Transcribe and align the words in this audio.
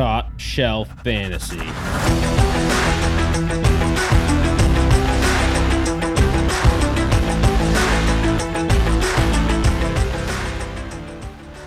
Top 0.00 0.32
Shelf 0.40 0.88
Fantasy. 1.04 1.58
All 1.58 1.64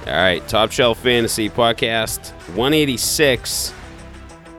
right, 0.08 0.42
Top 0.48 0.72
Shelf 0.72 0.98
Fantasy 0.98 1.48
Podcast 1.48 2.32
186. 2.56 3.72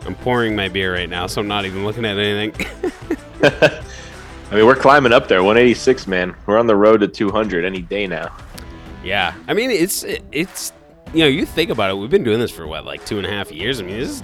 I'm 0.07 0.15
pouring 0.15 0.55
my 0.55 0.69
beer 0.69 0.95
right 0.95 1.11
now, 1.11 1.27
so 1.27 1.41
I'm 1.41 1.49
not 1.49 1.65
even 1.65 1.85
looking 1.85 2.05
at 2.05 2.17
anything. 2.17 2.69
I 3.43 4.55
mean, 4.55 4.67
we're 4.67 4.77
climbing 4.77 5.13
up 5.13 5.27
there. 5.27 5.43
186, 5.43 6.07
man. 6.07 6.37
We're 6.47 6.61
on 6.61 6.69
the 6.69 6.77
road 6.77 7.01
to 7.01 7.09
200 7.09 7.65
any 7.65 7.83
day 7.83 8.07
now. 8.07 8.37
yeah, 9.03 9.35
I 9.49 9.53
mean 9.53 9.73
it's 9.73 10.05
it's 10.31 10.73
you 11.15 11.21
know 11.21 11.27
you 11.29 11.47
think 11.47 11.71
about 11.71 11.91
it. 11.91 11.95
We've 11.95 12.11
been 12.11 12.25
doing 12.25 12.41
this 12.41 12.51
for 12.51 12.67
what 12.67 12.85
like 12.85 13.05
two 13.07 13.19
and 13.19 13.27
a 13.27 13.31
half 13.31 13.51
years. 13.53 13.81
I 13.81 13.85
mean 13.85 13.99
this 13.99 14.11
is 14.11 14.23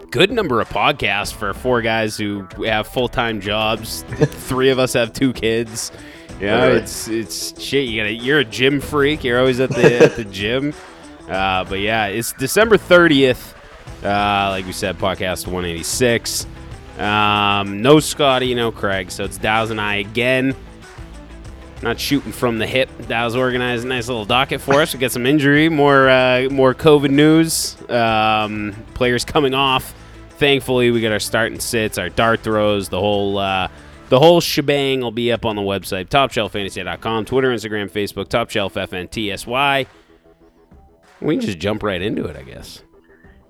a 0.00 0.06
good 0.06 0.30
number 0.30 0.60
of 0.60 0.68
podcasts 0.68 1.32
for 1.32 1.52
four 1.54 1.82
guys 1.82 2.16
who 2.16 2.46
have 2.64 2.86
full 2.88 3.08
time 3.08 3.40
jobs. 3.40 4.02
Three 4.08 4.70
of 4.70 4.78
us 4.78 4.92
have 4.94 5.12
two 5.12 5.32
kids. 5.32 5.92
Yeah, 6.40 6.64
Really? 6.66 6.78
it's 6.80 7.08
it's 7.08 7.60
shit. 7.62 7.88
You 7.88 8.00
gotta, 8.02 8.12
you're 8.12 8.40
a 8.40 8.44
gym 8.44 8.80
freak. 8.80 9.24
You're 9.24 9.38
always 9.38 9.58
at 9.60 9.70
the 9.70 10.02
at 10.04 10.16
the 10.16 10.24
gym. 10.24 10.74
Uh, 11.28 11.64
but 11.64 11.80
yeah, 11.80 12.06
it's 12.06 12.32
December 12.34 12.76
30th. 12.76 13.54
Uh, 14.04 14.50
like 14.50 14.66
we 14.66 14.72
said, 14.72 14.96
podcast 14.98 15.46
186. 15.46 16.46
Um, 16.98 17.82
no 17.82 17.98
Scotty, 18.00 18.54
no 18.54 18.70
Craig. 18.70 19.10
So 19.10 19.24
it's 19.24 19.38
Dow's 19.38 19.70
and 19.70 19.80
I 19.80 19.96
again. 19.96 20.54
Not 21.82 22.00
shooting 22.00 22.32
from 22.32 22.58
the 22.58 22.66
hip. 22.66 22.88
Dow's 23.06 23.36
organized 23.36 23.84
a 23.84 23.88
nice 23.88 24.08
little 24.08 24.24
docket 24.24 24.60
for 24.60 24.80
us. 24.80 24.94
We 24.94 24.98
got 25.00 25.12
some 25.12 25.26
injury, 25.26 25.68
more 25.68 26.08
uh, 26.08 26.48
more 26.50 26.74
COVID 26.74 27.10
news. 27.10 27.76
Um, 27.90 28.74
players 28.94 29.24
coming 29.24 29.54
off. 29.54 29.94
Thankfully, 30.30 30.90
we 30.90 31.00
got 31.00 31.12
our 31.12 31.18
start 31.18 31.52
and 31.52 31.62
sits, 31.62 31.98
our 31.98 32.08
dart 32.08 32.40
throws, 32.40 32.88
the 32.88 32.98
whole 33.00 33.38
uh, 33.38 33.68
the 34.08 34.18
whole 34.18 34.40
shebang 34.40 35.00
will 35.00 35.10
be 35.10 35.32
up 35.32 35.44
on 35.44 35.56
the 35.56 35.62
website, 35.62 36.08
topshelffantasy.com, 36.08 37.24
Twitter, 37.24 37.50
Instagram, 37.52 37.90
Facebook, 37.90 38.26
topshelffntsy. 38.26 39.86
We 41.20 41.36
can 41.36 41.46
just 41.46 41.58
jump 41.58 41.82
right 41.82 42.00
into 42.00 42.24
it, 42.26 42.36
I 42.36 42.42
guess. 42.42 42.82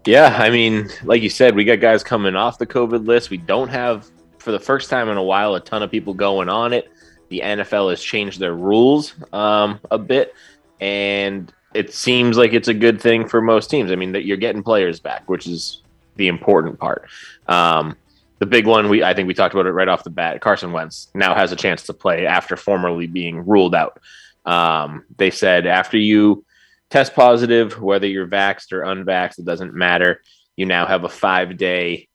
Yeah, 0.06 0.36
I 0.38 0.50
mean, 0.50 0.88
like 1.02 1.22
you 1.22 1.28
said, 1.28 1.56
we 1.56 1.64
got 1.64 1.80
guys 1.80 2.04
coming 2.04 2.36
off 2.36 2.58
the 2.58 2.66
COVID 2.66 3.06
list. 3.06 3.28
We 3.28 3.38
don't 3.38 3.68
have, 3.68 4.08
for 4.38 4.52
the 4.52 4.60
first 4.60 4.88
time 4.88 5.08
in 5.08 5.16
a 5.16 5.22
while, 5.22 5.56
a 5.56 5.60
ton 5.60 5.82
of 5.82 5.90
people 5.90 6.14
going 6.14 6.48
on 6.48 6.72
it. 6.72 6.88
The 7.28 7.40
NFL 7.40 7.90
has 7.90 8.02
changed 8.02 8.40
their 8.40 8.54
rules 8.54 9.14
um, 9.32 9.80
a 9.90 9.98
bit, 9.98 10.34
and 10.80 11.52
it 11.74 11.92
seems 11.92 12.36
like 12.36 12.52
it's 12.52 12.68
a 12.68 12.74
good 12.74 13.00
thing 13.00 13.28
for 13.28 13.40
most 13.40 13.68
teams. 13.70 13.90
I 13.90 13.96
mean, 13.96 14.12
that 14.12 14.24
you're 14.24 14.36
getting 14.36 14.62
players 14.62 15.00
back, 15.00 15.28
which 15.28 15.46
is 15.46 15.82
the 16.16 16.28
important 16.28 16.78
part. 16.78 17.08
Um, 17.48 17.96
the 18.38 18.46
big 18.46 18.66
one, 18.66 18.88
we 18.88 19.02
I 19.02 19.14
think 19.14 19.28
we 19.28 19.34
talked 19.34 19.54
about 19.54 19.66
it 19.66 19.72
right 19.72 19.88
off 19.88 20.04
the 20.04 20.10
bat. 20.10 20.40
Carson 20.40 20.72
Wentz 20.72 21.08
now 21.14 21.34
has 21.34 21.52
a 21.52 21.56
chance 21.56 21.84
to 21.84 21.94
play 21.94 22.26
after 22.26 22.56
formerly 22.56 23.06
being 23.06 23.46
ruled 23.46 23.74
out. 23.74 23.98
Um, 24.44 25.04
they 25.16 25.30
said 25.30 25.66
after 25.66 25.96
you 25.96 26.44
test 26.90 27.14
positive, 27.14 27.80
whether 27.80 28.06
you're 28.06 28.28
vaxxed 28.28 28.72
or 28.72 28.82
unvaxxed, 28.82 29.38
it 29.38 29.44
doesn't 29.44 29.74
matter. 29.74 30.22
You 30.56 30.66
now 30.66 30.86
have 30.86 31.04
a 31.04 31.08
five 31.08 31.56
day 31.56 32.08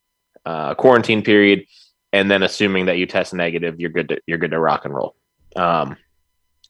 uh, 0.45 0.75
quarantine 0.75 1.23
period, 1.23 1.65
and 2.13 2.29
then 2.29 2.43
assuming 2.43 2.85
that 2.87 2.97
you 2.97 3.05
test 3.05 3.33
negative, 3.33 3.79
you're 3.79 3.89
good. 3.89 4.09
To, 4.09 4.21
you're 4.27 4.37
good 4.37 4.51
to 4.51 4.59
rock 4.59 4.85
and 4.85 4.93
roll. 4.93 5.15
Um, 5.55 5.95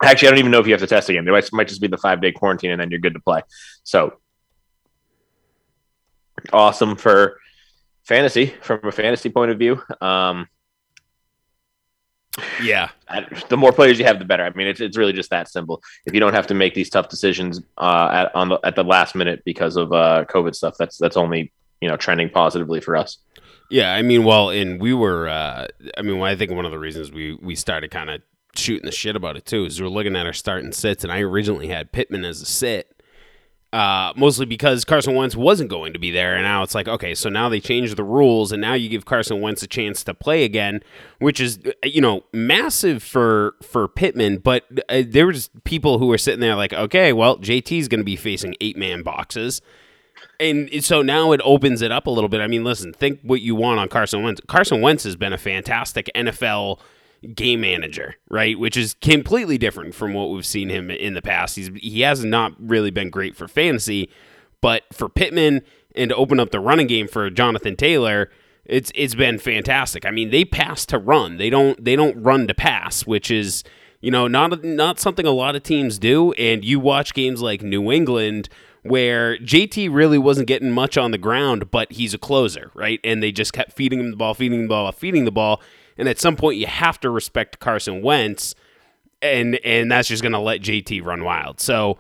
actually, 0.04 0.28
I 0.28 0.32
don't 0.32 0.40
even 0.40 0.52
know 0.52 0.60
if 0.60 0.68
you 0.68 0.74
have 0.74 0.82
to 0.82 0.88
test 0.88 1.10
again. 1.10 1.26
There 1.26 1.34
might, 1.34 1.52
might 1.54 1.68
just 1.68 1.82
be 1.82 1.88
the 1.88 1.98
five 1.98 2.22
day 2.22 2.32
quarantine, 2.32 2.72
and 2.72 2.80
then 2.80 2.92
you're 2.92 3.00
good 3.00 3.14
to 3.14 3.20
play. 3.20 3.42
So 3.84 4.20
awesome 6.54 6.96
for 6.96 7.40
fantasy 8.04 8.48
from 8.62 8.80
a 8.84 8.92
fantasy 8.92 9.30
point 9.30 9.52
of 9.52 9.60
view. 9.60 9.82
Um, 10.02 10.48
Yeah. 12.64 12.90
I- 13.08 13.28
the 13.50 13.58
more 13.58 13.72
players 13.74 14.00
you 14.00 14.06
have, 14.06 14.18
the 14.20 14.26
better. 14.26 14.44
I 14.44 14.52
mean, 14.52 14.68
it's, 14.68 14.80
it's 14.80 14.98
really 14.98 15.14
just 15.14 15.30
that 15.32 15.50
simple. 15.50 15.82
If 16.06 16.14
you 16.14 16.20
don't 16.20 16.34
have 16.34 16.48
to 16.48 16.54
make 16.54 16.74
these 16.74 16.90
tough 16.90 17.10
decisions 17.10 17.62
uh, 17.78 18.10
at 18.12 18.36
on 18.36 18.50
the, 18.50 18.60
at 18.64 18.76
the 18.76 18.84
last 18.84 19.16
minute 19.16 19.42
because 19.46 19.76
of 19.76 19.92
uh, 19.92 20.26
COVID 20.30 20.56
stuff, 20.56 20.76
that's 20.80 20.98
that's 20.98 21.18
only 21.18 21.52
you 21.82 21.90
know 21.90 21.98
trending 21.98 22.30
positively 22.30 22.80
for 22.80 22.96
us. 22.96 23.18
Yeah, 23.72 23.94
I 23.94 24.02
mean, 24.02 24.26
well, 24.26 24.50
and 24.50 24.82
we 24.82 24.94
were, 24.94 25.30
uh, 25.30 25.66
I 25.98 26.02
mean, 26.02 26.22
I 26.22 26.36
think 26.36 26.52
one 26.52 26.66
of 26.66 26.72
the 26.72 26.80
reasons 26.80 27.10
we 27.10 27.36
we 27.36 27.56
started 27.56 27.90
kind 27.90 28.10
of 28.10 28.22
shooting 28.54 28.86
the 28.86 28.92
shit 28.92 29.16
about 29.16 29.38
it 29.38 29.46
too 29.46 29.64
is 29.64 29.80
we 29.80 29.88
we're 29.88 29.94
looking 29.94 30.16
at 30.18 30.26
our 30.26 30.34
starting 30.34 30.74
sits, 30.74 31.06
and 31.06 31.12
I 31.12 31.22
originally 31.22 31.70
had 31.70 31.94
Pittman 31.94 32.26
as 32.26 32.42
a 32.42 32.46
sit, 32.46 33.02
uh, 33.72 34.12
mostly 34.18 34.46
because 34.46 34.84
Carson 34.84 35.16
Wentz 35.16 35.38
wasn't 35.38 35.70
going 35.70 35.94
to 35.94 36.00
be 36.00 36.12
there, 36.12 36.36
and 36.36 36.44
now 36.44 36.64
it's 36.64 36.76
like, 36.76 36.90
okay, 36.90 37.16
so 37.16 37.30
now 37.30 37.48
they 37.48 37.62
changed 37.62 37.96
the 37.96 38.04
rules, 38.04 38.52
and 38.52 38.62
now 38.62 38.74
you 38.74 38.90
give 38.90 39.06
Carson 39.06 39.40
Wentz 39.40 39.64
a 39.64 39.68
chance 39.68 40.04
to 40.04 40.14
play 40.14 40.44
again, 40.44 40.82
which 41.20 41.40
is, 41.40 41.58
uh, 41.66 41.72
you 41.86 42.02
know, 42.02 42.26
massive 42.34 43.02
for 43.02 43.56
for 43.64 43.88
Pittman, 43.88 44.40
but 44.40 44.66
uh, 44.90 45.04
there 45.08 45.28
was 45.28 45.50
people 45.64 45.98
who 45.98 46.08
were 46.08 46.18
sitting 46.18 46.42
there 46.42 46.56
like, 46.56 46.74
okay, 46.74 47.14
well, 47.14 47.38
JT's 47.38 47.88
going 47.88 48.02
to 48.02 48.06
be 48.06 48.18
facing 48.18 48.54
eight 48.60 48.76
man 48.76 49.02
boxes. 49.02 49.62
And 50.42 50.84
so 50.84 51.04
now 51.04 51.32
it 51.34 51.42
opens 51.44 51.84
it 51.84 51.92
up 51.92 52.08
a 52.08 52.10
little 52.10 52.28
bit. 52.28 52.42
I 52.42 52.48
mean, 52.48 52.64
listen, 52.64 52.94
think 52.94 53.20
what 53.22 53.42
you 53.42 53.54
want 53.54 53.80
on 53.80 53.88
Carson 53.88 54.24
Wentz. 54.24 54.42
Carson 54.48 54.82
Wentz 54.82 55.04
has 55.04 55.16
been 55.16 55.34
a 55.34 55.38
fantastic 55.38 56.10
NFL 56.16 56.80
game 57.36 57.62
manager, 57.62 58.16
right? 58.30 58.58
Which 58.58 58.76
is 58.76 58.96
completely 58.96 59.58
different 59.58 59.94
from 59.94 60.14
what 60.14 60.32
we've 60.32 60.46
seen 60.46 60.70
him 60.70 60.90
in 60.90 61.14
the 61.14 61.22
past. 61.22 61.56
He's 61.56 61.70
he 61.76 62.02
has 62.02 62.26
not 62.26 62.54
really 62.60 62.90
been 62.90 63.10
great 63.10 63.36
for 63.36 63.48
fantasy, 63.48 64.10
but 64.62 64.84
for 64.92 65.08
Pittman 65.08 65.62
and 65.96 66.10
to 66.10 66.16
open 66.16 66.40
up 66.40 66.52
the 66.52 66.60
running 66.60 66.88
game 66.88 67.08
for 67.08 67.30
Jonathan 67.30 67.76
Taylor, 67.76 68.32
it's 68.66 68.92
it's 68.96 69.14
been 69.14 69.38
fantastic. 69.38 70.06
I 70.06 70.12
mean, 70.12 70.32
they 70.32 70.44
pass 70.44 70.86
to 70.88 70.98
run. 70.98 71.38
They 71.38 71.52
don't 71.52 71.84
they 71.84 71.96
don't 71.96 72.22
run 72.22 72.48
to 72.48 72.56
pass, 72.56 73.06
which 73.06 73.30
is 73.30 73.64
you 74.00 74.10
know 74.10 74.28
not 74.28 74.64
not 74.64 75.00
something 75.00 75.28
a 75.28 75.32
lot 75.32 75.56
of 75.56 75.62
teams 75.62 76.00
do. 76.00 76.32
And 76.34 76.66
you 76.66 76.80
watch 76.80 77.14
games 77.14 77.42
like 77.42 77.62
New 77.62 77.92
England 77.92 78.50
where 78.84 79.38
JT 79.38 79.94
really 79.94 80.18
wasn't 80.18 80.48
getting 80.48 80.72
much 80.72 80.98
on 80.98 81.12
the 81.12 81.18
ground, 81.18 81.70
but 81.72 81.92
he's 81.92 82.14
a 82.14 82.18
closer, 82.18 82.72
right? 82.74 83.00
And 83.04 83.22
they 83.22 83.32
just 83.32 83.54
kept 83.54 83.74
feeding 83.74 84.00
him 84.00 84.12
the 84.12 84.18
ball, 84.18 84.34
feeding 84.34 84.64
the 84.64 84.68
ball, 84.68 84.92
feeding 84.92 85.26
the 85.26 85.32
ball. 85.32 85.62
And 85.98 86.08
at 86.10 86.20
some 86.20 86.36
point, 86.36 86.58
you 86.58 86.68
have 86.68 87.00
to 87.02 87.10
respect 87.10 87.60
Carson 87.60 88.02
Wentz, 88.02 88.56
and 89.22 89.56
and 89.64 89.92
that's 89.92 90.08
just 90.08 90.24
going 90.24 90.32
to 90.32 90.40
let 90.40 90.62
JT 90.62 91.04
run 91.04 91.24
wild. 91.24 91.60
So 91.60 92.00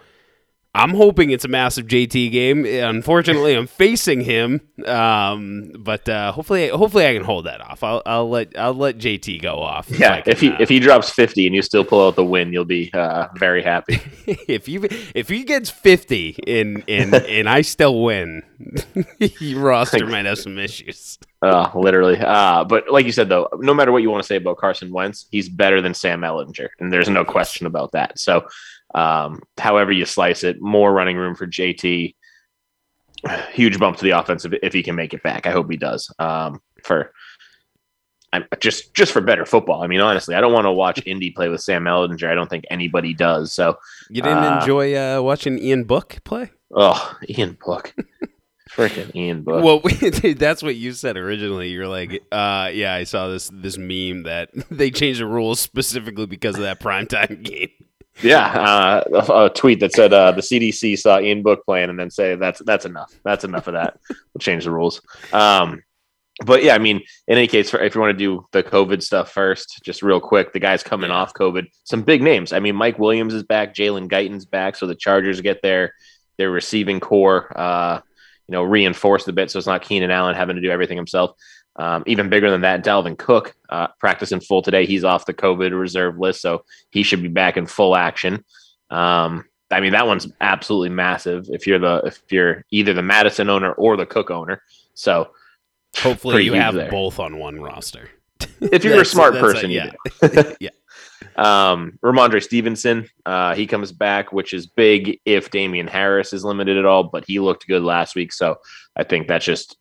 I'm 0.73 0.91
hoping 0.91 1.31
it's 1.31 1.43
a 1.43 1.49
massive 1.49 1.87
JT 1.87 2.31
game. 2.31 2.65
Unfortunately, 2.65 3.55
I'm 3.55 3.67
facing 3.67 4.21
him, 4.21 4.61
um, 4.85 5.73
but 5.77 6.07
uh, 6.07 6.31
hopefully, 6.31 6.69
hopefully 6.69 7.05
I 7.05 7.13
can 7.13 7.25
hold 7.25 7.45
that 7.45 7.59
off. 7.59 7.83
I'll, 7.83 8.01
I'll 8.05 8.29
let 8.29 8.57
I'll 8.57 8.73
let 8.73 8.97
JT 8.97 9.41
go 9.41 9.59
off. 9.59 9.89
Yeah, 9.89 10.21
can, 10.21 10.31
if 10.31 10.39
he 10.39 10.49
uh, 10.49 10.57
if 10.61 10.69
he 10.69 10.79
drops 10.79 11.09
fifty 11.09 11.45
and 11.45 11.53
you 11.53 11.61
still 11.61 11.83
pull 11.83 12.07
out 12.07 12.15
the 12.15 12.23
win, 12.23 12.53
you'll 12.53 12.63
be 12.63 12.89
uh, 12.93 13.27
very 13.35 13.61
happy. 13.61 13.99
if 14.47 14.69
you 14.69 14.87
if 15.13 15.27
he 15.27 15.43
gets 15.43 15.69
50 15.69 16.37
and 16.47 16.83
and 16.87 17.13
and 17.29 17.49
I 17.49 17.61
still 17.61 18.01
win, 18.01 18.43
your 19.19 19.59
roster 19.59 20.05
might 20.05 20.25
have 20.25 20.39
some 20.39 20.57
issues. 20.57 21.17
Uh, 21.41 21.69
literally. 21.73 22.17
Uh, 22.19 22.63
but 22.63 22.89
like 22.91 23.05
you 23.05 23.11
said, 23.11 23.27
though, 23.27 23.49
no 23.57 23.73
matter 23.73 23.91
what 23.91 24.03
you 24.03 24.11
want 24.11 24.23
to 24.23 24.27
say 24.27 24.35
about 24.35 24.57
Carson 24.57 24.91
Wentz, 24.91 25.25
he's 25.31 25.49
better 25.49 25.81
than 25.81 25.93
Sam 25.93 26.21
Ehlinger, 26.21 26.69
and 26.79 26.93
there's 26.93 27.09
no 27.09 27.25
question 27.25 27.65
about 27.65 27.91
that. 27.93 28.19
So, 28.19 28.45
um, 28.95 29.41
however 29.57 29.91
you 29.91 30.05
slice 30.05 30.43
it, 30.43 30.61
more 30.61 30.91
running 30.93 31.17
room 31.17 31.35
for 31.35 31.47
JT. 31.47 32.15
Huge 33.51 33.79
bump 33.79 33.97
to 33.97 34.03
the 34.03 34.11
offense 34.11 34.45
if, 34.45 34.73
he 34.73 34.81
can 34.83 34.95
make 34.95 35.13
it 35.13 35.21
back. 35.23 35.45
I 35.45 35.51
hope 35.51 35.69
he 35.69 35.77
does. 35.77 36.11
Um, 36.19 36.61
for 36.83 37.11
I'm 38.33 38.45
just 38.59 38.93
just 38.93 39.11
for 39.11 39.21
better 39.21 39.45
football. 39.45 39.83
I 39.83 39.87
mean, 39.87 39.99
honestly, 39.99 40.35
I 40.35 40.41
don't 40.41 40.53
want 40.53 40.65
to 40.65 40.71
watch 40.71 41.01
Indy 41.05 41.31
play 41.31 41.49
with 41.49 41.61
Sam 41.61 41.83
Ehlinger. 41.83 42.29
I 42.29 42.33
don't 42.35 42.49
think 42.49 42.65
anybody 42.71 43.13
does. 43.13 43.51
So, 43.53 43.77
You 44.09 44.21
didn't 44.21 44.37
Uh, 44.39 44.59
enjoy 44.61 44.95
uh, 44.95 45.21
watching 45.21 45.59
Ian 45.59 45.83
Book 45.83 46.17
play? 46.23 46.49
oh, 46.73 47.17
Ian 47.29 47.57
Book, 47.63 47.93
freaking 48.71 49.13
Ian 49.13 49.43
Book. 49.43 49.63
Well, 49.63 50.33
that's 50.35 50.63
what 50.63 50.75
you 50.75 50.93
said 50.93 51.17
originally. 51.17 51.69
You're 51.69 51.89
like, 51.89 52.23
uh, 52.31 52.71
yeah, 52.73 52.93
I 52.93 53.03
saw 53.03 53.27
this 53.27 53.51
this 53.53 53.77
meme 53.77 54.23
that 54.23 54.49
they 54.71 54.89
changed 54.91 55.19
the 55.19 55.25
rules 55.27 55.59
specifically 55.59 56.25
because 56.25 56.55
of 56.55 56.61
that 56.61 56.79
primetime 56.79 57.43
game. 57.43 57.69
Yeah, 58.21 58.45
uh, 58.45 59.23
a, 59.45 59.49
tweet 59.49 59.79
that 59.79 59.93
said 59.93 60.13
uh, 60.13 60.31
the 60.31 60.41
CDC 60.41 60.99
saw 60.99 61.19
Ian 61.19 61.41
Book 61.41 61.65
playing, 61.65 61.89
and 61.89 61.99
then 61.99 62.11
say 62.11 62.35
that's 62.35 62.61
that's 62.65 62.85
enough. 62.85 63.11
That's 63.23 63.43
enough 63.43 63.67
of 63.67 63.73
that. 63.73 63.97
we'll 64.09 64.39
change 64.39 64.65
the 64.65 64.71
rules. 64.71 65.01
Um, 65.33 65.81
but 66.45 66.63
yeah, 66.63 66.75
I 66.75 66.77
mean, 66.77 67.01
in 67.27 67.37
any 67.37 67.47
case, 67.47 67.69
for, 67.69 67.79
if 67.79 67.95
you 67.95 68.01
want 68.01 68.17
to 68.17 68.25
do 68.25 68.45
the 68.51 68.63
COVID 68.63 69.01
stuff 69.01 69.31
first, 69.31 69.81
just 69.83 70.01
real 70.01 70.19
quick, 70.19 70.53
the 70.53 70.59
guys 70.59 70.83
coming 70.83 71.11
off 71.11 71.33
COVID, 71.33 71.67
some 71.83 72.03
big 72.03 72.21
names. 72.21 72.53
I 72.53 72.59
mean, 72.59 72.75
Mike 72.75 72.99
Williams 72.99 73.33
is 73.33 73.43
back, 73.43 73.73
Jalen 73.73 74.07
Guyton's 74.07 74.45
back, 74.45 74.75
so 74.75 74.87
the 74.87 74.95
Chargers 74.95 75.41
get 75.41 75.61
their 75.61 75.93
their 76.37 76.51
receiving 76.51 76.99
core, 76.99 77.51
uh, 77.57 78.01
you 78.47 78.53
know, 78.53 78.63
reinforced 78.63 79.27
a 79.27 79.33
bit, 79.33 79.51
so 79.51 79.57
it's 79.57 79.67
not 79.67 79.83
Keenan 79.83 80.11
Allen 80.11 80.35
having 80.35 80.55
to 80.55 80.61
do 80.61 80.71
everything 80.71 80.97
himself. 80.97 81.35
Um, 81.81 82.03
even 82.05 82.29
bigger 82.29 82.51
than 82.51 82.61
that, 82.61 82.83
Dalvin 82.85 83.17
Cook 83.17 83.55
uh, 83.69 83.87
practicing 83.99 84.39
full 84.39 84.61
today. 84.61 84.85
He's 84.85 85.03
off 85.03 85.25
the 85.25 85.33
COVID 85.33 85.77
reserve 85.77 86.19
list, 86.19 86.39
so 86.39 86.63
he 86.91 87.01
should 87.01 87.23
be 87.23 87.27
back 87.27 87.57
in 87.57 87.65
full 87.65 87.95
action. 87.95 88.45
Um, 88.91 89.45
I 89.71 89.79
mean, 89.79 89.93
that 89.93 90.05
one's 90.05 90.27
absolutely 90.41 90.89
massive. 90.89 91.47
If 91.49 91.65
you're 91.65 91.79
the 91.79 92.03
if 92.05 92.21
you're 92.29 92.65
either 92.69 92.93
the 92.93 93.01
Mattison 93.01 93.49
owner 93.49 93.71
or 93.71 93.97
the 93.97 94.05
Cook 94.05 94.29
owner, 94.29 94.61
so 94.93 95.31
hopefully 95.97 96.43
you 96.43 96.53
have 96.53 96.75
there. 96.75 96.91
both 96.91 97.17
on 97.17 97.39
one 97.39 97.59
roster. 97.59 98.11
If 98.59 98.83
you're 98.83 99.01
a 99.01 99.05
smart 99.17 99.33
person, 99.33 99.71
a, 99.71 99.73
yeah, 99.73 99.91
yeah. 100.59 100.69
Um, 101.35 101.97
Rhamondre 102.03 102.43
Stevenson, 102.43 103.09
uh, 103.25 103.55
he 103.55 103.65
comes 103.65 103.91
back, 103.91 104.31
which 104.31 104.53
is 104.53 104.67
big 104.67 105.19
if 105.25 105.49
Damien 105.49 105.87
Harris 105.87 106.31
is 106.31 106.45
limited 106.45 106.77
at 106.77 106.85
all, 106.85 107.05
but 107.05 107.25
he 107.25 107.39
looked 107.39 107.65
good 107.65 107.81
last 107.81 108.13
week. 108.13 108.33
So 108.33 108.57
I 108.95 109.03
think 109.03 109.27
that's 109.27 109.45
just 109.45 109.77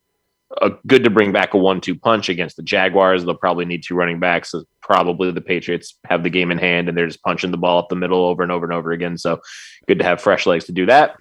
a, 0.61 0.71
good 0.87 1.03
to 1.03 1.09
bring 1.09 1.31
back 1.31 1.53
a 1.53 1.57
one-two 1.57 1.95
punch 1.95 2.29
against 2.29 2.57
the 2.57 2.63
Jaguars. 2.63 3.23
They'll 3.23 3.35
probably 3.35 3.65
need 3.65 3.83
two 3.83 3.95
running 3.95 4.19
backs. 4.19 4.51
So 4.51 4.63
probably 4.81 5.31
the 5.31 5.41
Patriots 5.41 5.97
have 6.05 6.23
the 6.23 6.29
game 6.29 6.51
in 6.51 6.57
hand, 6.57 6.89
and 6.89 6.97
they're 6.97 7.07
just 7.07 7.23
punching 7.23 7.51
the 7.51 7.57
ball 7.57 7.79
up 7.79 7.89
the 7.89 7.95
middle 7.95 8.23
over 8.23 8.43
and 8.43 8.51
over 8.51 8.65
and 8.65 8.73
over 8.73 8.91
again. 8.91 9.17
So 9.17 9.41
good 9.87 9.99
to 9.99 10.05
have 10.05 10.21
fresh 10.21 10.45
legs 10.45 10.65
to 10.65 10.71
do 10.71 10.85
that. 10.87 11.17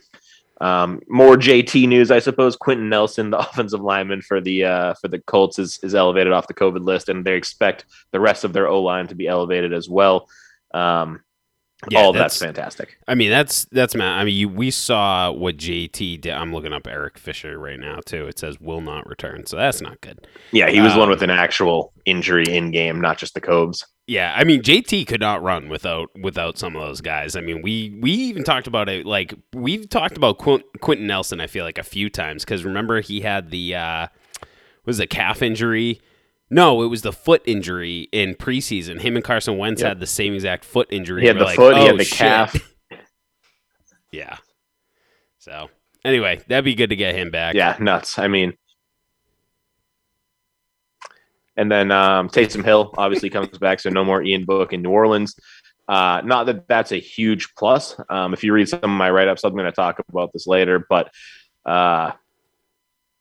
Um, 0.61 1.01
more 1.09 1.37
JT 1.37 1.89
news, 1.89 2.11
I 2.11 2.19
suppose. 2.19 2.57
Quenton 2.57 2.89
Nelson, 2.89 3.31
the 3.31 3.39
offensive 3.51 3.81
lineman 3.81 4.23
for 4.23 4.41
the 4.41 4.65
uh, 4.65 4.95
for 4.95 5.09
the 5.09 5.21
Colts, 5.21 5.59
is 5.59 5.79
is 5.83 5.95
elevated 5.95 6.33
off 6.33 6.49
the 6.49 6.55
COVID 6.55 6.85
list, 6.85 7.09
and 7.09 7.25
they 7.25 7.35
expect 7.35 7.87
the 8.13 8.21
rest 8.21 8.45
of 8.45 8.53
their 8.53 8.69
O 8.69 8.83
line 8.83 9.07
to 9.09 9.15
be 9.15 9.27
elevated 9.27 9.73
as 9.73 9.89
well. 9.89 10.29
Um, 10.73 11.23
yeah, 11.89 12.01
all 12.01 12.13
that's, 12.13 12.39
that's, 12.39 12.45
fantastic. 12.45 12.99
I 13.09 13.15
mean, 13.15 13.31
that's 13.31 13.65
that's 13.67 13.95
Matt. 13.95 14.19
I 14.19 14.25
mean, 14.25 14.35
you, 14.35 14.49
we 14.49 14.71
saw 14.71 15.31
what 15.31 15.57
JT 15.57 16.21
did. 16.21 16.33
I'm 16.33 16.53
looking 16.53 16.73
up 16.73 16.87
Eric 16.87 17.17
Fisher 17.17 17.59
right 17.59 17.79
now 17.79 18.01
too. 18.05 18.27
It 18.27 18.39
says 18.39 18.61
will 18.61 18.83
not 18.83 19.09
return, 19.09 19.47
so 19.47 19.57
that's 19.57 19.81
not 19.81 20.01
good. 20.03 20.27
Yeah, 20.53 20.69
he 20.69 20.81
was 20.81 20.93
um, 20.93 21.01
one 21.01 21.09
with 21.09 21.23
an 21.23 21.31
actual 21.31 21.93
injury 22.05 22.45
in 22.49 22.71
game, 22.71 23.01
not 23.01 23.17
just 23.17 23.33
the 23.35 23.41
Cobes. 23.41 23.87
Yeah, 24.07 24.35
I 24.37 24.45
mean 24.45 24.63
JT 24.63 25.07
could 25.07 25.21
not 25.21 25.43
run 25.43 25.69
without 25.69 26.11
without 26.21 26.59
some 26.59 26.77
of 26.77 26.83
those 26.83 27.01
guys. 27.01 27.35
I 27.35 27.41
mean, 27.41 27.63
we 27.63 27.99
we 28.03 28.11
even 28.11 28.45
talked 28.45 28.67
about 28.67 28.89
it. 28.91 29.07
Like 29.07 29.35
we've 29.55 29.89
talked 29.89 30.19
about 30.19 30.39
Qu- 30.39 30.65
Quenton 30.81 31.07
Nelson. 31.07 31.41
I 31.41 31.47
feel 31.47 31.65
like 31.65 31.79
a 31.79 31.83
few 31.83 32.11
times 32.11 32.45
because 32.45 32.65
remember 32.65 33.01
he 33.01 33.23
had 33.23 33.51
the 33.51 33.75
uh, 33.75 34.07
was 34.85 35.01
a 35.01 35.07
calf 35.07 35.41
injury 35.41 36.03
no, 36.51 36.83
it 36.83 36.87
was 36.87 37.03
the 37.03 37.13
foot 37.13 37.43
injury 37.47 38.09
in 38.13 38.35
preseason. 38.35 39.01
Him 39.01 39.15
and 39.15 39.25
Carson 39.25 39.57
Wentz 39.57 39.81
yep. 39.81 39.91
had 39.91 40.01
the 40.01 40.07
same 40.07 40.35
exact 40.35 40.65
foot 40.65 40.89
injury. 40.91 41.23
He 41.23 41.29
had 41.29 41.39
the 41.39 41.45
like, 41.45 41.57
foot, 41.57 41.75
oh, 41.75 41.77
he 41.77 41.85
had 41.85 41.95
oh, 41.95 41.99
the 41.99 42.05
shit. 42.05 42.19
calf. 42.19 42.75
yeah. 44.11 44.37
So 45.39 45.71
anyway, 46.05 46.41
that'd 46.49 46.65
be 46.65 46.75
good 46.75 46.91
to 46.91 46.97
get 46.97 47.15
him 47.15 47.31
back. 47.31 47.55
Yeah, 47.55 47.77
nuts. 47.79 48.19
I 48.19 48.29
mean, 48.29 48.55
and 51.57 51.71
then 51.71 51.91
um, 51.93 52.29
Taysom 52.29 52.65
Hill 52.65 52.95
obviously 52.99 53.31
comes 53.31 53.57
back, 53.59 53.81
so 53.81 53.91
no 53.91 54.05
more 54.05 54.23
Ian 54.23 54.45
Book 54.45 54.73
in 54.73 54.83
New 54.83 54.91
Orleans. 54.91 55.37
Uh, 55.89 56.21
not 56.25 56.47
that 56.47 56.67
that's 56.69 56.93
a 56.93 57.01
huge 57.01 57.55
plus. 57.55 57.97
Um, 58.09 58.33
if 58.33 58.43
you 58.43 58.53
read 58.53 58.69
some 58.69 58.81
of 58.83 58.91
my 58.91 59.11
write 59.11 59.29
ups, 59.29 59.45
I'm 59.45 59.53
going 59.53 59.65
to 59.67 59.73
talk 59.73 60.01
about 60.09 60.33
this 60.33 60.47
later, 60.47 60.85
but 60.89 61.11
uh, 61.67 62.13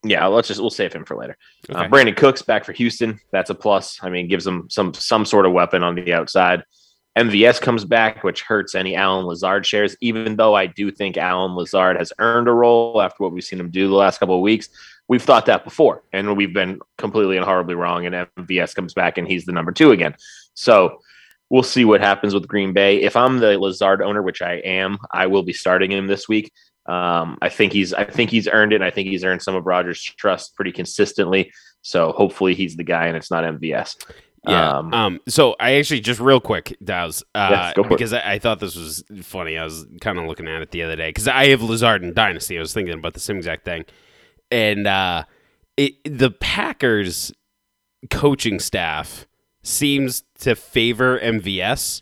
yeah, 0.04 0.25
let's 0.28 0.48
just 0.48 0.60
we'll 0.60 0.69
save 0.69 0.94
him 0.94 1.06
for 1.06 1.18
later. 1.18 1.38
Uh, 1.69 1.78
okay. 1.78 1.86
Uh, 1.86 1.90
Brandin 1.90 2.16
Cooks 2.16 2.42
back 2.42 2.63
for 2.63 2.74
Houston. 2.74 3.19
That's 3.31 3.50
a 3.50 3.56
plus. 3.56 4.00
I 4.01 4.10
mean, 4.10 4.28
gives 4.28 4.46
them 4.46 4.68
some 4.69 4.94
some 4.94 5.25
sort 5.25 5.46
of 5.46 5.51
weapon 5.51 5.84
on 5.84 5.96
the 5.96 6.13
outside. 6.13 6.63
MVS 7.18 7.60
comes 7.60 7.84
back, 7.84 8.24
which 8.24 8.44
hurts 8.44 8.75
any 8.75 8.96
Allen 8.96 9.25
Lazard 9.25 9.66
shares. 9.66 9.98
Even 10.00 10.38
though 10.38 10.56
I 10.56 10.68
do 10.68 10.92
think 10.92 11.18
Allen 11.18 11.54
Lazard 11.54 11.98
has 11.98 12.13
earned 12.19 12.48
a 12.48 12.54
role 12.54 13.01
after 13.01 13.24
what 13.24 13.34
we've 13.34 13.44
seen 13.44 13.60
him 13.60 13.72
do 13.72 13.90
the 13.90 13.96
last 13.96 14.19
couple 14.19 14.36
of 14.36 14.42
weeks, 14.42 14.69
we've 15.10 15.22
thought 15.22 15.48
that 15.48 15.66
before, 15.66 16.04
and 16.13 16.38
we've 16.38 16.54
been 16.54 16.80
completely 16.98 17.36
and 17.36 17.46
horribly 17.46 17.75
wrong. 17.75 18.06
And 18.06 18.28
MVS 18.38 18.74
comes 18.74 18.94
back, 18.94 19.18
and 19.18 19.28
he's 19.28 19.46
the 19.46 19.51
number 19.51 19.74
two 19.74 19.92
again. 19.92 20.16
So 20.54 21.01
we'll 21.50 21.63
see 21.63 21.84
what 21.84 22.00
happens 22.00 22.34
with 22.34 22.48
Green 22.48 22.72
Bay. 22.72 23.01
If 23.01 23.18
I'm 23.18 23.40
the 23.40 23.60
Lazard 23.60 24.01
owner, 24.01 24.22
which 24.22 24.42
I 24.42 24.54
am, 24.54 24.98
I 25.12 25.28
will 25.28 25.44
be 25.44 25.54
starting 25.54 25.92
him 25.92 26.07
this 26.07 26.30
week. 26.30 26.54
Um, 26.89 27.38
I 27.41 27.50
think 27.50 27.71
he's 27.71 27.94
I 27.94 28.03
think 28.03 28.31
he's 28.31 28.47
earned 28.47 28.74
it. 28.74 28.77
And 28.77 28.83
I 28.83 28.89
think 28.89 29.09
he's 29.09 29.24
earned 29.24 29.44
some 29.44 29.56
of 29.56 29.65
Rodgers' 29.65 30.01
trust 30.01 30.56
pretty 30.56 30.71
consistently. 30.71 31.51
So 31.81 32.12
hopefully 32.12 32.56
he's 32.56 32.75
the 32.75 32.83
guy, 32.83 33.06
and 33.06 33.15
it's 33.15 33.31
not 33.31 33.44
MVS. 33.44 33.95
Yeah. 34.47 34.77
Um, 34.77 34.94
um, 34.94 35.19
so 35.27 35.56
I 35.59 35.74
actually 35.74 36.00
just 36.00 36.19
real 36.19 36.39
quick, 36.39 36.75
Dow's, 36.83 37.24
uh, 37.36 37.74
because 37.89 38.13
I, 38.13 38.33
I, 38.33 38.39
thought 38.39 38.59
this 38.59 38.75
was 38.75 39.03
funny. 39.21 39.57
I 39.57 39.65
was 39.65 39.86
kind 40.00 40.18
of 40.18 40.25
looking 40.25 40.47
at 40.47 40.62
it 40.62 40.71
the 40.71 40.81
other 40.81 40.95
day 40.95 41.09
because 41.09 41.27
I 41.27 41.47
have 41.50 41.62
Lazard 41.62 42.03
in 42.03 42.13
Dynasty. 42.13 42.57
I 42.57 42.62
was 42.62 42.74
thinking 42.74 42.94
about 42.94 43.13
the 43.13 43.19
same 43.19 43.38
exact 43.38 43.65
thing, 43.65 43.86
and 44.50 44.88
uh, 44.88 45.25
it 45.77 45.94
the 46.06 46.31
Packers 46.31 47.33
coaching 48.09 48.59
staff 48.59 49.27
seems 49.62 50.24
to 50.39 50.56
favor 50.56 51.19
MVS, 51.19 52.01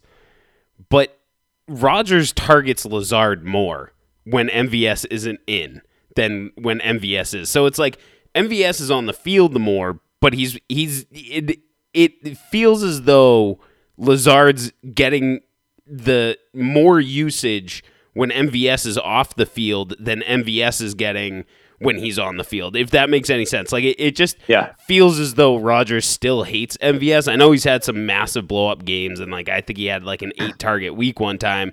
but 0.90 1.20
Rodgers 1.68 2.34
targets 2.34 2.86
Lazard 2.86 3.44
more 3.44 3.94
when 4.30 4.50
MVS 4.50 5.06
isn't 5.10 5.40
in 5.48 5.82
than 6.16 6.52
when 6.58 6.80
MVS 6.80 7.34
is. 7.34 7.50
So 7.50 7.66
it's 7.66 7.80
like 7.80 7.98
MVS 8.36 8.82
is 8.82 8.92
on 8.92 9.06
the 9.06 9.14
field 9.14 9.54
the 9.54 9.60
more, 9.60 10.00
but 10.20 10.34
he's 10.34 10.60
he's 10.68 11.06
it, 11.12 11.60
it 11.94 12.38
feels 12.38 12.84
as 12.84 13.04
though 13.04 13.60
Lazard's 13.98 14.72
getting 14.94 15.42
the 15.86 16.38
more 16.54 17.00
usage 17.00 17.84
when 18.14 18.30
MVS 18.32 18.86
is 18.86 18.98
off 18.98 19.36
the 19.36 19.46
field 19.46 19.96
than 20.00 20.22
MVS 20.22 20.82
is 20.82 20.94
getting 20.94 21.46
when 21.80 21.98
he's 21.98 22.20
on 22.20 22.38
the 22.38 22.44
field. 22.44 22.76
If 22.76 22.90
that 22.90 23.10
makes 23.10 23.30
any 23.30 23.46
sense. 23.46 23.72
Like 23.72 23.84
it, 23.84 23.96
it 24.00 24.16
just 24.16 24.38
yeah. 24.48 24.74
feels 24.80 25.20
as 25.20 25.36
though 25.36 25.58
Rodgers 25.58 26.06
still 26.06 26.44
hates 26.44 26.76
MVS. 26.78 27.32
I 27.32 27.36
know 27.36 27.52
he's 27.52 27.64
had 27.64 27.84
some 27.84 28.06
massive 28.06 28.48
blow 28.48 28.70
up 28.70 28.84
games 28.84 29.20
and 29.20 29.32
like 29.32 29.48
I 29.48 29.62
think 29.62 29.78
he 29.78 29.86
had 29.86 30.04
like 30.04 30.22
an 30.22 30.34
eight 30.40 30.60
target 30.60 30.96
week 30.96 31.20
one 31.20 31.38
time 31.38 31.72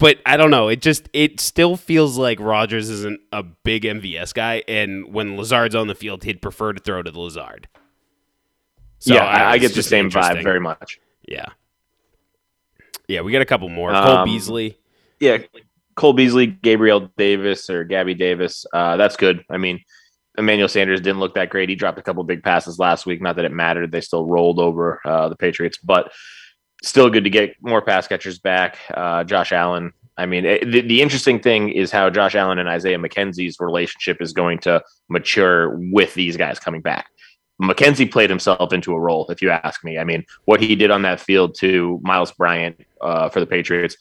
but 0.00 0.18
I 0.24 0.38
don't 0.38 0.50
know. 0.50 0.68
It 0.68 0.80
just 0.80 1.08
it 1.12 1.38
still 1.38 1.76
feels 1.76 2.16
like 2.16 2.40
Rodgers 2.40 2.88
isn't 2.88 3.20
a 3.32 3.42
big 3.42 3.84
MVS 3.84 4.34
guy, 4.34 4.64
and 4.66 5.12
when 5.12 5.36
Lazard's 5.36 5.74
on 5.74 5.86
the 5.86 5.94
field, 5.94 6.24
he'd 6.24 6.42
prefer 6.42 6.72
to 6.72 6.80
throw 6.80 7.02
to 7.02 7.10
the 7.10 7.20
Lazard. 7.20 7.68
So 8.98 9.14
yeah, 9.14 9.24
I, 9.24 9.52
I 9.52 9.58
get 9.58 9.74
the 9.74 9.82
same 9.82 10.10
vibe 10.10 10.42
very 10.42 10.58
much. 10.58 10.98
Yeah, 11.28 11.50
yeah. 13.08 13.20
We 13.20 13.30
got 13.30 13.42
a 13.42 13.46
couple 13.46 13.68
more. 13.68 13.92
Cole 13.92 14.16
um, 14.16 14.24
Beasley. 14.24 14.78
Yeah, 15.20 15.38
Cole 15.96 16.14
Beasley, 16.14 16.46
Gabriel 16.46 17.10
Davis, 17.18 17.68
or 17.68 17.84
Gabby 17.84 18.14
Davis. 18.14 18.64
Uh, 18.72 18.96
that's 18.96 19.16
good. 19.16 19.44
I 19.50 19.58
mean, 19.58 19.80
Emmanuel 20.38 20.68
Sanders 20.68 21.02
didn't 21.02 21.20
look 21.20 21.34
that 21.34 21.50
great. 21.50 21.68
He 21.68 21.74
dropped 21.74 21.98
a 21.98 22.02
couple 22.02 22.24
big 22.24 22.42
passes 22.42 22.78
last 22.78 23.04
week. 23.04 23.20
Not 23.20 23.36
that 23.36 23.44
it 23.44 23.52
mattered. 23.52 23.92
They 23.92 24.00
still 24.00 24.26
rolled 24.26 24.58
over 24.58 25.00
uh, 25.04 25.28
the 25.28 25.36
Patriots, 25.36 25.76
but 25.76 26.10
still 26.82 27.10
good 27.10 27.24
to 27.24 27.30
get 27.30 27.56
more 27.60 27.82
pass 27.82 28.08
catchers 28.08 28.38
back. 28.38 28.78
Uh, 28.92 29.24
Josh 29.24 29.52
Allen. 29.52 29.92
I 30.16 30.26
mean, 30.26 30.44
it, 30.44 30.70
the, 30.70 30.80
the 30.82 31.02
interesting 31.02 31.40
thing 31.40 31.70
is 31.70 31.90
how 31.90 32.10
Josh 32.10 32.34
Allen 32.34 32.58
and 32.58 32.68
Isaiah 32.68 32.98
McKenzie's 32.98 33.58
relationship 33.58 34.20
is 34.20 34.32
going 34.32 34.58
to 34.60 34.82
mature 35.08 35.76
with 35.92 36.14
these 36.14 36.36
guys 36.36 36.58
coming 36.58 36.80
back. 36.80 37.06
McKenzie 37.60 38.10
played 38.10 38.30
himself 38.30 38.72
into 38.72 38.94
a 38.94 39.00
role, 39.00 39.26
if 39.30 39.42
you 39.42 39.50
ask 39.50 39.84
me. 39.84 39.98
I 39.98 40.04
mean, 40.04 40.24
what 40.46 40.60
he 40.60 40.74
did 40.74 40.90
on 40.90 41.02
that 41.02 41.20
field 41.20 41.54
to 41.56 42.00
Myles 42.02 42.32
Bryant 42.32 42.80
uh, 43.00 43.28
for 43.28 43.40
the 43.40 43.46
Patriots. 43.46 43.96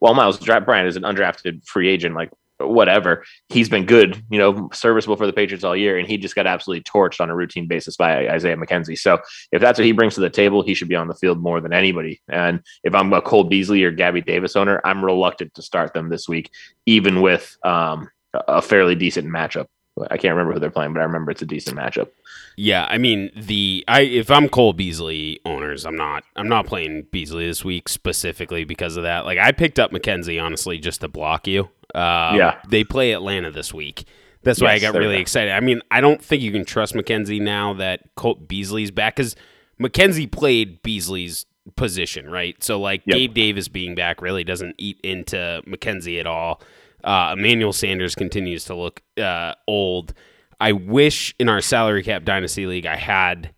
Well, 0.00 0.14
Myles 0.14 0.38
Bryant 0.38 0.88
is 0.88 0.96
an 0.96 1.02
undrafted 1.02 1.64
free 1.66 1.88
agent. 1.88 2.14
Like 2.14 2.30
whatever. 2.66 3.24
He's 3.48 3.68
been 3.68 3.86
good, 3.86 4.22
you 4.30 4.38
know, 4.38 4.70
serviceable 4.72 5.16
for 5.16 5.26
the 5.26 5.32
Patriots 5.32 5.64
all 5.64 5.76
year, 5.76 5.98
and 5.98 6.08
he 6.08 6.16
just 6.16 6.34
got 6.34 6.46
absolutely 6.46 6.84
torched 6.84 7.20
on 7.20 7.30
a 7.30 7.36
routine 7.36 7.66
basis 7.66 7.96
by 7.96 8.28
Isaiah 8.28 8.56
McKenzie. 8.56 8.98
So 8.98 9.18
if 9.50 9.60
that's 9.60 9.78
what 9.78 9.86
he 9.86 9.92
brings 9.92 10.14
to 10.14 10.20
the 10.20 10.30
table, 10.30 10.62
he 10.62 10.74
should 10.74 10.88
be 10.88 10.96
on 10.96 11.08
the 11.08 11.14
field 11.14 11.40
more 11.40 11.60
than 11.60 11.72
anybody. 11.72 12.20
And 12.28 12.60
if 12.84 12.94
I'm 12.94 13.12
a 13.12 13.20
Cole 13.22 13.44
Beasley 13.44 13.84
or 13.84 13.90
Gabby 13.90 14.20
Davis 14.20 14.56
owner, 14.56 14.80
I'm 14.84 15.04
reluctant 15.04 15.54
to 15.54 15.62
start 15.62 15.94
them 15.94 16.08
this 16.08 16.28
week, 16.28 16.50
even 16.86 17.20
with 17.20 17.56
um, 17.64 18.08
a 18.34 18.62
fairly 18.62 18.94
decent 18.94 19.28
matchup. 19.28 19.66
I 20.10 20.16
can't 20.16 20.34
remember 20.34 20.54
who 20.54 20.60
they're 20.60 20.70
playing, 20.70 20.94
but 20.94 21.00
I 21.00 21.04
remember 21.04 21.30
it's 21.30 21.42
a 21.42 21.46
decent 21.46 21.76
matchup. 21.76 22.08
Yeah, 22.56 22.86
I 22.88 22.98
mean 22.98 23.30
the 23.36 23.84
I 23.88 24.02
if 24.02 24.30
I'm 24.30 24.48
Cole 24.48 24.72
Beasley 24.72 25.40
owners, 25.44 25.84
I'm 25.84 25.96
not 25.96 26.24
I'm 26.36 26.48
not 26.48 26.66
playing 26.66 27.06
Beasley 27.10 27.46
this 27.46 27.64
week 27.64 27.88
specifically 27.88 28.64
because 28.64 28.96
of 28.96 29.04
that. 29.04 29.24
Like 29.24 29.38
I 29.38 29.52
picked 29.52 29.78
up 29.78 29.90
McKenzie 29.90 30.42
honestly 30.42 30.78
just 30.78 31.00
to 31.02 31.08
block 31.08 31.46
you. 31.46 31.68
Um, 31.94 32.36
yeah, 32.36 32.60
they 32.68 32.84
play 32.84 33.12
Atlanta 33.12 33.50
this 33.50 33.72
week. 33.72 34.06
That's 34.42 34.60
why 34.60 34.74
yes, 34.74 34.82
I 34.82 34.92
got 34.92 34.98
really 34.98 35.18
excited. 35.18 35.52
I 35.52 35.60
mean, 35.60 35.82
I 35.90 36.00
don't 36.00 36.22
think 36.22 36.42
you 36.42 36.50
can 36.50 36.64
trust 36.64 36.94
McKenzie 36.94 37.40
now 37.40 37.74
that 37.74 38.14
Cole 38.16 38.34
Beasley's 38.34 38.90
back 38.90 39.16
because 39.16 39.36
McKenzie 39.80 40.30
played 40.30 40.82
Beasley's 40.82 41.46
position, 41.76 42.28
right? 42.28 42.62
So 42.62 42.80
like 42.80 43.02
yep. 43.04 43.16
Gabe 43.16 43.34
Davis 43.34 43.68
being 43.68 43.94
back 43.94 44.20
really 44.20 44.44
doesn't 44.44 44.74
eat 44.78 44.98
into 45.02 45.62
McKenzie 45.66 46.18
at 46.18 46.26
all. 46.26 46.60
Uh, 47.04 47.34
Emmanuel 47.36 47.72
Sanders 47.72 48.14
continues 48.14 48.64
to 48.66 48.74
look 48.74 49.02
uh, 49.18 49.54
old. 49.66 50.14
I 50.60 50.72
wish 50.72 51.34
in 51.38 51.48
our 51.48 51.60
salary 51.60 52.02
cap 52.02 52.24
dynasty 52.24 52.66
league 52.66 52.86
I 52.86 52.96
had 52.96 53.52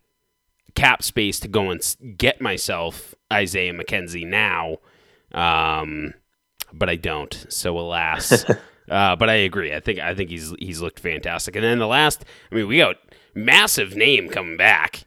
cap 0.73 1.03
space 1.03 1.39
to 1.41 1.47
go 1.47 1.69
and 1.69 1.81
get 2.17 2.41
myself 2.41 3.15
Isaiah 3.31 3.73
McKenzie 3.73 4.27
now. 4.27 4.77
Um, 5.33 6.13
but 6.73 6.89
I 6.89 6.95
don't. 6.95 7.45
So 7.49 7.77
alas. 7.77 8.45
uh, 8.89 9.15
but 9.15 9.29
I 9.29 9.35
agree. 9.35 9.73
I 9.73 9.79
think 9.79 9.99
I 9.99 10.13
think 10.13 10.29
he's 10.29 10.53
he's 10.59 10.81
looked 10.81 10.99
fantastic. 10.99 11.55
And 11.55 11.63
then 11.63 11.79
the 11.79 11.87
last, 11.87 12.25
I 12.51 12.55
mean, 12.55 12.67
we 12.67 12.77
got 12.77 12.97
massive 13.33 13.95
name 13.95 14.29
coming 14.29 14.57
back. 14.57 15.05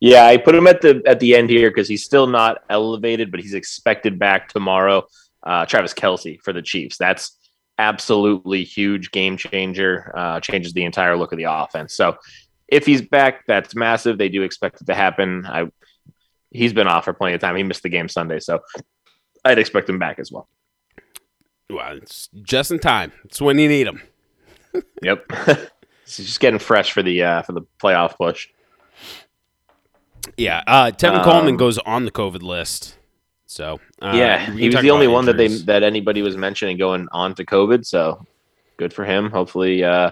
Yeah, 0.00 0.26
I 0.26 0.36
put 0.36 0.54
him 0.54 0.66
at 0.66 0.82
the 0.82 1.02
at 1.06 1.20
the 1.20 1.34
end 1.34 1.48
here 1.48 1.70
because 1.70 1.88
he's 1.88 2.04
still 2.04 2.26
not 2.26 2.64
elevated, 2.68 3.30
but 3.30 3.40
he's 3.40 3.54
expected 3.54 4.18
back 4.18 4.48
tomorrow. 4.48 5.06
Uh, 5.46 5.64
Travis 5.64 5.94
Kelce 5.94 6.38
for 6.42 6.52
the 6.52 6.62
Chiefs. 6.62 6.98
That's 6.98 7.38
absolutely 7.78 8.64
huge 8.64 9.10
game 9.12 9.36
changer. 9.36 10.12
Uh, 10.16 10.40
changes 10.40 10.72
the 10.72 10.84
entire 10.84 11.16
look 11.16 11.32
of 11.32 11.38
the 11.38 11.46
offense. 11.48 11.94
So 11.94 12.16
if 12.68 12.84
he's 12.84 13.02
back, 13.02 13.46
that's 13.46 13.74
massive. 13.74 14.18
They 14.18 14.28
do 14.28 14.42
expect 14.42 14.80
it 14.80 14.86
to 14.86 14.94
happen. 14.94 15.46
I 15.46 15.66
he's 16.50 16.72
been 16.72 16.88
off 16.88 17.04
for 17.04 17.12
plenty 17.12 17.34
of 17.34 17.40
time. 17.40 17.56
He 17.56 17.62
missed 17.62 17.82
the 17.82 17.88
game 17.88 18.08
Sunday, 18.08 18.40
so 18.40 18.60
I'd 19.44 19.58
expect 19.58 19.88
him 19.88 19.98
back 19.98 20.18
as 20.18 20.32
well. 20.32 20.48
Well, 21.70 21.96
it's 21.96 22.28
just 22.42 22.70
in 22.70 22.78
time. 22.78 23.12
It's 23.24 23.40
when 23.40 23.58
you 23.58 23.68
need 23.68 23.86
him. 23.86 24.02
yep. 25.02 25.24
He's 26.04 26.18
just 26.18 26.40
getting 26.40 26.60
fresh 26.60 26.92
for 26.92 27.02
the 27.02 27.22
uh, 27.22 27.42
for 27.42 27.52
the 27.52 27.62
playoff 27.82 28.16
push. 28.16 28.48
Yeah, 30.36 30.62
uh, 30.66 30.90
Tevin 30.90 31.18
um, 31.18 31.24
Coleman 31.24 31.56
goes 31.56 31.78
on 31.78 32.04
the 32.04 32.10
COVID 32.10 32.42
list. 32.42 32.96
So 33.56 33.80
uh, 34.02 34.12
yeah, 34.14 34.50
he 34.50 34.68
was 34.68 34.82
the 34.82 34.90
only 34.90 35.08
one 35.08 35.24
that 35.24 35.38
they 35.38 35.48
that 35.48 35.82
anybody 35.82 36.20
was 36.20 36.36
mentioning 36.36 36.76
going 36.76 37.08
on 37.10 37.34
to 37.36 37.44
COVID. 37.44 37.86
So 37.86 38.26
good 38.76 38.92
for 38.92 39.06
him. 39.06 39.30
Hopefully, 39.30 39.82
uh, 39.82 40.10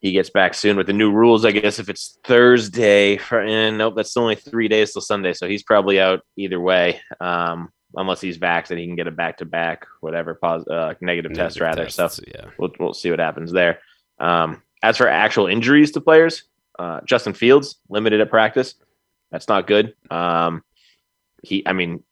he 0.00 0.12
gets 0.12 0.30
back 0.30 0.54
soon 0.54 0.78
with 0.78 0.86
the 0.86 0.94
new 0.94 1.12
rules. 1.12 1.44
I 1.44 1.50
guess 1.52 1.78
if 1.78 1.90
it's 1.90 2.18
Thursday, 2.24 3.18
for, 3.18 3.42
and 3.42 3.76
nope, 3.76 3.94
that's 3.96 4.16
only 4.16 4.34
three 4.34 4.66
days 4.66 4.94
till 4.94 5.02
Sunday, 5.02 5.34
so 5.34 5.46
he's 5.46 5.62
probably 5.62 6.00
out 6.00 6.22
either 6.36 6.58
way. 6.58 7.02
Um, 7.20 7.70
unless 7.94 8.22
he's 8.22 8.38
vaccinated, 8.38 8.82
he 8.82 8.88
can 8.88 8.96
get 8.96 9.06
a 9.06 9.10
back 9.10 9.36
to 9.38 9.44
back, 9.44 9.86
whatever, 10.00 10.34
pos- 10.34 10.66
uh, 10.68 10.94
negative, 11.02 11.32
negative 11.32 11.36
test 11.36 11.60
rather. 11.60 11.84
Tests, 11.84 12.16
so 12.16 12.22
yeah, 12.26 12.46
we'll 12.58 12.72
we'll 12.78 12.94
see 12.94 13.10
what 13.10 13.18
happens 13.18 13.52
there. 13.52 13.80
Um, 14.18 14.62
as 14.82 14.96
for 14.96 15.06
actual 15.06 15.48
injuries 15.48 15.90
to 15.92 16.00
players, 16.00 16.44
uh, 16.78 17.00
Justin 17.04 17.34
Fields 17.34 17.76
limited 17.90 18.22
at 18.22 18.30
practice. 18.30 18.74
That's 19.30 19.48
not 19.48 19.66
good. 19.66 19.94
Um, 20.10 20.64
he, 21.42 21.66
I 21.66 21.72
mean, 21.72 22.02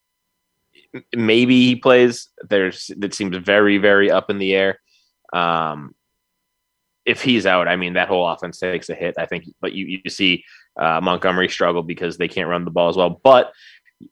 maybe 1.14 1.66
he 1.66 1.76
plays. 1.76 2.28
There's 2.48 2.90
that 2.98 3.14
seems 3.14 3.36
very 3.36 3.78
very 3.78 4.10
up 4.10 4.30
in 4.30 4.38
the 4.38 4.54
air. 4.54 4.80
Um, 5.32 5.94
if 7.04 7.22
he's 7.22 7.46
out, 7.46 7.68
I 7.68 7.76
mean 7.76 7.94
that 7.94 8.08
whole 8.08 8.28
offense 8.28 8.58
takes 8.58 8.88
a 8.88 8.94
hit. 8.94 9.14
I 9.18 9.26
think, 9.26 9.44
but 9.60 9.72
you 9.72 10.00
you 10.04 10.10
see 10.10 10.44
uh, 10.76 11.00
Montgomery 11.00 11.48
struggle 11.48 11.82
because 11.82 12.18
they 12.18 12.28
can't 12.28 12.48
run 12.48 12.64
the 12.64 12.70
ball 12.70 12.88
as 12.88 12.96
well. 12.96 13.20
But 13.22 13.52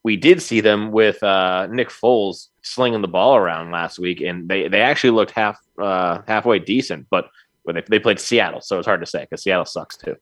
we 0.03 0.17
did 0.17 0.43
see 0.43 0.61
them 0.61 0.91
with 0.91 1.23
uh, 1.23 1.69
Nick 1.71 1.91
Foles 1.91 2.49
slinging 2.63 3.03
the 3.03 3.09
ball 3.09 3.37
around 3.37 3.71
last 3.71 3.99
week, 3.99 4.21
and 4.21 4.49
they 4.49 4.69
they 4.69 4.81
actually 4.81 5.11
looked 5.11 5.33
half 5.33 5.59
uh, 5.81 6.23
halfway 6.27 6.59
decent. 6.59 7.07
But 7.11 7.29
they, 7.67 7.83
they 7.89 7.99
played 7.99 8.21
Seattle, 8.21 8.61
so 8.61 8.79
it's 8.79 8.87
hard 8.87 9.01
to 9.01 9.07
say 9.07 9.23
because 9.23 9.43
Seattle 9.43 9.65
sucks 9.65 9.97
too. 9.97 10.17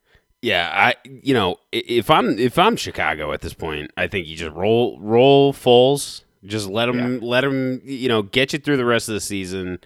Yeah, 0.44 0.70
I 0.70 0.94
you 1.04 1.32
know 1.32 1.56
if 1.72 2.10
I'm 2.10 2.38
if 2.38 2.58
I'm 2.58 2.76
Chicago 2.76 3.32
at 3.32 3.40
this 3.40 3.54
point, 3.54 3.90
I 3.96 4.08
think 4.08 4.26
you 4.26 4.36
just 4.36 4.54
roll 4.54 5.00
roll 5.00 5.54
Foles, 5.54 6.22
just 6.44 6.68
let 6.68 6.90
him 6.90 7.14
yeah. 7.14 7.18
let 7.22 7.44
him 7.44 7.80
you 7.82 8.08
know 8.08 8.20
get 8.20 8.52
you 8.52 8.58
through 8.58 8.76
the 8.76 8.84
rest 8.84 9.08
of 9.08 9.14
the 9.14 9.22
season, 9.22 9.78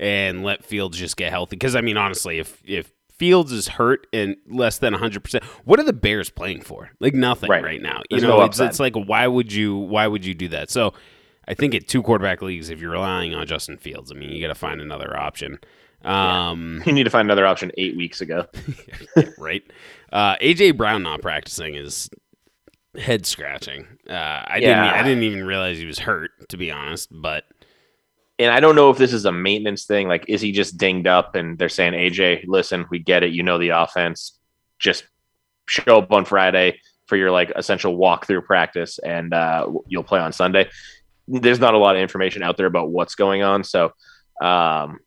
and 0.00 0.42
let 0.42 0.64
Fields 0.64 0.98
just 0.98 1.16
get 1.16 1.30
healthy. 1.30 1.54
Because 1.54 1.76
I 1.76 1.82
mean, 1.82 1.96
honestly, 1.96 2.40
if 2.40 2.60
if 2.64 2.90
Fields 3.12 3.52
is 3.52 3.68
hurt 3.68 4.08
and 4.12 4.34
less 4.48 4.78
than 4.78 4.92
100%. 4.92 5.44
What 5.64 5.78
are 5.78 5.84
the 5.84 5.92
Bears 5.92 6.28
playing 6.28 6.62
for? 6.62 6.90
Like 6.98 7.14
nothing 7.14 7.48
right, 7.48 7.62
right 7.62 7.80
now. 7.80 8.02
You 8.10 8.20
know, 8.20 8.38
no 8.38 8.42
it's, 8.42 8.58
it's, 8.58 8.80
like 8.80 8.96
why 8.96 9.28
would 9.28 9.52
you 9.52 9.76
why 9.76 10.08
would 10.08 10.26
you 10.26 10.34
do 10.34 10.48
that? 10.48 10.68
So 10.70 10.94
I 11.46 11.54
think 11.54 11.76
at 11.76 11.86
two 11.86 12.02
quarterback 12.02 12.42
leagues, 12.42 12.70
if 12.70 12.80
you're 12.80 12.90
relying 12.90 13.34
on 13.34 13.46
Justin 13.46 13.76
Fields, 13.76 14.10
I 14.10 14.16
mean, 14.16 14.30
you 14.30 14.40
got 14.42 14.48
to 14.48 14.56
find 14.56 14.80
another 14.80 15.16
option. 15.16 15.60
Um, 16.04 16.78
yeah. 16.78 16.84
You 16.86 16.92
need 16.92 17.04
to 17.04 17.10
find 17.10 17.26
another 17.26 17.46
option 17.46 17.72
eight 17.78 17.96
weeks 17.96 18.20
ago. 18.20 18.46
right. 19.38 19.62
Uh, 20.12 20.36
AJ 20.36 20.76
Brown 20.76 21.02
not 21.02 21.22
practicing 21.22 21.74
is 21.74 22.10
head 22.96 23.26
scratching. 23.26 23.86
Uh, 24.08 24.12
I 24.12 24.58
yeah. 24.60 24.68
didn't. 24.68 25.00
I 25.00 25.02
didn't 25.02 25.22
even 25.24 25.44
realize 25.44 25.78
he 25.78 25.86
was 25.86 25.98
hurt, 25.98 26.30
to 26.48 26.56
be 26.56 26.70
honest. 26.70 27.08
But 27.10 27.44
and 28.38 28.52
I 28.52 28.60
don't 28.60 28.76
know 28.76 28.90
if 28.90 28.98
this 28.98 29.12
is 29.12 29.24
a 29.24 29.32
maintenance 29.32 29.84
thing. 29.84 30.08
Like, 30.08 30.24
is 30.28 30.40
he 30.40 30.52
just 30.52 30.76
dinged 30.76 31.06
up? 31.06 31.34
And 31.34 31.58
they're 31.58 31.68
saying, 31.68 31.92
AJ, 31.92 32.44
listen, 32.46 32.86
we 32.90 32.98
get 32.98 33.22
it. 33.22 33.32
You 33.32 33.42
know 33.42 33.58
the 33.58 33.70
offense. 33.70 34.38
Just 34.78 35.04
show 35.66 35.98
up 35.98 36.12
on 36.12 36.24
Friday 36.24 36.80
for 37.06 37.16
your 37.16 37.30
like 37.30 37.52
essential 37.54 37.96
walkthrough 37.96 38.44
practice, 38.44 38.98
and 38.98 39.32
uh, 39.32 39.70
you'll 39.86 40.02
play 40.02 40.20
on 40.20 40.32
Sunday. 40.32 40.68
There's 41.28 41.60
not 41.60 41.74
a 41.74 41.78
lot 41.78 41.94
of 41.94 42.02
information 42.02 42.42
out 42.42 42.56
there 42.56 42.66
about 42.66 42.90
what's 42.90 43.14
going 43.14 43.42
on, 43.42 43.64
so 43.64 43.92
um, 44.42 44.98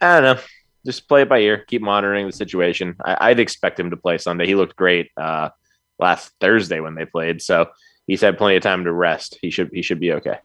I 0.00 0.20
don't 0.20 0.36
know. 0.36 0.42
Just 0.84 1.08
play 1.08 1.22
it 1.22 1.28
by 1.28 1.40
ear. 1.40 1.58
Keep 1.58 1.82
monitoring 1.82 2.26
the 2.26 2.32
situation. 2.32 2.96
I, 3.04 3.28
would 3.28 3.40
expect 3.40 3.78
him 3.78 3.90
to 3.90 3.96
play 3.96 4.16
Sunday. 4.18 4.46
He 4.46 4.54
looked 4.54 4.76
great 4.76 5.10
uh, 5.16 5.50
last 5.98 6.32
Thursday 6.40 6.80
when 6.80 6.94
they 6.94 7.04
played, 7.04 7.42
so 7.42 7.68
he's 8.06 8.22
had 8.22 8.38
plenty 8.38 8.56
of 8.56 8.62
time 8.62 8.84
to 8.84 8.92
rest. 8.92 9.38
He 9.42 9.50
should 9.50 9.70
he 9.72 9.82
should 9.82 10.00
be 10.00 10.12
okay. 10.12 10.38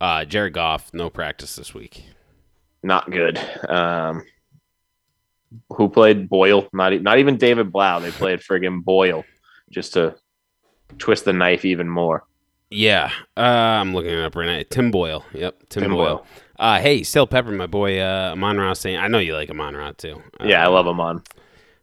Uh, 0.00 0.24
Jared 0.24 0.54
Goff, 0.54 0.92
no 0.94 1.10
practice 1.10 1.54
this 1.54 1.74
week. 1.74 2.04
Not 2.82 3.10
good. 3.10 3.38
Um, 3.68 4.24
who 5.70 5.88
played 5.88 6.28
Boyle? 6.28 6.68
Not 6.72 7.00
not 7.02 7.18
even 7.18 7.36
David 7.36 7.72
Blough. 7.72 8.00
They 8.00 8.10
played 8.10 8.40
friggin' 8.40 8.82
Boyle 8.84 9.24
just 9.70 9.94
to 9.94 10.16
twist 10.98 11.24
the 11.24 11.32
knife 11.32 11.64
even 11.64 11.88
more. 11.88 12.24
Yeah, 12.70 13.10
uh, 13.36 13.40
I'm 13.40 13.94
looking 13.94 14.10
it 14.10 14.24
up 14.24 14.34
right 14.34 14.46
now. 14.46 14.62
Tim 14.68 14.90
Boyle. 14.90 15.24
Yep, 15.32 15.68
Tim, 15.68 15.82
Tim 15.82 15.92
Boyle. 15.92 16.16
Boyle. 16.16 16.26
Uh, 16.58 16.80
hey, 16.80 17.02
still 17.02 17.26
Pepper, 17.26 17.50
my 17.50 17.66
boy 17.66 18.00
uh, 18.00 18.30
Amon 18.32 18.58
Ra 18.58 18.72
saying, 18.74 18.96
I 18.96 19.08
know 19.08 19.18
you 19.18 19.34
like 19.34 19.50
Amon 19.50 19.76
Ra 19.76 19.92
too. 19.92 20.22
Uh, 20.40 20.44
yeah, 20.46 20.64
I 20.64 20.68
love 20.68 20.86
Amon. 20.86 21.22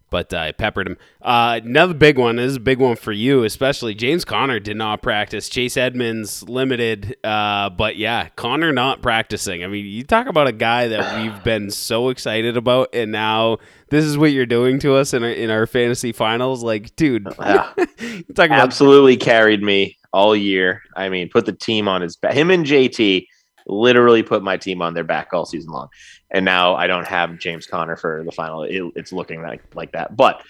But 0.10 0.34
uh, 0.34 0.40
I 0.40 0.52
peppered 0.52 0.88
him. 0.88 0.98
Uh, 1.22 1.62
another 1.64 1.94
big 1.94 2.18
one. 2.18 2.36
This 2.36 2.50
is 2.50 2.58
a 2.58 2.60
big 2.60 2.80
one 2.80 2.98
for 2.98 3.14
you, 3.14 3.46
especially. 3.46 3.96
James 3.96 4.26
Conner 4.26 4.60
did 4.60 4.76
not 4.76 5.02
practice. 5.02 5.48
Chase 5.48 5.78
Edmonds 5.78 6.44
limited. 6.44 7.16
Uh, 7.24 7.70
but 7.70 7.96
yeah, 7.96 8.28
Connor 8.36 8.74
not 8.74 9.02
practicing. 9.02 9.64
I 9.64 9.68
mean, 9.68 9.86
you 9.86 10.04
talk 10.04 10.28
about 10.28 10.48
a 10.48 10.52
guy 10.52 10.90
that 10.90 11.22
we've 11.22 11.42
been 11.46 11.72
so 11.72 12.10
excited 12.10 12.58
about, 12.58 12.90
and 12.94 13.14
now 13.14 13.60
this 13.92 14.06
is 14.06 14.18
what 14.18 14.32
you're 14.32 14.46
doing 14.48 14.80
to 14.80 14.96
us 14.96 15.14
in 15.14 15.24
our, 15.24 15.30
in 15.30 15.50
our 15.52 15.68
fantasy 15.68 16.12
finals. 16.12 16.64
Like, 16.64 16.96
dude, 16.96 17.28
yeah. 17.40 17.72
talk 17.76 18.48
about- 18.48 18.52
absolutely 18.52 19.18
carried 19.18 19.62
me 19.62 19.98
all 20.12 20.36
year. 20.36 20.82
I 20.96 21.10
mean, 21.10 21.30
put 21.30 21.46
the 21.46 21.54
team 21.54 21.88
on 21.88 22.02
his 22.02 22.16
back. 22.16 22.34
Him 22.34 22.50
and 22.50 22.66
JT 22.66 23.28
literally 23.68 24.24
put 24.24 24.44
my 24.44 24.58
team 24.58 24.82
on 24.82 24.94
their 24.94 25.04
back 25.04 25.30
all 25.34 25.46
season 25.46 25.72
long. 25.72 25.88
And 26.32 26.44
now 26.46 26.76
I 26.76 26.88
don't 26.88 27.06
have 27.06 27.38
James 27.38 27.68
Conner 27.68 27.96
for 27.96 28.24
the 28.24 28.32
final. 28.32 28.64
It, 28.64 28.82
it's 28.96 29.14
looking 29.14 29.42
like 29.42 29.62
like 29.76 29.92
that. 29.92 30.16
But 30.16 30.42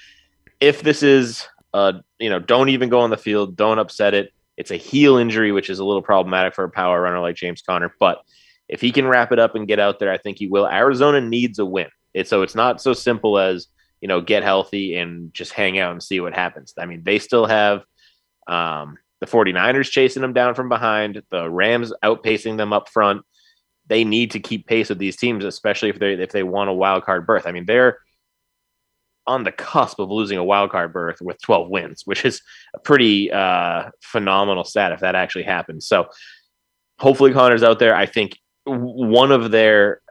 if 0.60 0.81
this 0.83 1.03
is 1.03 1.48
uh 1.74 1.93
you 2.19 2.29
know, 2.29 2.39
don't 2.39 2.69
even 2.69 2.89
go 2.89 3.00
on 3.01 3.10
the 3.10 3.17
field, 3.17 3.55
don't 3.55 3.79
upset 3.79 4.13
it. 4.13 4.31
It's 4.57 4.71
a 4.71 4.77
heel 4.77 5.17
injury, 5.17 5.51
which 5.51 5.69
is 5.69 5.79
a 5.79 5.83
little 5.86 6.01
problematic 6.01 6.53
for 6.53 6.63
a 6.63 6.69
power 6.69 7.01
runner 7.01 7.19
like 7.19 7.36
James 7.36 7.62
Conner. 7.62 7.93
But 8.00 8.21
if 8.69 8.79
he 8.79 8.91
can 8.91 9.07
wrap 9.07 9.31
it 9.31 9.39
up 9.39 9.55
and 9.55 9.67
get 9.67 9.79
out 9.79 10.00
there, 10.00 10.12
I 10.12 10.17
think 10.17 10.38
he 10.38 10.48
will. 10.48 10.67
Arizona 10.67 11.19
needs 11.19 11.60
a 11.60 11.65
win. 11.65 11.88
It's 12.13 12.30
so 12.30 12.41
it's 12.41 12.56
not 12.56 12.82
so 12.82 12.94
simple 12.94 13.38
as 13.38 13.68
you 14.01 14.08
know 14.08 14.22
get 14.22 14.44
healthy 14.44 14.96
and 14.96 15.34
just 15.34 15.53
hang 15.53 15.80
out 15.80 15.91
and 15.91 16.03
see 16.03 16.20
what 16.20 16.34
happens. 16.34 16.74
I 16.77 16.86
mean, 16.86 17.03
they 17.03 17.20
still 17.20 17.46
have 17.46 17.84
um, 18.48 18.98
the 19.20 19.27
49ers 19.27 19.89
chasing 19.89 20.22
them 20.22 20.34
down 20.34 20.56
from 20.56 20.70
behind, 20.70 21.22
the 21.30 21.50
Rams 21.50 21.94
outpacing 22.03 22.58
them 22.58 22.74
up 22.74 22.89
front. 22.89 23.22
They 23.88 24.03
need 24.03 24.32
to 24.32 24.39
keep 24.39 24.68
pace 24.68 24.89
with 24.89 25.00
these 25.00 25.18
teams, 25.18 25.46
especially 25.46 25.89
if 25.89 26.00
they 26.00 26.13
if 26.13 26.32
they 26.32 26.44
want 26.44 26.70
a 26.70 26.74
wild 26.74 27.03
card 27.03 27.25
berth. 27.27 27.46
I 27.46 27.51
mean, 27.51 27.65
they're 27.65 28.00
on 29.27 29.44
the 29.44 29.51
cusp 29.51 30.00
of 30.00 30.10
losing 30.10 30.38
a 30.38 30.44
wild 30.44 30.72
card 30.72 30.91
berth 30.91 31.22
with 31.22 31.41
12 31.41 31.70
wins, 31.70 32.01
which 32.06 32.25
is 32.25 32.41
a 32.74 32.80
pretty 32.80 33.32
uh, 33.32 33.89
phenomenal 34.01 34.63
stat 34.63 34.91
if 34.91 35.01
that 35.01 35.15
actually 35.15 35.44
happens. 35.44 35.88
So 35.88 36.08
hopefully 37.00 37.32
Conner's 37.32 37.63
out 37.63 37.80
there. 37.80 37.96
I 37.96 38.06
think 38.06 38.38
one 38.65 39.32
of 39.32 39.51
their 39.51 40.01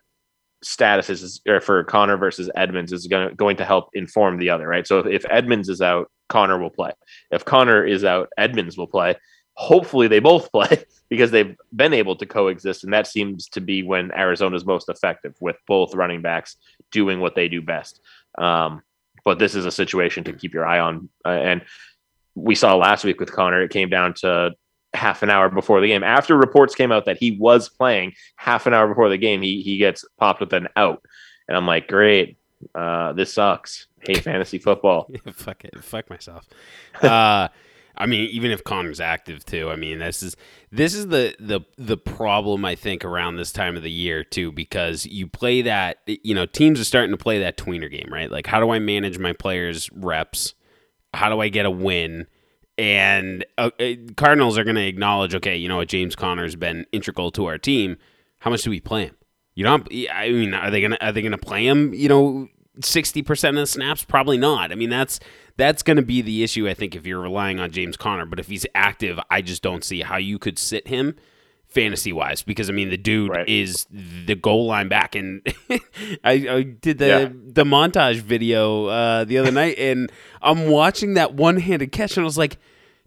statuses 0.64 1.22
is, 1.22 1.40
or 1.48 1.60
for 1.60 1.84
Conner 1.84 2.16
versus 2.16 2.50
Edmonds 2.54 2.92
is 2.92 3.06
going 3.06 3.28
to, 3.28 3.34
going 3.34 3.56
to 3.56 3.64
help 3.64 3.90
inform 3.94 4.38
the 4.38 4.50
other, 4.50 4.68
right? 4.68 4.86
So 4.86 4.98
if, 5.00 5.06
if 5.06 5.24
Edmonds 5.30 5.68
is 5.68 5.80
out, 5.80 6.10
Conner 6.28 6.58
will 6.58 6.70
play. 6.70 6.92
If 7.30 7.44
Conner 7.44 7.84
is 7.84 8.04
out, 8.04 8.28
Edmonds 8.36 8.76
will 8.76 8.86
play. 8.86 9.16
Hopefully, 9.54 10.08
they 10.08 10.20
both 10.20 10.52
play 10.52 10.84
because 11.08 11.30
they've 11.30 11.56
been 11.74 11.92
able 11.92 12.16
to 12.16 12.26
coexist, 12.26 12.84
and 12.84 12.92
that 12.92 13.06
seems 13.06 13.48
to 13.50 13.60
be 13.60 13.82
when 13.82 14.12
Arizona's 14.12 14.64
most 14.64 14.88
effective 14.88 15.34
with 15.40 15.56
both 15.66 15.94
running 15.94 16.22
backs 16.22 16.56
doing 16.92 17.20
what 17.20 17.34
they 17.34 17.48
do 17.48 17.60
best. 17.62 18.00
Um, 18.38 18.82
but 19.24 19.38
this 19.38 19.54
is 19.54 19.66
a 19.66 19.70
situation 19.70 20.24
to 20.24 20.32
keep 20.32 20.54
your 20.54 20.66
eye 20.66 20.80
on, 20.80 21.08
uh, 21.24 21.30
and 21.30 21.62
we 22.34 22.54
saw 22.54 22.76
last 22.76 23.04
week 23.04 23.20
with 23.20 23.32
Conner, 23.32 23.62
it 23.62 23.70
came 23.70 23.88
down 23.88 24.14
to 24.14 24.52
half 24.94 25.22
an 25.22 25.30
hour 25.30 25.48
before 25.48 25.80
the 25.80 25.86
game. 25.86 26.02
After 26.02 26.36
reports 26.36 26.74
came 26.74 26.92
out 26.92 27.04
that 27.04 27.18
he 27.18 27.32
was 27.32 27.68
playing 27.68 28.14
half 28.36 28.66
an 28.66 28.74
hour 28.74 28.88
before 28.88 29.08
the 29.08 29.18
game, 29.18 29.42
he 29.42 29.62
he 29.62 29.78
gets 29.78 30.04
popped 30.18 30.40
with 30.40 30.52
an 30.52 30.68
out, 30.76 31.02
and 31.48 31.56
I'm 31.56 31.66
like, 31.66 31.88
great, 31.88 32.36
uh, 32.74 33.12
this 33.12 33.32
sucks. 33.32 33.86
Hate 34.02 34.18
fantasy 34.18 34.58
football. 34.58 35.10
fuck 35.32 35.64
it. 35.64 35.82
Fuck 35.82 36.08
myself. 36.10 36.48
Uh, 37.02 37.48
I 37.96 38.06
mean, 38.06 38.30
even 38.30 38.50
if 38.50 38.64
Conner's 38.64 39.00
active 39.00 39.44
too. 39.44 39.70
I 39.70 39.76
mean, 39.76 39.98
this 39.98 40.22
is 40.22 40.36
this 40.70 40.94
is 40.94 41.08
the 41.08 41.36
the 41.38 41.60
the 41.76 41.98
problem 41.98 42.64
I 42.64 42.74
think 42.74 43.04
around 43.04 43.36
this 43.36 43.52
time 43.52 43.76
of 43.76 43.82
the 43.82 43.90
year 43.90 44.24
too, 44.24 44.52
because 44.52 45.04
you 45.06 45.26
play 45.26 45.62
that 45.62 45.98
you 46.06 46.34
know 46.34 46.46
teams 46.46 46.80
are 46.80 46.84
starting 46.84 47.10
to 47.10 47.18
play 47.18 47.40
that 47.40 47.58
tweener 47.58 47.90
game, 47.90 48.08
right? 48.10 48.30
Like, 48.30 48.46
how 48.46 48.58
do 48.60 48.70
I 48.70 48.78
manage 48.78 49.18
my 49.18 49.32
players' 49.32 49.90
reps? 49.92 50.54
How 51.12 51.28
do 51.28 51.40
I 51.40 51.48
get 51.48 51.66
a 51.66 51.70
win? 51.70 52.26
And 52.80 53.44
uh, 53.58 53.70
uh 53.78 53.92
Cardinals 54.16 54.56
are 54.56 54.64
going 54.64 54.76
to 54.76 54.86
acknowledge, 54.86 55.34
okay, 55.34 55.54
you 55.54 55.68
know 55.68 55.76
what, 55.76 55.88
James 55.88 56.16
Conner's 56.16 56.56
been 56.56 56.86
integral 56.92 57.30
to 57.32 57.44
our 57.44 57.58
team. 57.58 57.98
How 58.38 58.50
much 58.50 58.62
do 58.62 58.70
we 58.70 58.80
play 58.80 59.04
him? 59.04 59.16
You 59.54 59.64
know, 59.64 59.84
I 60.10 60.30
mean, 60.30 60.54
are 60.54 60.70
they 60.70 60.80
gonna 60.80 60.96
are 61.02 61.12
they 61.12 61.20
gonna 61.20 61.36
play 61.36 61.66
him? 61.66 61.92
You 61.92 62.08
know, 62.08 62.48
sixty 62.82 63.20
percent 63.20 63.58
of 63.58 63.62
the 63.62 63.66
snaps? 63.66 64.02
Probably 64.02 64.38
not. 64.38 64.72
I 64.72 64.76
mean, 64.76 64.88
that's 64.88 65.20
that's 65.58 65.82
going 65.82 65.98
to 65.98 66.02
be 66.02 66.22
the 66.22 66.42
issue. 66.42 66.66
I 66.66 66.72
think 66.72 66.96
if 66.96 67.04
you're 67.04 67.20
relying 67.20 67.60
on 67.60 67.70
James 67.70 67.98
Conner, 67.98 68.24
but 68.24 68.40
if 68.40 68.48
he's 68.48 68.64
active, 68.74 69.20
I 69.30 69.42
just 69.42 69.62
don't 69.62 69.84
see 69.84 70.00
how 70.00 70.16
you 70.16 70.38
could 70.38 70.58
sit 70.58 70.88
him 70.88 71.16
fantasy 71.70 72.12
wise 72.12 72.42
because 72.42 72.68
I 72.68 72.72
mean 72.72 72.90
the 72.90 72.96
dude 72.96 73.30
right. 73.30 73.48
is 73.48 73.86
the 73.90 74.34
goal 74.34 74.66
line 74.66 74.88
back 74.88 75.14
and 75.14 75.40
I, 76.24 76.32
I, 76.32 76.62
did 76.62 76.98
the 76.98 77.06
yeah. 77.06 77.28
the 77.30 77.64
montage 77.64 78.16
video 78.16 78.86
uh, 78.86 79.24
the 79.24 79.38
other 79.38 79.52
night 79.52 79.78
and 79.78 80.10
I'm 80.42 80.66
watching 80.66 81.14
that 81.14 81.34
one 81.34 81.58
handed 81.58 81.92
catch 81.92 82.16
and 82.16 82.24
I 82.24 82.24
was 82.24 82.36
like 82.36 82.58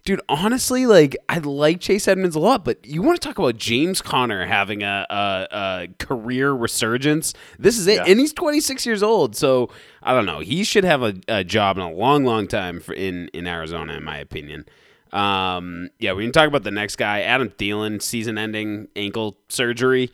dude 0.05 0.21
honestly 0.27 0.85
like 0.85 1.15
I 1.29 1.39
like 1.39 1.79
Chase 1.79 2.07
Edmonds 2.07 2.35
a 2.35 2.39
lot 2.39 2.65
but 2.65 2.85
you 2.85 3.01
want 3.01 3.21
to 3.21 3.27
talk 3.27 3.37
about 3.37 3.57
James 3.57 4.01
Conner 4.01 4.45
having 4.45 4.83
a, 4.83 5.05
a, 5.09 5.47
a 5.51 5.87
career 5.99 6.51
resurgence 6.51 7.33
this 7.57 7.77
is 7.77 7.87
it 7.87 7.95
yeah. 7.95 8.05
and 8.07 8.19
he's 8.19 8.33
26 8.33 8.85
years 8.85 9.03
old 9.03 9.35
so 9.35 9.69
I 10.01 10.13
don't 10.13 10.25
know 10.25 10.39
he 10.39 10.63
should 10.63 10.83
have 10.83 11.03
a, 11.03 11.15
a 11.27 11.43
job 11.43 11.77
in 11.77 11.83
a 11.83 11.91
long 11.91 12.23
long 12.23 12.47
time 12.47 12.79
for 12.79 12.93
in 12.93 13.29
in 13.33 13.47
Arizona 13.47 13.93
in 13.93 14.03
my 14.03 14.17
opinion 14.17 14.65
um, 15.13 15.91
yeah, 15.99 16.13
we 16.13 16.23
can 16.23 16.31
talk 16.31 16.47
about 16.47 16.63
the 16.63 16.71
next 16.71 16.95
guy, 16.95 17.21
Adam 17.21 17.49
Thielen, 17.49 18.01
season-ending 18.01 18.87
ankle 18.95 19.37
surgery. 19.47 20.11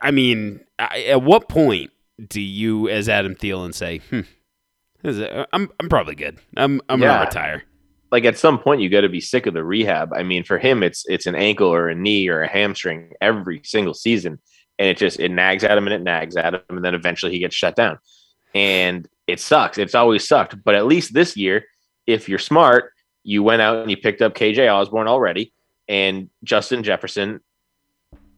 I 0.00 0.10
mean, 0.10 0.60
at 0.78 1.22
what 1.22 1.50
point 1.50 1.90
do 2.26 2.40
you, 2.40 2.88
as 2.88 3.10
Adam 3.10 3.34
Thielen, 3.34 3.74
say, 3.74 3.98
"Hmm, 4.08 4.20
I'm 5.52 5.70
I'm 5.78 5.90
probably 5.90 6.14
good. 6.14 6.38
I'm 6.56 6.80
I'm 6.88 7.02
yeah. 7.02 7.08
gonna 7.08 7.24
retire." 7.26 7.64
Like 8.14 8.24
at 8.24 8.38
some 8.38 8.58
point, 8.58 8.80
you 8.80 8.88
got 8.88 9.00
to 9.00 9.08
be 9.08 9.20
sick 9.20 9.46
of 9.46 9.54
the 9.54 9.64
rehab. 9.64 10.12
I 10.12 10.22
mean, 10.22 10.44
for 10.44 10.58
him, 10.58 10.82
it's 10.82 11.04
it's 11.08 11.26
an 11.26 11.34
ankle 11.34 11.68
or 11.68 11.88
a 11.88 11.94
knee 11.94 12.28
or 12.28 12.42
a 12.42 12.48
hamstring 12.48 13.12
every 13.20 13.60
single 13.64 13.94
season, 13.94 14.38
and 14.78 14.88
it 14.88 14.96
just 14.96 15.18
it 15.18 15.30
nags 15.30 15.64
at 15.64 15.76
him 15.76 15.86
and 15.86 15.94
it 15.94 16.02
nags 16.02 16.36
at 16.36 16.54
him, 16.54 16.62
and 16.68 16.84
then 16.84 16.94
eventually 16.94 17.32
he 17.32 17.40
gets 17.40 17.56
shut 17.56 17.76
down, 17.76 17.98
and 18.54 19.08
it 19.26 19.40
sucks. 19.40 19.78
It's 19.78 19.94
always 19.94 20.26
sucked, 20.26 20.62
but 20.64 20.74
at 20.74 20.86
least 20.86 21.12
this 21.12 21.36
year, 21.36 21.64
if 22.06 22.28
you're 22.28 22.38
smart 22.38 22.92
you 23.24 23.42
went 23.42 23.62
out 23.62 23.78
and 23.78 23.90
you 23.90 23.96
picked 23.96 24.22
up 24.22 24.34
KJ 24.34 24.72
Osborn 24.72 25.08
already 25.08 25.52
and 25.88 26.28
Justin 26.44 26.82
Jefferson 26.82 27.40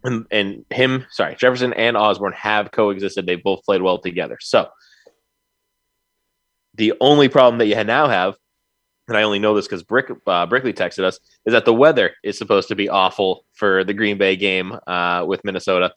and, 0.04 0.26
and 0.30 0.64
him, 0.70 1.04
sorry, 1.10 1.34
Jefferson 1.34 1.72
and 1.72 1.96
Osborne 1.96 2.32
have 2.34 2.70
coexisted. 2.70 3.26
They 3.26 3.34
both 3.34 3.64
played 3.64 3.82
well 3.82 3.98
together. 3.98 4.38
So 4.40 4.68
the 6.74 6.94
only 7.00 7.28
problem 7.28 7.58
that 7.58 7.66
you 7.66 7.82
now 7.82 8.06
have, 8.06 8.36
and 9.08 9.16
I 9.16 9.22
only 9.22 9.38
know 9.38 9.54
this 9.54 9.66
because 9.66 9.82
Brick 9.82 10.10
uh, 10.26 10.46
Brickley 10.46 10.72
texted 10.72 11.04
us, 11.04 11.18
is 11.44 11.52
that 11.52 11.64
the 11.64 11.74
weather 11.74 12.12
is 12.24 12.38
supposed 12.38 12.68
to 12.68 12.74
be 12.74 12.88
awful 12.88 13.44
for 13.52 13.84
the 13.84 13.94
Green 13.94 14.18
Bay 14.18 14.36
game 14.36 14.78
uh, 14.86 15.24
with 15.26 15.44
Minnesota. 15.44 15.92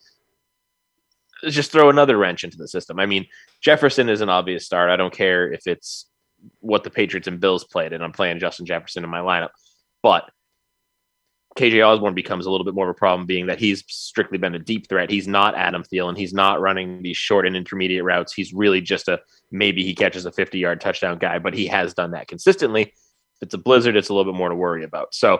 Let's 1.41 1.55
Just 1.55 1.71
throw 1.71 1.89
another 1.89 2.17
wrench 2.17 2.43
into 2.43 2.57
the 2.57 2.67
system. 2.67 2.99
I 2.99 3.05
mean, 3.05 3.25
Jefferson 3.61 4.09
is 4.09 4.21
an 4.21 4.29
obvious 4.29 4.65
start. 4.65 4.89
I 4.89 4.97
don't 4.97 5.13
care 5.13 5.51
if 5.51 5.67
it's 5.67 6.05
what 6.59 6.83
the 6.83 6.89
Patriots 6.89 7.27
and 7.27 7.39
Bills 7.39 7.63
played, 7.63 7.93
and 7.93 8.03
I'm 8.03 8.11
playing 8.11 8.39
Justin 8.39 8.65
Jefferson 8.65 9.03
in 9.03 9.09
my 9.09 9.19
lineup. 9.19 9.49
But 10.03 10.29
KJ 11.58 11.86
Osborn 11.86 12.13
becomes 12.13 12.46
a 12.46 12.51
little 12.51 12.63
bit 12.63 12.75
more 12.75 12.89
of 12.89 12.96
a 12.96 12.98
problem, 12.98 13.25
being 13.25 13.48
that 13.48 13.60
he's 13.60 13.84
strictly 13.88 14.38
been 14.38 14.56
a 14.56 14.60
deep 14.60 14.88
threat. 14.88 15.10
He's 15.10 15.27
not 15.27 15.56
Adam 15.56 15.84
Thielen. 15.84 16.15
He's 16.15 16.34
not 16.34 16.62
running 16.62 17.01
these 17.01 17.18
short 17.18 17.48
and 17.48 17.56
intermediate 17.56 18.03
routes. 18.03 18.34
He's 18.34 18.53
really 18.53 18.82
just 18.82 19.08
a 19.08 19.20
maybe 19.51 19.84
he 19.84 19.96
catches 19.96 20.25
a 20.25 20.32
50 20.32 20.60
yard 20.60 20.79
touchdown 20.79 21.18
guy, 21.18 21.39
but 21.39 21.53
he 21.53 21.68
has 21.68 21.94
done 21.94 22.12
that 22.12 22.27
consistently. 22.27 22.84
If 22.84 22.94
it's 23.41 23.53
a 23.53 23.58
blizzard, 23.58 23.96
it's 23.96 24.10
a 24.10 24.13
little 24.13 24.32
bit 24.32 24.38
more 24.38 24.50
to 24.50 24.56
worry 24.56 24.84
about. 24.84 25.13
So 25.13 25.39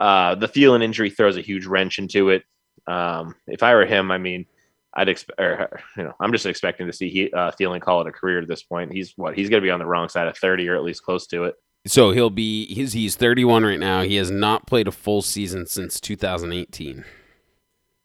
uh, 0.00 0.34
the 0.34 0.48
Thielen 0.48 0.82
injury 0.82 1.10
throws 1.10 1.36
a 1.36 1.42
huge 1.42 1.66
wrench 1.66 1.98
into 1.98 2.30
it. 2.30 2.44
Um, 2.86 3.34
if 3.46 3.62
I 3.62 3.74
were 3.74 3.84
him, 3.84 4.10
I 4.10 4.18
mean, 4.18 4.46
I'd 4.94 5.08
expect, 5.08 5.38
you 5.96 6.04
know, 6.04 6.14
I'm 6.20 6.32
just 6.32 6.46
expecting 6.46 6.86
to 6.86 6.92
see 6.92 7.10
he 7.10 7.32
uh, 7.32 7.52
Thielen 7.52 7.80
call 7.80 8.00
it 8.00 8.08
a 8.08 8.12
career 8.12 8.40
at 8.40 8.48
this 8.48 8.62
point. 8.62 8.92
He's 8.92 9.12
what 9.16 9.36
he's 9.36 9.48
going 9.48 9.60
to 9.62 9.66
be 9.66 9.70
on 9.70 9.78
the 9.78 9.86
wrong 9.86 10.08
side 10.08 10.26
of 10.26 10.36
30 10.36 10.68
or 10.68 10.76
at 10.76 10.82
least 10.82 11.02
close 11.02 11.26
to 11.28 11.44
it. 11.44 11.54
So 11.86 12.10
he'll 12.10 12.30
be 12.30 12.66
he's 12.66 12.92
he's 12.92 13.16
31 13.16 13.64
right 13.64 13.78
now. 13.78 14.02
He 14.02 14.16
has 14.16 14.30
not 14.30 14.66
played 14.66 14.86
a 14.86 14.92
full 14.92 15.22
season 15.22 15.66
since 15.66 16.00
2018. 16.00 17.04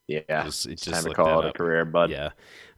Yeah, 0.08 0.44
just, 0.44 0.68
it's 0.68 0.84
just 0.84 1.02
time 1.02 1.04
to 1.10 1.16
call 1.16 1.40
it 1.42 1.48
up. 1.48 1.56
a 1.56 1.58
career, 1.58 1.84
bud. 1.84 2.12
Yeah, 2.12 2.30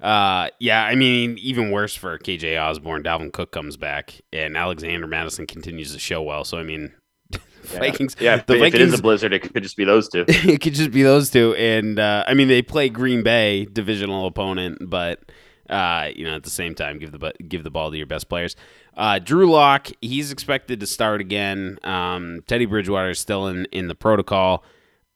uh, 0.02 0.50
yeah. 0.60 0.86
I 0.86 0.96
mean, 0.96 1.38
even 1.40 1.72
worse 1.72 1.94
for 1.94 2.18
KJ 2.18 2.60
Osborn. 2.60 3.04
Dalvin 3.04 3.34
Cook 3.34 3.52
comes 3.52 3.76
back, 3.76 4.22
and 4.32 4.56
Alexander 4.56 5.08
Mattison 5.08 5.46
continues 5.46 5.92
to 5.94 6.00
show 6.00 6.22
well. 6.22 6.46
So 6.46 6.58
I 6.58 6.64
mean, 6.64 6.94
Vikings. 7.64 8.16
Yeah, 8.20 8.38
the 8.38 8.54
if 8.54 8.60
Vikings, 8.60 8.76
it 8.76 8.82
is 8.82 9.00
a 9.00 9.02
blizzard, 9.02 9.34
it 9.34 9.54
could 9.54 9.62
just 9.62 9.76
be 9.76 9.84
those 9.84 10.08
two. 10.08 10.24
it 10.28 10.62
could 10.62 10.74
just 10.74 10.92
be 10.92 11.04
those 11.04 11.30
two, 11.30 11.54
and 11.56 12.00
uh, 12.00 12.24
I 12.26 12.34
mean 12.34 12.48
they 12.48 12.62
play 12.62 12.88
Green 12.88 13.24
Bay, 13.24 13.66
divisional 13.66 14.26
opponent, 14.26 14.78
but 14.90 15.20
uh, 15.70 16.10
you 16.16 16.26
know 16.26 16.36
at 16.36 16.44
the 16.44 16.50
same 16.50 16.76
time 16.76 17.00
give 17.00 17.12
the 17.12 17.34
give 17.48 17.64
the 17.64 17.72
ball 17.72 17.92
to 17.92 17.98
your 17.98 18.06
best 18.06 18.30
players. 18.30 18.56
Uh, 18.96 19.20
Drew 19.20 19.50
Lock, 19.50 19.90
he's 20.02 20.32
expected 20.32 20.80
to 20.80 20.88
start 20.88 21.22
again. 21.22 21.78
Um, 21.84 22.42
Teddy 22.48 22.66
Bridgewater 22.66 23.12
is 23.12 23.20
still 23.20 23.48
in 23.48 23.66
in 23.72 23.88
the 23.88 23.96
protocol. 23.96 24.64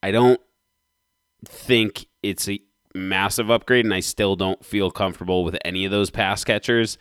I 0.04 0.12
don't 0.12 0.40
think 1.46 2.06
it's 2.24 2.48
a 2.48 2.60
massive 2.94 3.50
upgrade, 3.50 3.86
and 3.86 3.94
I 3.94 4.00
still 4.00 4.36
don't 4.36 4.64
feel 4.64 4.92
comfortable 4.92 5.44
with 5.44 5.58
any 5.64 5.86
of 5.86 5.92
those 5.92 6.10
pass 6.10 6.44
catchers. 6.44 6.98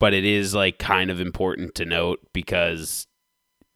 But 0.00 0.12
it 0.12 0.24
is 0.24 0.54
like 0.54 0.78
kind 0.78 1.10
of 1.10 1.20
important 1.20 1.74
to 1.76 1.84
note 1.84 2.20
because 2.32 3.06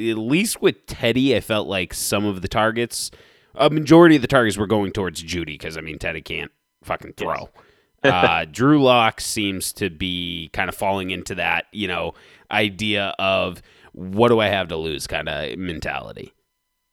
at 0.00 0.18
least 0.18 0.60
with 0.60 0.86
Teddy, 0.86 1.34
I 1.34 1.40
felt 1.40 1.68
like 1.68 1.94
some 1.94 2.24
of 2.24 2.42
the 2.42 2.48
targets, 2.48 3.10
a 3.54 3.70
majority 3.70 4.16
of 4.16 4.22
the 4.22 4.28
targets 4.28 4.56
were 4.56 4.66
going 4.66 4.92
towards 4.92 5.22
Jeudy 5.22 5.54
because 5.54 5.76
I 5.76 5.80
mean 5.80 5.98
Teddy 5.98 6.20
can't 6.20 6.50
fucking 6.82 7.14
throw. 7.14 7.48
Yes. 7.54 7.64
Uh, 8.04 8.44
Drew 8.50 8.82
Lock 8.82 9.20
seems 9.20 9.72
to 9.74 9.90
be 9.90 10.50
kind 10.52 10.68
of 10.68 10.74
falling 10.74 11.10
into 11.10 11.34
that, 11.34 11.66
you 11.72 11.88
know, 11.88 12.14
idea 12.50 13.14
of 13.18 13.62
what 13.92 14.28
do 14.28 14.38
I 14.40 14.46
have 14.46 14.68
to 14.68 14.76
lose 14.76 15.06
kind 15.06 15.28
of 15.28 15.58
mentality. 15.58 16.32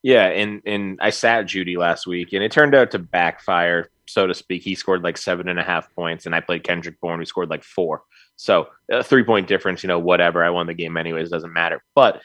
Yeah, 0.01 0.25
and 0.27 0.61
and 0.65 0.99
I 1.01 1.09
sat 1.09 1.45
Jeudy 1.45 1.77
last 1.77 2.05
week, 2.05 2.33
and 2.33 2.43
it 2.43 2.51
turned 2.51 2.75
out 2.75 2.91
to 2.91 2.99
backfire, 2.99 3.89
so 4.07 4.27
to 4.27 4.35
speak. 4.35 4.61
He 4.61 4.75
scored 4.75 5.03
like 5.03 5.17
seven 5.17 5.47
and 5.47 5.59
a 5.59 5.63
half 5.63 5.93
points, 5.95 6.25
and 6.25 6.35
I 6.35 6.41
played 6.41 6.63
Kendrick 6.63 6.99
Bourne, 7.01 7.19
who 7.19 7.25
scored 7.25 7.49
like 7.49 7.63
four. 7.63 8.03
So 8.35 8.67
a 8.91 9.03
three 9.03 9.23
point 9.23 9.47
difference, 9.47 9.83
you 9.83 9.87
know, 9.87 9.99
whatever. 9.99 10.43
I 10.43 10.51
won 10.51 10.67
the 10.67 10.73
game 10.73 10.95
anyways, 10.97 11.29
doesn't 11.29 11.53
matter. 11.53 11.81
But 11.95 12.21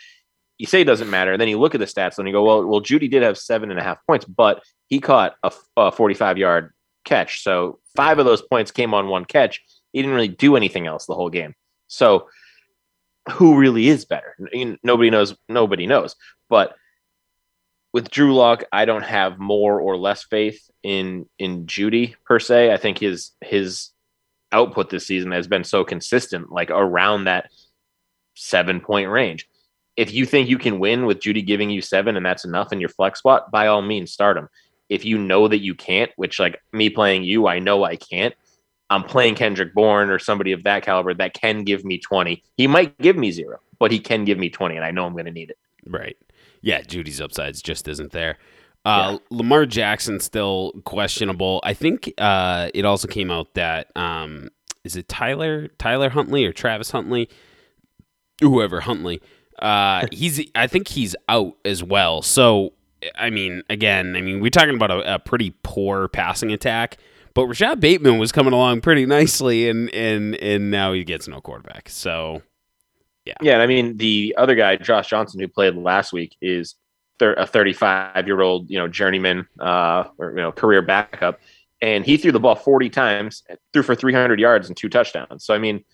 you 0.59 0.67
say 0.67 0.83
it 0.83 0.85
doesn't 0.85 1.09
matter, 1.09 1.33
and 1.33 1.41
then 1.41 1.49
you 1.49 1.59
look 1.59 1.75
at 1.75 1.79
the 1.79 1.87
stats 1.87 2.19
and 2.19 2.29
you 2.29 2.35
go, 2.35 2.45
well, 2.45 2.67
well, 2.67 2.83
Jeudy 2.83 3.11
did 3.11 3.23
have 3.23 3.39
seven 3.39 3.71
and 3.71 3.81
a 3.81 3.83
half 3.83 3.99
points, 4.07 4.27
but 4.27 4.63
he 4.89 5.01
caught 5.01 5.37
a, 5.43 5.51
a 5.79 5.91
45 5.91 6.37
yard 6.37 6.75
catch. 7.11 7.43
So 7.43 7.79
five 7.97 8.19
of 8.19 8.27
those 8.27 8.43
points 8.43 8.71
came 8.71 8.95
on 8.95 9.09
one 9.09 9.25
catch. 9.25 9.61
He 9.93 10.01
didn't 10.01 10.15
really 10.15 10.29
do 10.29 10.57
anything 10.57 10.87
else 10.87 11.07
the 11.07 11.15
whole 11.15 11.31
game. 11.31 11.55
So 11.89 12.29
who 13.33 13.59
really 13.59 13.89
is 13.89 14.05
better? 14.05 14.37
Nobody 14.83 15.11
knows. 15.11 15.37
Nobody 15.49 15.87
knows. 15.87 16.17
But 16.49 16.75
with 17.93 18.11
Drew 18.11 18.35
Lock, 18.35 18.65
I 18.73 18.85
don't 18.85 19.03
have 19.03 19.39
more 19.39 19.81
or 19.81 19.97
less 19.97 20.25
faith 20.25 20.71
in 20.83 21.27
in 21.39 21.67
Jeudy 21.67 22.15
per 22.25 22.39
se. 22.39 22.73
I 22.73 22.77
think 22.77 22.99
his 22.99 23.33
his 23.41 23.91
output 24.53 24.91
this 24.91 25.07
season 25.07 25.33
has 25.33 25.49
been 25.49 25.65
so 25.65 25.85
consistent, 25.85 26.51
like 26.51 26.71
around 26.71 27.25
that 27.25 27.51
seven 28.35 28.81
point 28.81 29.11
range 29.11 29.49
if 30.01 30.15
you 30.15 30.25
think 30.25 30.49
you 30.49 30.57
can 30.57 30.79
win 30.79 31.05
with 31.05 31.21
Jeudy 31.21 31.45
giving 31.45 31.69
you 31.69 31.83
seven 31.83 32.17
and 32.17 32.25
that's 32.25 32.47
enough 32.47 32.73
in 32.73 32.81
your 32.81 32.89
flex 32.89 33.19
spot, 33.19 33.51
by 33.51 33.67
all 33.67 33.83
means, 33.83 34.11
start 34.11 34.39
him. 34.39 34.49
If 34.91 35.05
you 35.05 35.17
know 35.17 35.49
that 35.49 35.61
you 35.61 35.75
can't, 35.75 36.11
which 36.17 36.39
like 36.39 36.61
me 36.73 36.91
playing 36.91 37.25
you, 37.25 37.47
I 37.47 37.59
know 37.59 37.85
I 37.85 37.97
can't. 37.97 38.35
I'm 38.91 39.05
playing 39.05 39.37
Kendrick 39.37 39.73
Bourne 39.73 40.11
or 40.11 40.19
somebody 40.19 40.53
of 40.53 40.65
that 40.65 40.83
caliber 40.83 41.15
that 41.15 41.33
can 41.33 41.63
give 41.63 41.85
me 41.85 41.99
20. 41.99 42.43
He 42.57 42.67
might 42.67 42.99
give 42.99 43.17
me 43.17 43.31
zero, 43.31 43.61
but 43.79 43.93
he 43.93 44.01
can 44.01 44.25
give 44.25 44.37
me 44.37 44.51
20, 44.51 44.77
and 44.77 44.85
I 44.85 44.91
know 44.91 45.07
I'm 45.07 45.13
going 45.13 45.27
to 45.27 45.31
need 45.31 45.51
it. 45.51 45.59
Right. 45.87 46.17
Yeah, 46.61 46.83
Jeudy's 46.83 47.21
upsides 47.21 47.63
just 47.63 47.87
isn't 47.87 48.11
there. 48.11 48.37
Uh, 48.85 49.19
yeah. 49.31 49.37
Lamar 49.37 49.65
Jackson 49.65 50.19
still 50.19 50.73
questionable. 50.85 51.61
I 51.63 51.73
think 51.73 52.13
uh, 52.19 52.71
it 52.75 52.85
also 52.85 53.07
came 53.07 53.31
out 53.31 53.55
that 53.55 53.97
um, 53.97 54.51
is 54.85 54.97
it 54.97 55.09
Tyler 55.09 55.69
Tyler 55.79 56.11
Huntley 56.11 56.45
or 56.45 56.53
Travis 56.53 56.91
Huntley, 56.91 57.29
whoever 58.41 58.81
Huntley 58.81 59.21
uh, 59.61 60.07
he's 60.13 60.41
I 60.55 60.67
think 60.67 60.89
he's 60.89 61.15
out 61.29 61.57
as 61.65 61.83
well. 61.85 62.23
So 62.23 62.73
I 63.17 63.31
mean, 63.31 63.63
again, 63.71 64.17
I 64.17 64.21
mean, 64.21 64.41
we're 64.41 64.51
talking 64.51 64.75
about 64.75 64.91
a, 64.91 65.15
a 65.15 65.19
pretty 65.19 65.55
poor 65.63 66.09
passing 66.09 66.53
attack, 66.53 66.99
but 67.35 67.47
Rashod 67.47 67.81
Bateman 67.81 68.19
was 68.19 68.33
coming 68.33 68.53
along 68.53 68.81
pretty 68.81 69.07
nicely, 69.07 69.69
and 69.69 69.89
and 69.95 70.35
and 70.37 70.71
now 70.71 70.93
he 70.93 71.05
gets 71.05 71.29
no 71.29 71.41
quarterback. 71.41 71.89
So 71.89 72.43
yeah, 73.25 73.35
yeah. 73.41 73.53
And 73.55 73.63
I 73.63 73.67
mean, 73.67 73.97
the 73.97 74.35
other 74.37 74.55
guy, 74.55 74.77
Josh 74.77 75.09
Johnson, 75.09 75.41
who 75.41 75.49
played 75.49 75.77
last 75.77 76.13
week, 76.13 76.37
is 76.43 76.75
thir- 77.19 77.35
a 77.35 77.47
35 77.47 78.27
year 78.27 78.41
old, 78.41 78.69
you 78.71 78.79
know, 78.79 78.89
journeyman 78.89 79.47
uh, 79.61 80.05
or 80.19 80.31
you 80.31 80.37
know, 80.37 80.53
career 80.53 80.83
backup, 80.83 81.41
and 81.81 82.05
he 82.05 82.17
threw 82.17 82.33
the 82.33 82.41
ball 82.41 82.57
40 82.57 82.91
times, 82.91 83.43
threw 83.73 83.83
for 83.83 83.95
300 83.95 84.39
yards 84.41 84.69
and 84.69 84.77
two 84.77 84.89
touchdowns. 84.89 85.45
So 85.45 85.55
I 85.55 85.59
mean 85.59 85.85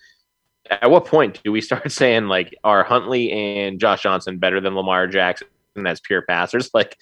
at 0.70 0.90
what 0.90 1.04
point 1.04 1.40
do 1.44 1.52
we 1.52 1.60
start 1.60 1.90
saying 1.92 2.26
like 2.26 2.54
are 2.64 2.82
Huntley 2.82 3.30
and 3.30 3.78
Josh 3.78 4.02
Johnson 4.02 4.38
better 4.38 4.60
than 4.60 4.74
Lamar 4.74 5.06
Jackson 5.06 5.48
as 5.84 6.00
pure 6.00 6.22
passers. 6.22 6.70
Like 6.74 6.96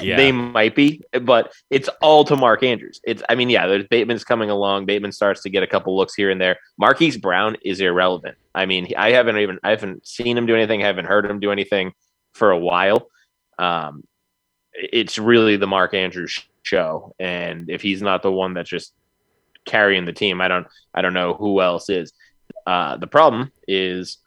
Yeah. 0.00 0.16
they 0.16 0.30
might 0.30 0.76
be, 0.76 1.02
but 1.22 1.52
it's 1.70 1.88
all 2.00 2.24
to 2.26 2.36
Mark 2.36 2.62
Andrews. 2.62 3.00
It's 3.02 3.22
I 3.28 3.34
mean, 3.34 3.50
yeah, 3.50 3.66
there's 3.66 3.88
Bateman's 3.88 4.22
coming 4.22 4.50
along. 4.50 4.86
Bateman 4.86 5.10
starts 5.10 5.42
to 5.42 5.50
get 5.50 5.64
a 5.64 5.66
couple 5.66 5.96
looks 5.96 6.14
here 6.14 6.30
and 6.30 6.40
there. 6.40 6.58
Marquise 6.78 7.16
Brown 7.16 7.56
is 7.64 7.80
irrelevant. 7.80 8.36
I 8.54 8.66
mean, 8.66 8.92
I 8.96 9.10
haven't 9.10 9.38
even 9.38 9.58
I 9.64 9.70
haven't 9.70 10.06
seen 10.06 10.38
him 10.38 10.46
do 10.46 10.54
anything, 10.54 10.84
I 10.84 10.86
haven't 10.86 11.06
heard 11.06 11.26
him 11.26 11.40
do 11.40 11.50
anything 11.50 11.92
for 12.34 12.52
a 12.52 12.58
while. 12.58 13.08
Um, 13.58 14.04
it's 14.72 15.18
really 15.18 15.56
the 15.56 15.66
Mark 15.66 15.94
Andrews 15.94 16.40
show, 16.62 17.14
and 17.18 17.70
if 17.70 17.80
he's 17.82 18.02
not 18.02 18.22
the 18.22 18.30
one 18.30 18.52
that's 18.54 18.68
just 18.70 18.92
carrying 19.64 20.04
the 20.04 20.12
team, 20.12 20.40
I 20.40 20.48
don't 20.48 20.66
I 20.94 21.02
don't 21.02 21.14
know 21.14 21.34
who 21.34 21.60
else 21.60 21.88
is. 21.88 22.12
Uh, 22.66 22.96
the 22.96 23.06
problem 23.06 23.50
is 23.66 24.18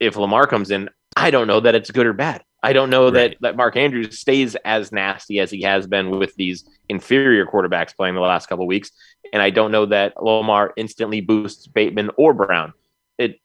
if 0.00 0.16
Lamar 0.16 0.46
comes 0.46 0.70
in, 0.70 0.88
I 1.16 1.30
don't 1.30 1.46
know 1.46 1.60
that 1.60 1.74
it's 1.74 1.90
good 1.90 2.06
or 2.06 2.12
bad. 2.12 2.42
I 2.66 2.72
don't 2.72 2.90
know 2.90 3.04
Right. 3.04 3.30
that 3.30 3.36
that 3.40 3.56
Mark 3.56 3.76
Andrews 3.76 4.18
stays 4.18 4.56
as 4.64 4.92
nasty 4.92 5.38
as 5.38 5.50
he 5.50 5.62
has 5.62 5.86
been 5.86 6.10
with 6.10 6.34
these 6.36 6.64
inferior 6.88 7.46
quarterbacks 7.46 7.94
playing 7.96 8.14
the 8.14 8.20
last 8.20 8.46
couple 8.48 8.66
weeks, 8.66 8.90
and 9.32 9.40
I 9.42 9.50
don't 9.50 9.72
know 9.72 9.86
that 9.86 10.22
Lamar 10.22 10.72
instantly 10.76 11.20
boosts 11.20 11.66
Bateman 11.66 12.10
or 12.16 12.34
Brown. 12.34 12.72
It, 13.18 13.40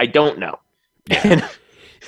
I 0.00 0.06
don't 0.06 0.38
know. 0.38 0.58
And 1.10 1.44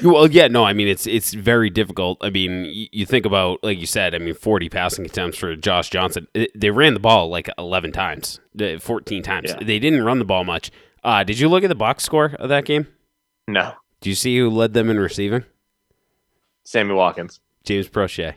Well, 0.03 0.29
yeah, 0.29 0.49
no, 0.49 0.65
I 0.65 0.73
mean 0.73 0.89
it's 0.89 1.07
it's 1.07 1.33
very 1.35 1.71
difficult. 1.71 2.19
I 2.21 2.31
mean, 2.31 2.65
you, 2.65 2.89
you 2.91 3.07
think 3.07 3.25
about 3.27 3.63
like 3.63 3.79
you 3.79 3.87
said, 3.87 4.13
I 4.13 4.19
mean, 4.19 4.35
forty 4.35 4.69
passing 4.69 5.05
attempts 5.05 5.39
for 5.39 5.55
Josh 5.55 5.89
Johnson. 5.91 6.27
It- 6.35 6.51
they 6.59 6.71
ran 6.71 6.95
the 6.95 7.01
ball 7.01 7.29
like 7.29 7.49
eleven 7.59 7.93
times, 7.93 8.41
uh, 8.61 8.81
fourteen 8.81 9.23
times. 9.23 9.51
Yeah. 9.53 9.65
They 9.65 9.79
didn't 9.79 10.03
run 10.03 10.19
the 10.19 10.25
ball 10.25 10.43
much. 10.43 10.73
Uh, 11.05 11.23
did 11.23 11.39
you 11.39 11.49
look 11.49 11.63
at 11.63 11.69
the 11.69 11.75
box 11.77 12.03
score 12.03 12.35
of 12.41 12.49
that 12.49 12.65
game? 12.65 12.89
no, 13.47 13.75
Do 14.01 14.09
you 14.09 14.17
see 14.17 14.37
who 14.39 14.49
led 14.51 14.73
them 14.73 14.89
in 14.91 14.99
receiving? 14.99 15.45
Sammy 16.65 16.95
Watkins. 16.95 17.41
James 17.65 17.89
Proche, 17.89 18.35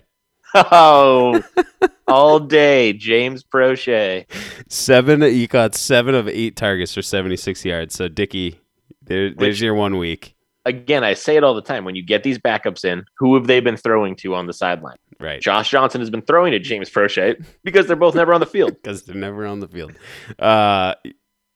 Oh, 0.53 1.43
all 2.07 2.39
day, 2.39 2.93
James 2.93 3.43
Proche. 3.43 4.25
seven. 4.69 5.21
You 5.21 5.47
caught 5.47 5.75
seven 5.75 6.15
of 6.15 6.27
eight 6.27 6.55
targets 6.55 6.93
for 6.93 7.01
seventy 7.01 7.35
six 7.37 7.65
yards. 7.65 7.95
So 7.95 8.07
Dickey, 8.07 8.59
there, 9.01 9.29
there's 9.33 9.35
Which- 9.55 9.61
your 9.61 9.75
one 9.75 9.97
week. 9.97 10.33
Again, 10.65 11.01
I 11.01 11.13
say 11.13 11.37
it 11.37 11.45
all 11.45 11.53
the 11.53 11.61
time. 11.61 11.85
When 11.85 11.95
you 11.95 12.03
get 12.03 12.23
these 12.23 12.37
backups 12.37 12.83
in, 12.83 13.05
who 13.17 13.35
have 13.35 13.47
they 13.47 13.61
been 13.61 13.77
throwing 13.77 14.17
to 14.17 14.35
on 14.35 14.47
the 14.47 14.53
sideline? 14.53 14.97
Right. 15.17 15.39
Josh 15.41 15.69
Johnson 15.69 16.01
has 16.01 16.09
been 16.09 16.21
throwing 16.23 16.51
to 16.51 16.59
James 16.59 16.89
Proche 16.89 17.41
because 17.63 17.87
they're 17.87 17.95
both 17.95 18.15
never 18.15 18.33
on 18.33 18.41
the 18.41 18.45
field. 18.45 18.73
because 18.83 19.03
they're 19.03 19.15
never 19.15 19.45
on 19.45 19.61
the 19.61 19.69
field. 19.69 19.93
Uh, 20.37 20.95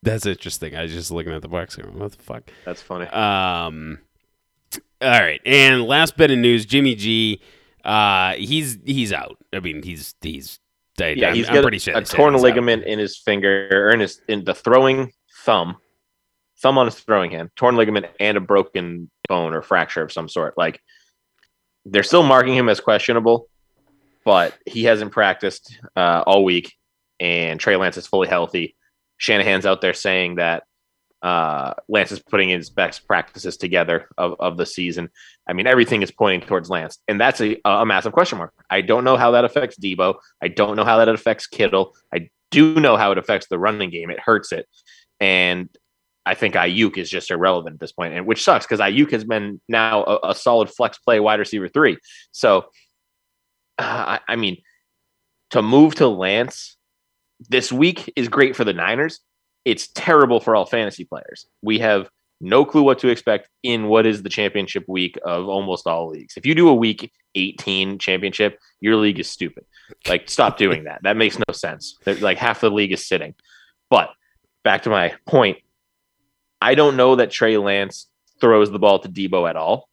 that's 0.01 0.25
interesting. 0.25 0.77
I 0.77 0.84
was 0.84 0.93
just 0.93 1.12
looking 1.12 1.34
at 1.34 1.41
the 1.41 1.49
box. 1.49 1.77
What 1.77 2.13
the 2.13 2.23
fuck? 2.23 2.51
That's 2.63 2.81
funny. 2.81 3.05
Um, 3.07 3.99
all 5.02 5.10
right, 5.10 5.42
and 5.46 5.84
last 5.84 6.18
bit 6.18 6.32
of 6.32 6.38
news: 6.38 6.66
Jimmy 6.66 6.96
G. 6.96 7.42
Uh, 7.84 8.34
he's 8.34 8.78
he's 8.86 9.12
out. 9.12 9.38
I 9.54 9.60
mean, 9.60 9.82
he's 9.84 10.14
he's. 10.22 10.60
I, 11.00 11.10
yeah, 11.10 11.30
I'm, 11.30 11.36
he's 11.36 11.48
I'm 11.48 11.56
got 11.56 11.62
pretty 11.64 11.80
sure 11.80 11.98
a 11.98 12.04
torn 12.04 12.34
he's 12.34 12.42
out. 12.42 12.44
ligament 12.44 12.84
in 12.84 13.00
his 13.00 13.18
finger 13.18 13.70
or 13.72 13.92
in 13.92 14.02
his 14.02 14.22
in 14.28 14.44
the 14.44 14.54
throwing 14.54 15.12
thumb, 15.44 15.78
thumb 16.62 16.78
on 16.78 16.86
his 16.86 17.00
throwing 17.00 17.32
hand, 17.32 17.50
torn 17.56 17.76
ligament 17.76 18.06
and 18.20 18.38
a 18.38 18.42
broken 18.42 19.10
bone 19.28 19.54
or 19.54 19.62
fracture 19.62 20.04
of 20.04 20.12
some 20.12 20.30
sort. 20.30 20.58
Like 20.58 20.80
they're 21.86 22.04
still 22.04 22.24
marking 22.24 22.54
him 22.54 22.70
as 22.70 22.80
questionable, 22.80 23.48
but 24.24 24.56
he 24.68 24.84
hasn't 24.84 25.12
practiced 25.12 25.80
uh, 25.96 26.24
all 26.28 26.44
week, 26.44 26.76
and 27.20 27.60
Trey 27.60 27.78
Lance 27.78 27.98
is 27.98 28.06
fully 28.06 28.28
healthy. 28.28 28.76
Shanahan's 29.18 29.66
out 29.66 29.82
there 29.82 29.94
saying 29.94 30.36
that 30.36 30.64
uh, 31.21 31.73
Lance 31.88 32.12
is 32.12 32.19
putting 32.19 32.49
his 32.49 32.69
best 32.69 33.07
practices 33.07 33.57
together 33.57 34.07
of, 34.17 34.36
of 34.39 34.57
the 34.57 34.65
season. 34.65 35.10
I 35.47 35.53
mean, 35.53 35.67
everything 35.67 36.01
is 36.01 36.12
pointing 36.12 36.47
towards 36.47 36.69
Lance, 36.69 36.97
and 37.07 37.19
that's 37.19 37.41
a, 37.41 37.60
a 37.65 37.86
massive 37.86 38.13
question 38.13 38.38
mark. 38.38 38.53
I 38.69 38.81
don't 38.81 39.03
know 39.03 39.17
how 39.17 39.31
that 39.31 39.45
affects 39.45 39.77
Debo. 39.77 40.15
I 40.41 40.47
don't 40.47 40.75
know 40.75 40.84
how 40.84 40.97
that 40.97 41.10
affects 41.10 41.47
Kittle. 41.47 41.95
I 42.13 42.29
do 42.49 42.75
know 42.75 42.97
how 42.97 43.12
it 43.12 43.17
affects 43.17 43.47
the 43.47 43.60
running 43.60 43.89
game. 43.89 44.10
It 44.10 44.19
hurts 44.19 44.51
it, 44.51 44.67
and 45.19 45.69
I 46.25 46.36
think 46.36 46.55
Aiyuk 46.55 46.97
is 46.97 47.10
just 47.10 47.31
irrelevant 47.31 47.75
at 47.75 47.79
this 47.79 47.91
point, 47.91 48.13
and 48.13 48.25
which 48.25 48.43
sucks 48.43 48.65
because 48.65 48.79
Aiyuk 48.79 49.12
has 49.12 49.23
been 49.23 49.62
now 49.67 50.03
a, 50.03 50.29
a 50.29 50.36
solid 50.36 50.69
flex 50.69 50.97
play 50.99 51.19
wide 51.19 51.39
receiver 51.39 51.67
three. 51.67 51.97
So, 52.31 52.65
uh, 53.77 54.17
I, 54.17 54.19
I 54.27 54.36
mean, 54.36 54.57
to 55.51 55.62
move 55.62 55.95
to 55.95 56.07
Lance 56.07 56.77
this 57.49 57.71
week 57.71 58.12
is 58.15 58.27
great 58.27 58.55
for 58.55 58.63
the 58.63 58.73
Niners. 58.73 59.19
It's 59.65 59.88
terrible 59.88 60.39
for 60.39 60.56
all 60.56 60.65
fantasy 60.65 61.06
players. 61.06 61.45
We 61.62 61.80
have 61.80 62.10
no 62.39 62.65
clue 62.65 62.82
what 62.82 63.00
to 63.00 63.10
expect 63.10 63.50
in 63.62 63.88
what 63.88 64.06
is 64.08 64.24
the 64.24 64.30
championship 64.30 64.84
week 64.88 65.17
of 65.24 65.47
almost 65.47 65.86
all 65.86 66.10
leagues. 66.10 66.38
If 66.38 66.45
you 66.45 66.56
do 66.56 66.69
a 66.69 66.74
week 66.74 67.12
18 67.36 68.00
championship, 68.00 68.60
your 68.80 68.95
league 68.95 69.19
is 69.19 69.30
stupid. 69.30 69.65
Like, 70.08 70.28
stop 70.30 70.58
doing 70.58 70.86
that. 70.86 71.02
That 71.04 71.17
makes 71.17 71.38
no 71.38 71.54
sense. 71.54 71.97
They're- 72.04 72.15
Like, 72.15 72.39
half 72.39 72.62
the 72.62 72.71
league 72.71 72.91
is 72.91 73.08
sitting. 73.08 73.36
But 73.89 74.10
back 74.63 74.84
to 74.84 74.89
my 74.89 75.13
point, 75.28 75.60
I 76.60 76.74
don't 76.76 76.97
know 76.97 77.15
that 77.17 77.30
Trey 77.30 77.58
Lance 77.58 78.08
throws 78.39 78.71
the 78.71 78.80
ball 78.80 78.97
to 79.00 79.10
Debo 79.10 79.47
at 79.47 79.56
all. 79.56 79.88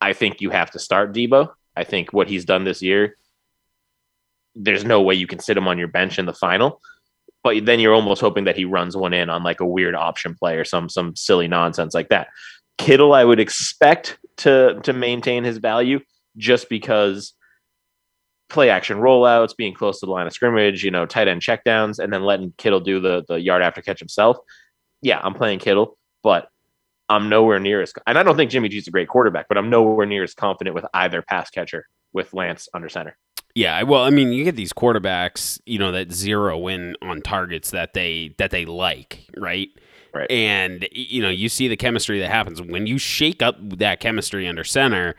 I 0.00 0.12
think 0.12 0.40
you 0.40 0.50
have 0.50 0.72
to 0.72 0.78
start 0.80 1.14
Debo. 1.14 1.52
I 1.76 1.84
think 1.84 2.12
what 2.12 2.28
he's 2.28 2.44
done 2.44 2.64
this 2.64 2.82
year, 2.82 3.16
there's 4.54 4.84
no 4.84 5.02
way 5.02 5.14
you 5.14 5.26
can 5.26 5.38
sit 5.38 5.56
him 5.56 5.68
on 5.68 5.78
your 5.78 5.88
bench 5.88 6.18
in 6.18 6.26
the 6.26 6.32
final. 6.32 6.80
But 7.46 7.64
then 7.64 7.78
you're 7.78 7.94
almost 7.94 8.20
hoping 8.20 8.42
that 8.42 8.56
he 8.56 8.64
runs 8.64 8.96
one 8.96 9.12
in 9.12 9.30
on 9.30 9.44
like 9.44 9.60
a 9.60 9.64
weird 9.64 9.94
option 9.94 10.34
play 10.34 10.56
or 10.56 10.64
some 10.64 10.88
some 10.88 11.14
silly 11.14 11.46
nonsense 11.46 11.94
like 11.94 12.08
that. 12.08 12.26
Kittle, 12.76 13.14
I 13.14 13.22
would 13.22 13.38
expect 13.38 14.18
to 14.38 14.80
to 14.82 14.92
maintain 14.92 15.44
his 15.44 15.58
value 15.58 16.00
just 16.36 16.68
because 16.68 17.34
play 18.48 18.68
action 18.68 18.98
rollouts, 18.98 19.56
being 19.56 19.74
close 19.74 20.00
to 20.00 20.06
the 20.06 20.10
line 20.10 20.26
of 20.26 20.32
scrimmage, 20.32 20.82
you 20.82 20.90
know, 20.90 21.06
tight 21.06 21.28
end 21.28 21.40
checkdowns, 21.40 22.00
and 22.00 22.12
then 22.12 22.24
letting 22.24 22.52
Kittle 22.58 22.80
do 22.80 22.98
the 22.98 23.24
the 23.28 23.40
yard 23.40 23.62
after 23.62 23.80
catch 23.80 24.00
himself. 24.00 24.36
Yeah, 25.00 25.20
I'm 25.22 25.34
playing 25.34 25.60
Kittle, 25.60 25.96
but 26.24 26.48
I'm 27.08 27.28
nowhere 27.28 27.60
near 27.60 27.80
as 27.80 27.92
and 28.08 28.18
I 28.18 28.24
don't 28.24 28.36
think 28.36 28.50
Jimmy 28.50 28.68
G's 28.70 28.88
a 28.88 28.90
great 28.90 29.06
quarterback, 29.06 29.46
but 29.46 29.56
I'm 29.56 29.70
nowhere 29.70 30.04
near 30.04 30.24
as 30.24 30.34
confident 30.34 30.74
with 30.74 30.84
either 30.92 31.22
pass 31.22 31.48
catcher 31.50 31.86
with 32.12 32.34
Lance 32.34 32.68
under 32.74 32.88
center. 32.88 33.16
Yeah, 33.56 33.84
well, 33.84 34.02
I 34.02 34.10
mean, 34.10 34.32
you 34.32 34.44
get 34.44 34.54
these 34.54 34.74
quarterbacks, 34.74 35.58
you 35.64 35.78
know, 35.78 35.90
that 35.92 36.12
zero 36.12 36.68
in 36.68 36.94
on 37.00 37.22
targets 37.22 37.70
that 37.70 37.94
they 37.94 38.34
that 38.36 38.50
they 38.50 38.66
like, 38.66 39.26
right? 39.34 39.70
Right. 40.12 40.30
And 40.30 40.86
you 40.92 41.22
know, 41.22 41.30
you 41.30 41.48
see 41.48 41.66
the 41.66 41.76
chemistry 41.76 42.20
that 42.20 42.30
happens 42.30 42.60
when 42.60 42.86
you 42.86 42.98
shake 42.98 43.40
up 43.40 43.56
that 43.78 43.98
chemistry 43.98 44.46
under 44.46 44.62
center. 44.62 45.14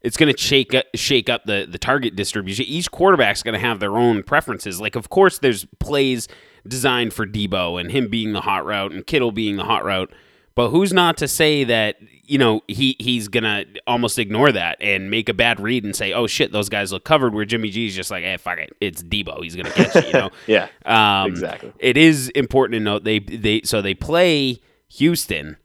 It's 0.00 0.16
going 0.16 0.34
to 0.34 0.38
shake 0.38 0.74
up, 0.74 0.86
shake 0.94 1.28
up 1.28 1.44
the 1.44 1.66
the 1.70 1.76
target 1.76 2.16
distribution. 2.16 2.64
Each 2.66 2.90
quarterback's 2.90 3.42
going 3.42 3.52
to 3.52 3.60
have 3.60 3.80
their 3.80 3.98
own 3.98 4.22
preferences. 4.22 4.80
Like, 4.80 4.96
of 4.96 5.10
course, 5.10 5.38
there's 5.38 5.66
plays 5.78 6.26
designed 6.66 7.12
for 7.12 7.26
Debo 7.26 7.78
and 7.78 7.90
him 7.92 8.08
being 8.08 8.32
the 8.32 8.40
hot 8.40 8.64
route 8.64 8.92
and 8.92 9.06
Kittle 9.06 9.30
being 9.30 9.56
the 9.56 9.64
hot 9.64 9.84
route. 9.84 10.10
But 10.56 10.68
who's 10.70 10.92
not 10.92 11.16
to 11.18 11.28
say 11.28 11.64
that 11.64 11.96
you 12.26 12.38
know 12.38 12.62
he 12.68 12.96
he's 12.98 13.28
gonna 13.28 13.64
almost 13.86 14.18
ignore 14.18 14.52
that 14.52 14.76
and 14.80 15.10
make 15.10 15.28
a 15.28 15.34
bad 15.34 15.58
read 15.60 15.84
and 15.84 15.94
say, 15.94 16.12
oh 16.12 16.26
shit, 16.26 16.52
those 16.52 16.68
guys 16.68 16.92
look 16.92 17.04
covered. 17.04 17.34
Where 17.34 17.44
Jimmy 17.44 17.70
G's 17.70 17.94
just 17.94 18.10
like, 18.10 18.22
hey, 18.24 18.36
fuck 18.36 18.58
it, 18.58 18.70
it's 18.80 19.02
Debo, 19.02 19.42
he's 19.42 19.56
gonna 19.56 19.70
catch 19.70 19.96
it. 19.96 20.06
You 20.06 20.12
know, 20.12 20.30
Yeah, 20.46 20.68
um, 20.86 21.30
exactly. 21.30 21.72
It 21.78 21.96
is 21.96 22.28
important 22.30 22.74
to 22.74 22.80
note 22.80 23.04
they 23.04 23.18
they 23.18 23.62
so 23.62 23.82
they 23.82 23.94
play 23.94 24.60
Houston. 24.88 25.56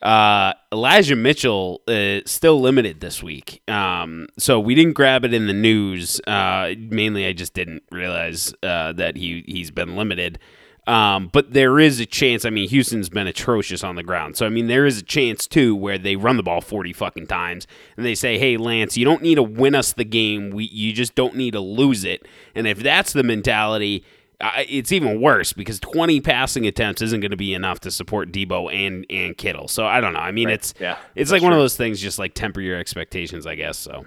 Uh, 0.00 0.52
Elijah 0.72 1.16
Mitchell 1.16 1.82
uh, 1.88 2.20
still 2.24 2.60
limited 2.60 3.00
this 3.00 3.20
week. 3.20 3.62
Um, 3.68 4.28
so 4.38 4.60
we 4.60 4.76
didn't 4.76 4.92
grab 4.92 5.24
it 5.24 5.34
in 5.34 5.48
the 5.48 5.52
news. 5.52 6.20
Uh, 6.24 6.74
mainly, 6.78 7.26
I 7.26 7.32
just 7.32 7.52
didn't 7.52 7.82
realize 7.90 8.54
uh, 8.62 8.92
that 8.92 9.16
he 9.16 9.42
he's 9.46 9.70
been 9.72 9.96
limited. 9.96 10.38
Um, 10.88 11.28
but 11.32 11.52
there 11.52 11.78
is 11.78 12.00
a 12.00 12.06
chance. 12.06 12.46
I 12.46 12.50
mean, 12.50 12.66
Houston's 12.70 13.10
been 13.10 13.26
atrocious 13.26 13.84
on 13.84 13.96
the 13.96 14.02
ground, 14.02 14.36
so 14.38 14.46
I 14.46 14.48
mean, 14.48 14.68
there 14.68 14.86
is 14.86 14.98
a 14.98 15.02
chance 15.02 15.46
too 15.46 15.76
where 15.76 15.98
they 15.98 16.16
run 16.16 16.38
the 16.38 16.42
ball 16.42 16.62
forty 16.62 16.94
fucking 16.94 17.26
times 17.26 17.66
and 17.96 18.06
they 18.06 18.14
say, 18.14 18.38
"Hey, 18.38 18.56
Lance, 18.56 18.96
you 18.96 19.04
don't 19.04 19.22
need 19.22 19.34
to 19.34 19.42
win 19.42 19.74
us 19.74 19.92
the 19.92 20.04
game. 20.04 20.48
We 20.50 20.64
you 20.64 20.94
just 20.94 21.14
don't 21.14 21.36
need 21.36 21.50
to 21.50 21.60
lose 21.60 22.04
it." 22.04 22.26
And 22.54 22.66
if 22.66 22.78
that's 22.78 23.12
the 23.12 23.22
mentality, 23.22 24.02
uh, 24.40 24.64
it's 24.66 24.90
even 24.90 25.20
worse 25.20 25.52
because 25.52 25.78
20 25.80 26.20
passing 26.22 26.66
attempts 26.66 27.02
isn't 27.02 27.20
going 27.20 27.32
to 27.32 27.36
be 27.36 27.52
enough 27.52 27.80
to 27.80 27.90
support 27.90 28.32
Debo 28.32 28.72
and 28.72 29.04
and 29.10 29.36
Kittle. 29.36 29.68
So 29.68 29.84
I 29.86 30.00
don't 30.00 30.14
know. 30.14 30.20
I 30.20 30.30
mean, 30.32 30.46
Right. 30.46 30.54
it's 30.54 30.72
Yeah, 30.80 30.96
it's 31.14 31.30
like 31.30 31.42
one 31.42 31.52
of 31.52 31.58
those 31.58 31.76
things. 31.76 32.00
Just 32.00 32.18
like 32.18 32.32
temper 32.32 32.62
your 32.62 32.78
expectations, 32.78 33.46
I 33.46 33.56
guess. 33.56 33.76
So 33.76 34.06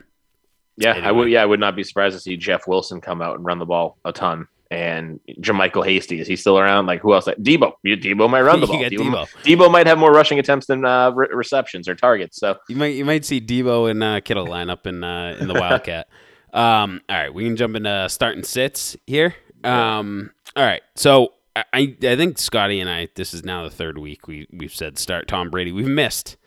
Yeah, 0.77 0.93
I 0.93 1.11
would. 1.11 1.29
Yeah, 1.29 1.43
I 1.43 1.45
would 1.45 1.59
not 1.59 1.75
be 1.75 1.83
surprised 1.83 2.15
to 2.15 2.19
see 2.19 2.37
Jeff 2.37 2.65
Wilson 2.67 3.01
come 3.01 3.21
out 3.21 3.35
and 3.35 3.45
run 3.45 3.59
the 3.59 3.65
ball 3.67 3.97
a 4.03 4.11
ton. 4.11 4.47
And 4.71 5.19
JaMycal 5.41 5.86
Hasty 5.86 6.21
is 6.21 6.27
he 6.29 6.38
still 6.38 6.57
around? 6.57 6.86
Like 6.86 7.01
who 7.01 7.13
else? 7.13 7.25
Debo. 7.25 7.73
Debo 7.86 8.29
might 8.29 8.41
run 8.41 8.62
the 8.62 8.67
ball. 8.67 8.77
Debo, 8.77 8.97
Debo. 8.97 9.27
Debo 9.43 9.69
might 9.69 9.86
have 9.86 9.97
more 9.97 10.13
rushing 10.13 10.39
attempts 10.39 10.67
than 10.67 10.86
uh, 10.86 11.12
re- 11.12 11.27
receptions 11.29 11.89
or 11.89 11.95
targets. 11.95 12.39
So 12.39 12.55
you 12.69 12.77
might 12.77 12.95
you 12.95 13.03
might 13.03 13.25
see 13.25 13.41
Debo 13.41 13.91
and 13.91 14.01
uh, 14.01 14.21
Kittle 14.21 14.47
line 14.47 14.69
up 14.69 14.88
in 14.88 15.03
uh, 15.03 15.36
in 15.41 15.49
the 15.49 15.55
Wildcat. 15.55 16.07
um, 16.53 17.01
all 17.10 17.17
right, 17.17 17.34
we 17.34 17.43
can 17.43 17.57
jump 17.57 17.75
into 17.75 18.07
starting 18.07 18.43
sits 18.45 18.95
here. 19.05 19.36
Um, 19.65 20.31
all 20.55 20.63
right, 20.63 20.81
so 20.95 21.34
I 21.53 21.65
I 21.73 21.97
I 22.03 22.15
think 22.15 22.39
Scotty 22.39 22.79
and 22.79 22.89
I. 22.89 23.10
This 23.15 23.34
is 23.34 23.43
now 23.43 23.63
the 23.63 23.69
third 23.69 23.97
week 23.97 24.25
we 24.25 24.47
we've 24.53 24.73
said 24.73 24.97
start 24.97 25.27
Tom 25.27 25.49
Brady. 25.49 25.73
We've 25.73 25.86
missed 25.86 26.38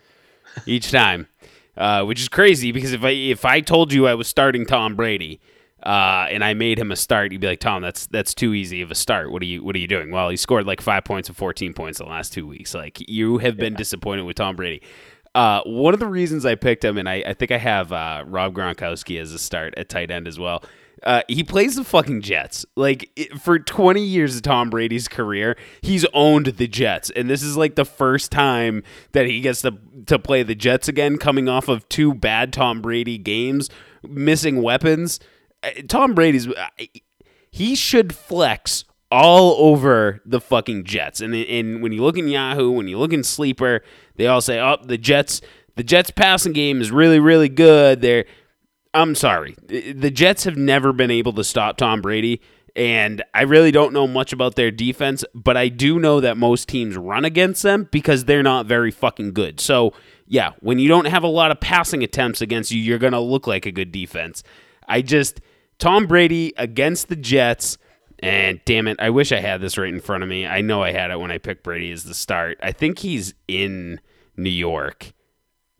each 0.64 0.90
time. 0.90 1.28
uh, 1.76 2.04
which 2.04 2.20
is 2.20 2.28
crazy 2.30 2.72
because 2.72 2.94
if 2.94 3.04
I 3.04 3.10
if 3.10 3.44
I 3.44 3.60
told 3.60 3.92
you 3.92 4.06
I 4.06 4.14
was 4.14 4.28
starting 4.28 4.64
Tom 4.64 4.96
Brady. 4.96 5.40
Uh, 5.82 6.26
and 6.30 6.42
I 6.42 6.54
made 6.54 6.78
him 6.78 6.90
a 6.90 6.96
start. 6.96 7.32
You'd 7.32 7.40
be 7.40 7.46
like, 7.46 7.60
Tom, 7.60 7.82
that's 7.82 8.06
that's 8.06 8.32
too 8.34 8.54
easy 8.54 8.80
of 8.80 8.90
a 8.90 8.94
start. 8.94 9.30
What 9.30 9.42
are 9.42 9.46
you 9.46 9.62
What 9.62 9.76
are 9.76 9.78
you 9.78 9.88
doing? 9.88 10.10
Well, 10.10 10.30
he 10.30 10.36
scored 10.36 10.66
like 10.66 10.80
five 10.80 11.04
points 11.04 11.28
and 11.28 11.36
fourteen 11.36 11.74
points 11.74 11.98
the 11.98 12.04
last 12.06 12.32
two 12.32 12.46
weeks. 12.46 12.74
Like 12.74 13.06
you 13.08 13.38
have 13.38 13.56
been 13.56 13.74
disappointed 13.74 14.22
with 14.22 14.36
Tom 14.36 14.56
Brady. 14.56 14.82
Uh, 15.34 15.62
one 15.66 15.92
of 15.92 16.00
the 16.00 16.06
reasons 16.06 16.46
I 16.46 16.54
picked 16.54 16.84
him, 16.84 16.96
and 16.96 17.08
I, 17.08 17.24
I 17.26 17.34
think 17.34 17.50
I 17.50 17.58
have 17.58 17.92
uh, 17.92 18.22
Rob 18.26 18.54
Gronkowski 18.54 19.20
as 19.20 19.32
a 19.32 19.38
start 19.38 19.74
at 19.76 19.88
tight 19.88 20.10
end 20.10 20.28
as 20.28 20.38
well. 20.38 20.62
Uh, 21.02 21.22
he 21.28 21.42
plays 21.42 21.74
the 21.74 21.84
fucking 21.84 22.22
Jets. 22.22 22.64
Like 22.76 23.10
it, 23.16 23.38
for 23.40 23.58
20 23.58 24.00
years 24.00 24.36
of 24.36 24.42
Tom 24.42 24.70
Brady's 24.70 25.08
career, 25.08 25.56
he's 25.82 26.06
owned 26.14 26.46
the 26.46 26.68
Jets, 26.68 27.10
and 27.10 27.28
this 27.28 27.42
is 27.42 27.56
like 27.56 27.74
the 27.74 27.84
first 27.84 28.30
time 28.30 28.82
that 29.12 29.26
he 29.26 29.40
gets 29.40 29.60
to 29.62 29.76
to 30.06 30.18
play 30.18 30.42
the 30.42 30.54
Jets 30.54 30.88
again, 30.88 31.18
coming 31.18 31.48
off 31.48 31.68
of 31.68 31.86
two 31.88 32.14
bad 32.14 32.52
Tom 32.52 32.80
Brady 32.80 33.18
games, 33.18 33.68
missing 34.02 34.62
weapons. 34.62 35.18
Tom 35.88 36.14
Brady's 36.14 36.48
he 37.50 37.74
should 37.74 38.14
flex 38.14 38.84
all 39.10 39.54
over 39.58 40.20
the 40.26 40.40
fucking 40.40 40.84
Jets. 40.84 41.20
And 41.20 41.34
and 41.34 41.82
when 41.82 41.92
you 41.92 42.02
look 42.02 42.18
in 42.18 42.28
Yahoo, 42.28 42.70
when 42.70 42.88
you 42.88 42.98
look 42.98 43.12
in 43.12 43.22
Sleeper, 43.22 43.82
they 44.16 44.26
all 44.26 44.40
say, 44.40 44.60
"Oh, 44.60 44.76
the 44.82 44.98
Jets, 44.98 45.40
the 45.76 45.84
Jets 45.84 46.10
passing 46.10 46.52
game 46.52 46.80
is 46.80 46.90
really 46.90 47.20
really 47.20 47.48
good." 47.48 48.00
They're 48.00 48.24
I'm 48.94 49.14
sorry. 49.14 49.56
The 49.66 50.10
Jets 50.10 50.44
have 50.44 50.56
never 50.56 50.92
been 50.92 51.10
able 51.10 51.32
to 51.34 51.44
stop 51.44 51.76
Tom 51.76 52.00
Brady, 52.00 52.40
and 52.76 53.22
I 53.34 53.42
really 53.42 53.72
don't 53.72 53.92
know 53.92 54.06
much 54.06 54.32
about 54.32 54.54
their 54.54 54.70
defense, 54.70 55.24
but 55.34 55.56
I 55.56 55.68
do 55.68 55.98
know 55.98 56.20
that 56.20 56.36
most 56.36 56.68
teams 56.68 56.96
run 56.96 57.24
against 57.24 57.64
them 57.64 57.88
because 57.90 58.24
they're 58.24 58.42
not 58.42 58.66
very 58.66 58.92
fucking 58.92 59.32
good. 59.32 59.58
So, 59.58 59.92
yeah, 60.28 60.52
when 60.60 60.78
you 60.78 60.88
don't 60.88 61.06
have 61.06 61.24
a 61.24 61.28
lot 61.28 61.50
of 61.50 61.60
passing 61.60 62.04
attempts 62.04 62.40
against 62.40 62.70
you, 62.70 62.80
you're 62.80 62.98
going 62.98 63.12
to 63.12 63.20
look 63.20 63.48
like 63.48 63.66
a 63.66 63.72
good 63.72 63.90
defense. 63.90 64.44
I 64.88 65.02
just 65.02 65.40
Tom 65.78 66.06
Brady 66.06 66.52
against 66.56 67.08
the 67.08 67.16
Jets. 67.16 67.78
And 68.20 68.60
damn 68.64 68.88
it, 68.88 68.96
I 69.00 69.10
wish 69.10 69.32
I 69.32 69.40
had 69.40 69.60
this 69.60 69.76
right 69.76 69.92
in 69.92 70.00
front 70.00 70.22
of 70.22 70.28
me. 70.28 70.46
I 70.46 70.60
know 70.60 70.82
I 70.82 70.92
had 70.92 71.10
it 71.10 71.20
when 71.20 71.30
I 71.30 71.38
picked 71.38 71.62
Brady 71.62 71.90
as 71.92 72.04
the 72.04 72.14
start. 72.14 72.58
I 72.62 72.72
think 72.72 73.00
he's 73.00 73.34
in 73.48 74.00
New 74.36 74.50
York. 74.50 75.12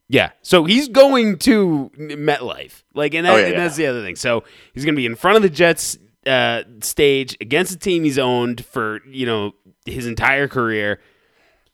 Yeah, 0.08 0.32
so 0.42 0.64
he's 0.64 0.88
going 0.88 1.38
to 1.38 1.90
MetLife, 1.98 2.82
like, 2.94 3.14
and, 3.14 3.24
that, 3.24 3.32
Oh, 3.32 3.36
yeah, 3.36 3.44
and 3.46 3.54
yeah. 3.54 3.60
that's 3.60 3.76
the 3.76 3.86
other 3.86 4.02
thing. 4.02 4.16
So 4.16 4.44
he's 4.74 4.84
going 4.84 4.94
to 4.94 4.98
be 4.98 5.06
in 5.06 5.14
front 5.16 5.36
of 5.36 5.42
the 5.42 5.48
Jets 5.48 5.96
uh, 6.26 6.64
stage 6.80 7.36
against 7.40 7.72
a 7.72 7.78
team 7.78 8.04
he's 8.04 8.18
owned 8.18 8.64
for 8.66 9.00
you 9.06 9.24
know 9.24 9.52
his 9.86 10.06
entire 10.06 10.46
career, 10.46 11.00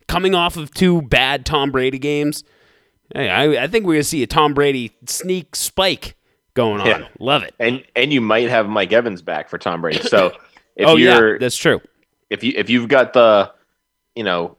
coming 0.07 0.35
off 0.35 0.57
of 0.57 0.73
two 0.73 1.03
bad 1.03 1.45
Tom 1.45 1.73
Brady 1.73 1.99
games. 1.99 2.45
Hey, 3.13 3.29
I, 3.29 3.65
I 3.65 3.67
think 3.67 3.85
we're 3.85 3.95
going 3.95 4.03
to 4.03 4.09
see 4.09 4.23
a 4.23 4.29
Tom 4.29 4.55
Brady 4.55 4.93
sneak 5.07 5.57
spike 5.57 6.17
going 6.55 6.81
on. 6.81 6.87
Yeah. 6.87 7.09
Love 7.19 7.43
it. 7.43 7.55
and 7.59 7.85
and 7.97 8.13
you 8.13 8.21
might 8.21 8.49
have 8.49 8.69
Mike 8.69 8.93
Evans 8.93 9.23
back 9.23 9.49
for 9.49 9.59
Tom 9.59 9.81
Brady. 9.81 10.03
So 10.03 10.27
if 10.77 10.89
oh 10.89 10.97
you're 10.97 11.33
yeah, 11.35 11.39
that's 11.39 11.57
true. 11.57 11.81
if 12.29 12.43
you 12.45 12.53
if 12.57 12.71
you've 12.71 12.89
got 12.89 13.13
the 13.13 13.53
you 14.15 14.25
know 14.25 14.57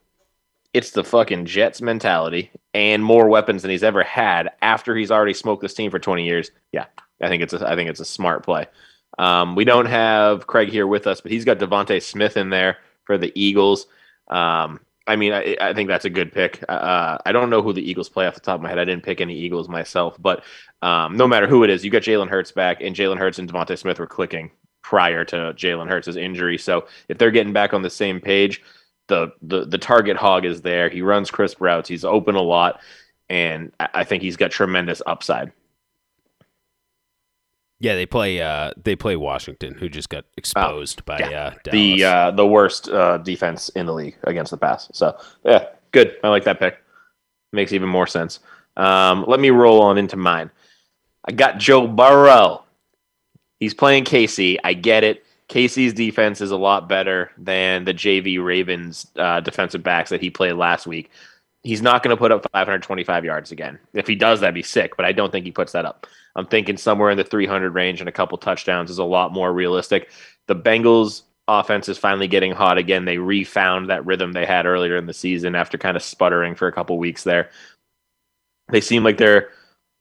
it's 0.73 0.91
the 0.91 1.03
fucking 1.03 1.45
Jets 1.45 1.81
mentality 1.81 2.51
and 2.73 3.03
more 3.03 3.27
weapons 3.27 3.61
than 3.61 3.71
he's 3.71 3.83
ever 3.83 4.03
had 4.03 4.51
after 4.61 4.95
he's 4.95 5.11
already 5.11 5.33
smoked 5.33 5.61
this 5.61 5.73
team 5.73 5.91
for 5.91 5.99
20 5.99 6.25
years. 6.25 6.51
Yeah, 6.71 6.85
I 7.21 7.27
think 7.27 7.43
it's 7.43 7.53
a 7.53 7.67
I 7.67 7.75
think 7.75 7.89
it's 7.89 7.99
a 7.99 8.05
smart 8.05 8.43
play. 8.43 8.67
Um, 9.19 9.55
we 9.55 9.65
don't 9.65 9.87
have 9.87 10.47
Craig 10.47 10.69
here 10.69 10.87
with 10.87 11.07
us, 11.07 11.19
but 11.21 11.31
he's 11.31 11.45
got 11.45 11.59
DeVonta 11.59 12.01
Smith 12.01 12.37
in 12.37 12.49
there 12.49 12.77
for 13.03 13.17
the 13.17 13.31
Eagles. 13.35 13.87
Um, 14.29 14.79
I 15.07 15.15
mean, 15.17 15.33
I, 15.33 15.57
I 15.59 15.73
think 15.73 15.89
that's 15.89 16.05
a 16.05 16.09
good 16.09 16.31
pick. 16.31 16.63
Uh, 16.69 17.17
I 17.25 17.31
don't 17.31 17.49
know 17.49 17.61
who 17.61 17.73
the 17.73 17.87
Eagles 17.87 18.07
play 18.07 18.27
off 18.27 18.35
the 18.35 18.39
top 18.39 18.55
of 18.55 18.61
my 18.61 18.69
head. 18.69 18.79
I 18.79 18.85
didn't 18.85 19.03
pick 19.03 19.19
any 19.19 19.35
Eagles 19.35 19.67
myself, 19.67 20.15
but 20.19 20.43
um, 20.81 21.15
no 21.15 21.27
matter 21.27 21.47
who 21.47 21.63
it 21.63 21.69
is, 21.69 21.85
you 21.85 21.91
got 21.91 22.01
Jalen 22.01 22.29
Hurts 22.29 22.51
back, 22.51 22.81
and 22.81 22.95
Jalen 22.95 23.17
Hurts 23.17 23.39
and 23.39 23.51
DeVonta 23.51 23.77
Smith 23.77 23.99
were 23.99 24.07
clicking 24.07 24.51
prior 24.81 25.23
to 25.25 25.35
Jalen 25.35 25.87
Hurts' 25.87 26.15
injury. 26.15 26.57
So 26.57 26.87
if 27.07 27.17
they're 27.17 27.31
getting 27.31 27.53
back 27.53 27.73
on 27.73 27.81
the 27.81 27.89
same 27.89 28.19
page, 28.19 28.61
the 29.07 29.31
the 29.41 29.65
the 29.65 29.77
target 29.77 30.17
hog 30.17 30.45
is 30.45 30.61
there. 30.61 30.89
He 30.89 31.01
runs 31.01 31.29
crisp 31.29 31.61
routes. 31.61 31.89
He's 31.89 32.05
open 32.05 32.35
a 32.35 32.41
lot, 32.41 32.81
and 33.29 33.71
I 33.79 34.03
think 34.03 34.23
he's 34.23 34.37
got 34.37 34.51
tremendous 34.51 35.01
upside. 35.05 35.51
Yeah, 37.79 37.95
they 37.95 38.05
play. 38.05 38.41
Uh, 38.41 38.71
they 38.81 38.95
play 38.95 39.15
Washington, 39.15 39.73
who 39.73 39.89
just 39.89 40.09
got 40.09 40.25
exposed 40.37 41.03
by 41.05 41.19
yeah. 41.19 41.53
uh. 41.65 41.71
The 41.71 42.03
uh, 42.03 42.31
the 42.31 42.45
worst 42.45 42.89
uh, 42.89 43.17
defense 43.17 43.69
in 43.69 43.85
the 43.85 43.93
league 43.93 44.17
against 44.23 44.51
the 44.51 44.57
pass. 44.57 44.89
So 44.93 45.17
yeah, 45.43 45.65
good. 45.91 46.15
I 46.23 46.29
like 46.29 46.43
that 46.45 46.59
pick. 46.59 46.77
Makes 47.53 47.73
even 47.73 47.89
more 47.89 48.07
sense. 48.07 48.39
Um, 48.77 49.25
let 49.27 49.39
me 49.39 49.49
roll 49.49 49.81
on 49.81 49.97
into 49.97 50.15
mine. 50.15 50.49
I 51.25 51.31
got 51.31 51.57
Joe 51.57 51.87
Burrow. 51.87 52.63
He's 53.59 53.73
playing 53.73 54.05
Casey. 54.05 54.57
I 54.63 54.73
get 54.73 55.03
it. 55.03 55.23
Casey's 55.47 55.93
defense 55.93 56.39
is 56.39 56.51
a 56.51 56.57
lot 56.57 56.87
better 56.87 57.31
than 57.37 57.83
the 57.83 57.93
JV 57.93 58.43
Ravens 58.43 59.07
uh, 59.17 59.41
defensive 59.41 59.83
backs 59.83 60.09
that 60.09 60.21
he 60.21 60.29
played 60.29 60.53
last 60.53 60.87
week. 60.87 61.11
He's 61.61 61.81
not 61.81 62.01
going 62.01 62.15
to 62.15 62.17
put 62.17 62.31
up 62.31 62.47
525 62.53 63.25
yards 63.25 63.51
again. 63.51 63.77
If 63.93 64.07
he 64.07 64.15
does, 64.15 64.39
that'd 64.39 64.55
be 64.55 64.63
sick, 64.63 64.95
but 64.95 65.05
I 65.05 65.11
don't 65.11 65.31
think 65.31 65.45
he 65.45 65.51
puts 65.51 65.73
that 65.73 65.85
up. 65.85 66.07
I'm 66.35 66.47
thinking 66.47 66.77
somewhere 66.77 67.11
in 67.11 67.17
the 67.17 67.23
300 67.23 67.73
range 67.73 67.99
and 67.99 68.09
a 68.09 68.13
couple 68.13 68.37
touchdowns 68.37 68.89
is 68.89 68.97
a 68.97 69.03
lot 69.03 69.33
more 69.33 69.51
realistic. 69.51 70.09
The 70.47 70.55
Bengals 70.55 71.23
offense 71.47 71.89
is 71.89 71.97
finally 71.97 72.29
getting 72.29 72.53
hot 72.53 72.77
again. 72.77 73.05
They 73.05 73.17
refound 73.17 73.89
that 73.89 74.05
rhythm 74.05 74.31
they 74.31 74.45
had 74.45 74.65
earlier 74.65 74.95
in 74.95 75.05
the 75.05 75.13
season 75.13 75.55
after 75.55 75.77
kind 75.77 75.97
of 75.97 76.03
sputtering 76.03 76.55
for 76.55 76.67
a 76.67 76.71
couple 76.71 76.97
weeks 76.97 77.25
there. 77.25 77.49
They 78.69 78.81
seem 78.81 79.03
like 79.03 79.17
they're 79.17 79.49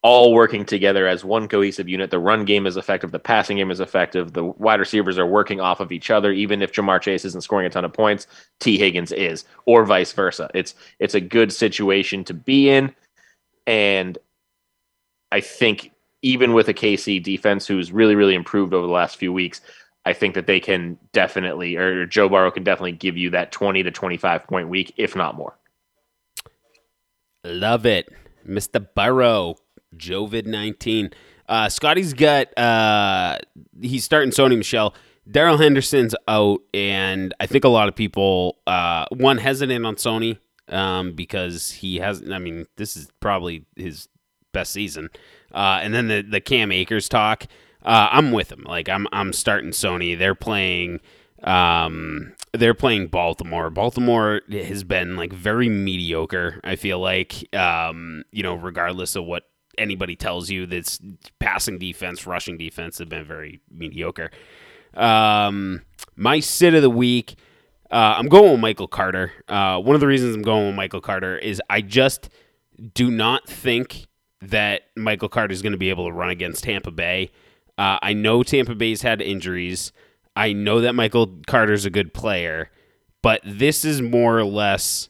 all 0.03 0.33
working 0.33 0.65
together 0.65 1.07
as 1.07 1.25
one 1.25 1.47
cohesive 1.47 1.89
unit. 1.89 2.11
The 2.11 2.19
run 2.19 2.45
game 2.45 2.67
is 2.67 2.77
effective, 2.77 3.11
the 3.11 3.19
passing 3.19 3.59
game 3.59 3.71
is 3.71 3.81
effective, 3.81 4.33
the 4.33 4.45
wide 4.45 4.81
receivers 4.81 5.19
are 5.19 5.27
working 5.27 5.61
off 5.61 5.81
of 5.81 5.93
each 5.93 6.11
other. 6.11 6.33
Even 6.33 6.63
if 6.63 6.73
Ja'Marr 6.73 7.01
Chase 7.01 7.25
isn't 7.27 7.43
scoring 7.43 7.67
a 7.67 7.71
ton 7.71 7.85
of 7.85 7.93
points, 7.93 8.27
Tee 8.61 8.79
Higgins 8.79 9.13
is, 9.13 9.45
or 9.67 9.85
vice 9.85 10.13
versa. 10.13 10.49
It's 10.55 10.75
it's 10.99 11.15
a 11.15 11.21
good 11.21 11.53
situation 11.53 12.25
to 12.25 12.35
be 12.35 12.71
in, 12.71 12.95
and 13.67 14.17
I 15.33 15.41
think 15.41 15.93
even 16.23 16.55
with 16.55 16.69
a 16.69 16.75
KC 16.75 17.23
defense 17.23 17.67
who's 17.67 17.93
really 17.93 18.15
really 18.15 18.35
improved 18.35 18.73
over 18.73 18.87
the 18.87 18.93
last 18.93 19.17
few 19.17 19.33
weeks, 19.33 19.61
I 20.07 20.15
think 20.15 20.35
that 20.35 20.47
they 20.47 20.61
can 20.61 20.99
definitely, 21.13 21.77
or 21.77 22.07
Joe 22.07 22.29
Burrow 22.29 22.51
can 22.51 22.65
definitely 22.65 22.93
give 22.93 23.19
you 23.19 23.31
that 23.31 23.53
twenty 23.53 23.83
to 23.83 23.91
twenty 23.91 24.17
five 24.17 24.47
point 24.47 24.71
week, 24.71 24.95
if 24.97 25.15
not 25.15 25.37
more. 25.37 25.59
Love 27.45 27.85
it. 27.85 28.09
Mr. 28.47 28.87
Burrow, 28.95 29.57
Jovid 29.96 30.46
19. 30.46 31.11
Uh, 31.48 31.68
Scotty's 31.68 32.12
got, 32.12 32.57
uh, 32.59 33.38
he's 33.81 34.05
starting 34.05 34.31
Sony 34.31 34.57
Michel. 34.57 34.94
Darrell 35.31 35.59
Henderson's 35.59 36.14
out, 36.29 36.61
and 36.72 37.35
I 37.40 37.46
think 37.46 37.64
a 37.64 37.68
lot 37.68 37.88
of 37.88 37.94
people, 37.94 38.59
uh, 38.66 39.07
one, 39.11 39.38
hesitant 39.38 39.85
on 39.85 39.96
Sony 39.96 40.38
um, 40.68 41.12
because 41.12 41.72
he 41.72 41.96
hasn't, 41.96 42.33
I 42.33 42.38
mean, 42.38 42.66
this 42.76 42.96
is 42.96 43.09
probably 43.20 43.64
his 43.76 44.09
best 44.53 44.72
season. 44.72 45.09
Uh, 45.53 45.81
and 45.83 45.94
then 45.94 46.09
the, 46.09 46.22
the 46.22 46.40
Cam 46.40 46.72
Akers 46.72 47.09
talk. 47.09 47.44
Uh, 47.83 48.09
I'm 48.11 48.33
with 48.33 48.50
him. 48.50 48.64
Like, 48.64 48.88
I'm, 48.88 49.07
I'm 49.12 49.33
starting 49.33 49.70
Sony. 49.70 50.18
They're 50.18 50.35
playing 50.35 51.00
um, 51.42 52.35
they're 52.53 52.74
playing 52.74 53.09
Baltimore. 53.09 53.70
Baltimore 53.70 54.42
has 54.50 54.85
been 54.85 55.16
like 55.16 55.33
very 55.33 55.68
mediocre. 55.68 56.61
I 56.64 56.76
feel 56.76 56.98
like, 56.98 57.55
um, 57.55 58.24
you 58.31 58.42
know, 58.42 58.55
regardless 58.55 59.16
of 59.16 59.24
what 59.24 59.44
anybody 59.78 60.16
tells 60.16 60.50
you, 60.50 60.66
that's 60.66 60.98
passing 61.38 61.78
defense, 61.78 62.26
rushing 62.26 62.56
defense 62.59 62.98
have 62.98 63.09
been 63.09 63.24
very 63.24 63.61
mediocre. 63.70 64.30
Um, 64.94 65.83
my 66.16 66.40
sit 66.40 66.74
of 66.74 66.83
the 66.83 66.90
week. 66.90 67.37
Uh, 67.90 68.14
I'm 68.16 68.28
going 68.28 68.52
with 68.52 68.61
Michael 68.61 68.87
Carter. 68.87 69.33
Uh, 69.48 69.80
one 69.80 69.94
of 69.94 70.00
the 70.00 70.06
reasons 70.06 70.37
I'm 70.37 70.42
going 70.42 70.68
with 70.68 70.76
Michael 70.76 71.00
Carter 71.00 71.37
is 71.37 71.61
I 71.68 71.80
just 71.80 72.28
do 72.94 73.11
not 73.11 73.48
think 73.48 74.06
that 74.40 74.83
Michael 74.96 75.28
Carter 75.28 75.52
is 75.52 75.61
going 75.61 75.72
to 75.72 75.78
be 75.78 75.90
able 75.90 76.06
to 76.06 76.12
run 76.12 76.30
against 76.30 76.64
Tampa 76.64 76.90
Bay. 76.90 77.30
Uh, 77.76 77.98
I 78.00 78.12
know 78.12 78.42
Tampa 78.42 78.74
Bay's 78.74 79.02
had 79.02 79.20
injuries. 79.20 79.92
I 80.37 80.52
know 80.52 80.80
that 80.80 80.94
Michael 80.94 81.40
Carter's 81.46 81.85
a 81.85 81.90
good 81.90 82.14
player, 82.14 82.70
but 83.22 83.40
this 83.44 83.85
is 83.85 84.00
more 84.00 84.38
or 84.38 84.44
less 84.44 85.10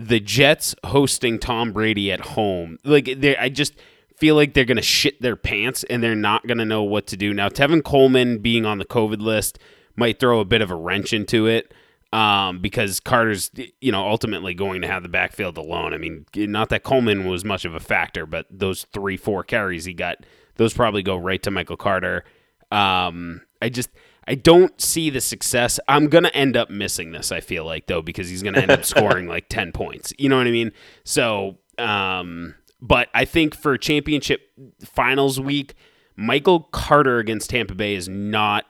the 0.00 0.18
Jets 0.18 0.74
hosting 0.84 1.38
Tom 1.38 1.72
Brady 1.72 2.10
at 2.10 2.20
home. 2.20 2.78
Like 2.84 3.20
they 3.20 3.36
I 3.36 3.50
just 3.50 3.74
feel 4.16 4.34
like 4.34 4.54
they're 4.54 4.64
going 4.64 4.76
to 4.76 4.82
shit 4.82 5.20
their 5.20 5.36
pants 5.36 5.84
and 5.84 6.02
they're 6.02 6.14
not 6.14 6.46
going 6.46 6.58
to 6.58 6.64
know 6.64 6.82
what 6.82 7.06
to 7.08 7.16
do. 7.16 7.34
Now 7.34 7.48
Tevin 7.48 7.84
Coleman 7.84 8.38
being 8.38 8.64
on 8.64 8.78
the 8.78 8.84
COVID 8.84 9.20
list 9.20 9.58
might 9.96 10.18
throw 10.18 10.40
a 10.40 10.44
bit 10.44 10.62
of 10.62 10.70
a 10.70 10.74
wrench 10.74 11.12
into 11.12 11.46
it. 11.46 11.72
Um, 12.12 12.58
because 12.58 12.98
Carter's, 12.98 13.52
you 13.80 13.92
know, 13.92 14.04
ultimately 14.08 14.52
going 14.52 14.82
to 14.82 14.88
have 14.88 15.04
the 15.04 15.08
backfield 15.08 15.56
alone. 15.56 15.94
I 15.94 15.98
mean, 15.98 16.26
not 16.34 16.70
that 16.70 16.82
Coleman 16.82 17.24
was 17.24 17.44
much 17.44 17.64
of 17.64 17.72
a 17.76 17.78
factor, 17.78 18.26
but 18.26 18.46
those 18.50 18.82
three, 18.92 19.16
four 19.16 19.44
carries 19.44 19.84
he 19.84 19.94
got, 19.94 20.16
those 20.56 20.74
probably 20.74 21.04
go 21.04 21.14
right 21.16 21.40
to 21.44 21.52
Michael 21.52 21.76
Carter. 21.76 22.24
Um, 22.72 23.42
I 23.62 23.68
just, 23.68 23.90
I 24.26 24.34
don't 24.34 24.80
see 24.80 25.10
the 25.10 25.20
success. 25.20 25.80
I'm 25.88 26.08
going 26.08 26.24
to 26.24 26.34
end 26.34 26.56
up 26.56 26.70
missing 26.70 27.12
this, 27.12 27.32
I 27.32 27.40
feel 27.40 27.64
like, 27.64 27.86
though, 27.86 28.02
because 28.02 28.28
he's 28.28 28.42
going 28.42 28.54
to 28.54 28.62
end 28.62 28.70
up 28.70 28.84
scoring 28.86 29.26
like 29.26 29.48
10 29.48 29.72
points. 29.72 30.12
You 30.18 30.28
know 30.28 30.36
what 30.36 30.46
I 30.46 30.50
mean? 30.50 30.72
So, 31.04 31.58
um, 31.78 32.54
But 32.80 33.08
I 33.14 33.24
think 33.24 33.54
for 33.54 33.76
championship 33.76 34.50
finals 34.84 35.40
week, 35.40 35.74
Michael 36.16 36.60
Carter 36.60 37.18
against 37.18 37.50
Tampa 37.50 37.74
Bay 37.74 37.94
is 37.94 38.08
not 38.08 38.66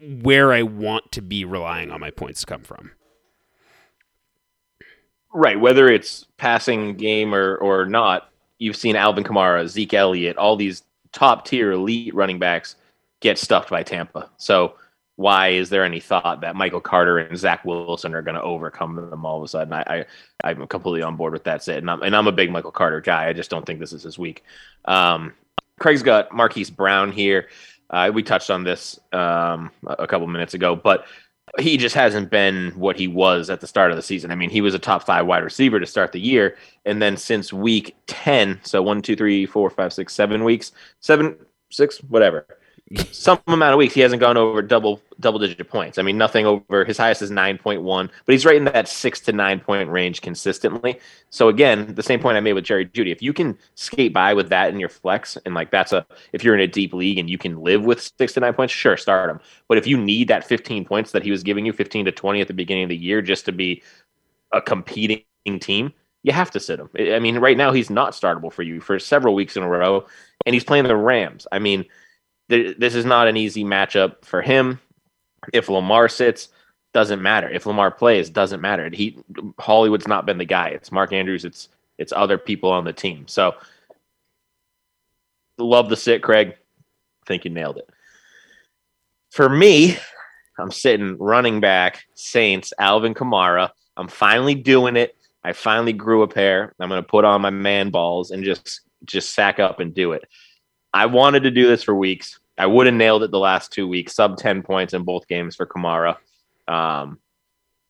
where 0.00 0.52
I 0.52 0.62
want 0.62 1.12
to 1.12 1.22
be 1.22 1.44
relying 1.44 1.90
on 1.90 2.00
my 2.00 2.10
points 2.10 2.40
to 2.40 2.46
come 2.46 2.62
from. 2.62 2.92
Right, 5.32 5.60
whether 5.60 5.88
it's 5.88 6.26
passing 6.38 6.94
game 6.96 7.34
or 7.34 7.56
or 7.56 7.84
not, 7.84 8.30
you've 8.58 8.76
seen 8.76 8.96
Alvin 8.96 9.24
Kamara, 9.24 9.68
Zeke 9.68 9.94
Elliott, 9.94 10.36
all 10.38 10.56
these 10.56 10.84
top 11.12 11.44
tier 11.44 11.72
elite 11.72 12.14
running 12.14 12.38
backs 12.38 12.76
get 13.20 13.38
stuffed 13.38 13.70
by 13.70 13.82
Tampa. 13.82 14.30
So 14.36 14.74
why 15.16 15.48
is 15.48 15.68
there 15.68 15.84
any 15.84 15.98
thought 15.98 16.42
that 16.42 16.54
Michael 16.54 16.80
Carter 16.80 17.18
and 17.18 17.36
Zach 17.36 17.64
Wilson 17.64 18.14
are 18.14 18.22
going 18.22 18.36
to 18.36 18.42
overcome 18.42 18.94
them 18.94 19.26
all 19.26 19.38
of 19.38 19.42
a 19.42 19.48
sudden? 19.48 19.72
I, 19.72 20.04
I 20.44 20.50
am 20.50 20.66
completely 20.68 21.02
on 21.02 21.16
board 21.16 21.32
with 21.32 21.44
that. 21.44 21.62
Sit 21.64 21.78
and 21.78 21.90
I'm 21.90 22.02
and 22.02 22.14
I'm 22.14 22.28
a 22.28 22.32
big 22.32 22.52
Michael 22.52 22.70
Carter 22.70 23.00
guy. 23.00 23.28
I 23.28 23.32
just 23.32 23.50
don't 23.50 23.66
think 23.66 23.80
this 23.80 23.92
is 23.92 24.04
his 24.04 24.18
week. 24.18 24.44
Um, 24.84 25.34
Craig's 25.80 26.04
got 26.04 26.32
Marquise 26.32 26.70
Brown 26.70 27.10
here. 27.10 27.48
Uh, 27.90 28.10
we 28.14 28.22
touched 28.22 28.50
on 28.50 28.64
this 28.64 29.00
um, 29.12 29.70
a 29.86 30.06
couple 30.06 30.26
minutes 30.26 30.54
ago, 30.54 30.76
but 30.76 31.06
he 31.58 31.78
just 31.78 31.94
hasn't 31.94 32.30
been 32.30 32.70
what 32.72 32.96
he 32.96 33.08
was 33.08 33.50
at 33.50 33.60
the 33.60 33.66
start 33.66 33.90
of 33.90 33.96
the 33.96 34.02
season. 34.02 34.30
I 34.30 34.34
mean, 34.34 34.50
he 34.50 34.60
was 34.60 34.74
a 34.74 34.78
top 34.78 35.04
five 35.04 35.26
wide 35.26 35.42
receiver 35.42 35.80
to 35.80 35.86
start 35.86 36.12
the 36.12 36.20
year, 36.20 36.56
and 36.84 37.00
then 37.00 37.16
since 37.16 37.52
week 37.52 37.96
ten, 38.06 38.60
so 38.62 38.82
one, 38.82 39.02
two, 39.02 39.16
three, 39.16 39.46
four, 39.46 39.70
five, 39.70 39.92
six, 39.92 40.14
seven 40.14 40.44
weeks, 40.44 40.72
seven, 41.00 41.36
six, 41.70 41.98
whatever, 42.04 42.46
some 43.10 43.38
amount 43.46 43.72
of 43.72 43.78
weeks 43.78 43.94
he 43.94 44.00
hasn't 44.00 44.20
gone 44.20 44.36
over 44.36 44.62
double 44.62 45.02
double 45.20 45.38
digit 45.38 45.68
points. 45.68 45.98
I 45.98 46.02
mean, 46.02 46.16
nothing 46.16 46.46
over 46.46 46.84
his 46.84 46.96
highest 46.96 47.22
is 47.22 47.30
nine 47.30 47.58
point 47.58 47.82
one, 47.82 48.10
but 48.24 48.32
he's 48.32 48.46
right 48.46 48.56
in 48.56 48.64
that 48.64 48.88
six 48.88 49.20
to 49.20 49.32
nine 49.32 49.60
point 49.60 49.90
range 49.90 50.22
consistently. 50.22 50.98
So 51.30 51.48
again, 51.48 51.94
the 51.94 52.02
same 52.02 52.20
point 52.20 52.36
I 52.36 52.40
made 52.40 52.54
with 52.54 52.64
Jerry 52.64 52.86
Jeudy. 52.86 53.12
If 53.12 53.20
you 53.20 53.32
can 53.32 53.58
skate 53.74 54.14
by 54.14 54.32
with 54.32 54.48
that 54.50 54.70
in 54.72 54.80
your 54.80 54.88
flex, 54.88 55.36
and 55.44 55.54
like 55.54 55.70
that's 55.70 55.92
a 55.92 56.06
if 56.32 56.42
you're 56.42 56.54
in 56.54 56.60
a 56.60 56.66
deep 56.66 56.94
league 56.94 57.18
and 57.18 57.28
you 57.28 57.36
can 57.36 57.60
live 57.60 57.84
with 57.84 58.10
six 58.18 58.32
to 58.34 58.40
nine 58.40 58.54
points, 58.54 58.72
sure, 58.72 58.96
start 58.96 59.30
him. 59.30 59.40
But 59.68 59.78
if 59.78 59.86
you 59.86 59.98
need 59.98 60.28
that 60.28 60.46
fifteen 60.46 60.84
points 60.84 61.12
that 61.12 61.22
he 61.22 61.30
was 61.30 61.42
giving 61.42 61.66
you, 61.66 61.72
fifteen 61.72 62.04
to 62.06 62.12
twenty 62.12 62.40
at 62.40 62.48
the 62.48 62.54
beginning 62.54 62.84
of 62.84 62.90
the 62.90 62.96
year, 62.96 63.20
just 63.20 63.44
to 63.46 63.52
be 63.52 63.82
a 64.52 64.62
competing 64.62 65.24
team, 65.60 65.92
you 66.22 66.32
have 66.32 66.50
to 66.52 66.60
sit 66.60 66.80
him. 66.80 66.88
I 66.98 67.18
mean, 67.18 67.38
right 67.38 67.56
now 67.56 67.72
he's 67.72 67.90
not 67.90 68.12
startable 68.12 68.52
for 68.52 68.62
you 68.62 68.80
for 68.80 68.98
several 68.98 69.34
weeks 69.34 69.56
in 69.56 69.62
a 69.62 69.68
row, 69.68 70.06
and 70.46 70.54
he's 70.54 70.64
playing 70.64 70.84
the 70.84 70.96
Rams. 70.96 71.46
I 71.52 71.58
mean 71.58 71.84
this 72.48 72.94
is 72.94 73.04
not 73.04 73.28
an 73.28 73.36
easy 73.36 73.64
matchup 73.64 74.24
for 74.24 74.42
him. 74.42 74.80
If 75.52 75.68
Lamar 75.68 76.08
sits, 76.08 76.48
doesn't 76.92 77.22
matter. 77.22 77.48
If 77.48 77.66
Lamar 77.66 77.90
plays, 77.90 78.30
doesn't 78.30 78.60
matter. 78.60 78.90
He 78.92 79.18
Hollywood's 79.58 80.08
not 80.08 80.26
been 80.26 80.38
the 80.38 80.44
guy. 80.44 80.68
It's 80.68 80.90
Mark 80.90 81.12
Andrews. 81.12 81.44
It's 81.44 81.68
it's 81.98 82.12
other 82.16 82.38
people 82.38 82.70
on 82.70 82.84
the 82.84 82.92
team. 82.92 83.28
So 83.28 83.54
love 85.58 85.88
the 85.88 85.96
sit, 85.96 86.22
Craig. 86.22 86.56
think 87.26 87.44
you 87.44 87.50
nailed 87.50 87.78
it. 87.78 87.88
For 89.30 89.48
me, 89.48 89.98
I'm 90.58 90.70
sitting 90.70 91.16
running 91.18 91.60
back 91.60 92.04
Saints 92.14 92.72
Alvin 92.78 93.14
Kamara. 93.14 93.70
I'm 93.96 94.08
finally 94.08 94.54
doing 94.54 94.96
it. 94.96 95.14
I 95.44 95.52
finally 95.52 95.92
grew 95.92 96.22
a 96.22 96.28
pair. 96.28 96.74
I'm 96.80 96.88
going 96.88 97.02
to 97.02 97.08
put 97.08 97.24
on 97.24 97.40
my 97.42 97.50
man 97.50 97.90
balls 97.90 98.30
and 98.30 98.42
just 98.42 98.80
just 99.04 99.34
sack 99.34 99.58
up 99.58 99.80
and 99.80 99.94
do 99.94 100.12
it. 100.12 100.24
I 100.92 101.06
wanted 101.06 101.44
to 101.44 101.50
do 101.50 101.66
this 101.66 101.82
for 101.82 101.94
weeks. 101.94 102.38
I 102.56 102.66
would 102.66 102.86
have 102.86 102.94
nailed 102.94 103.22
it 103.22 103.30
the 103.30 103.38
last 103.38 103.72
two 103.72 103.86
weeks, 103.86 104.14
sub 104.14 104.36
10 104.36 104.62
points 104.62 104.94
in 104.94 105.04
both 105.04 105.28
games 105.28 105.54
for 105.54 105.66
Kamara. 105.66 106.16
Um, 106.66 107.18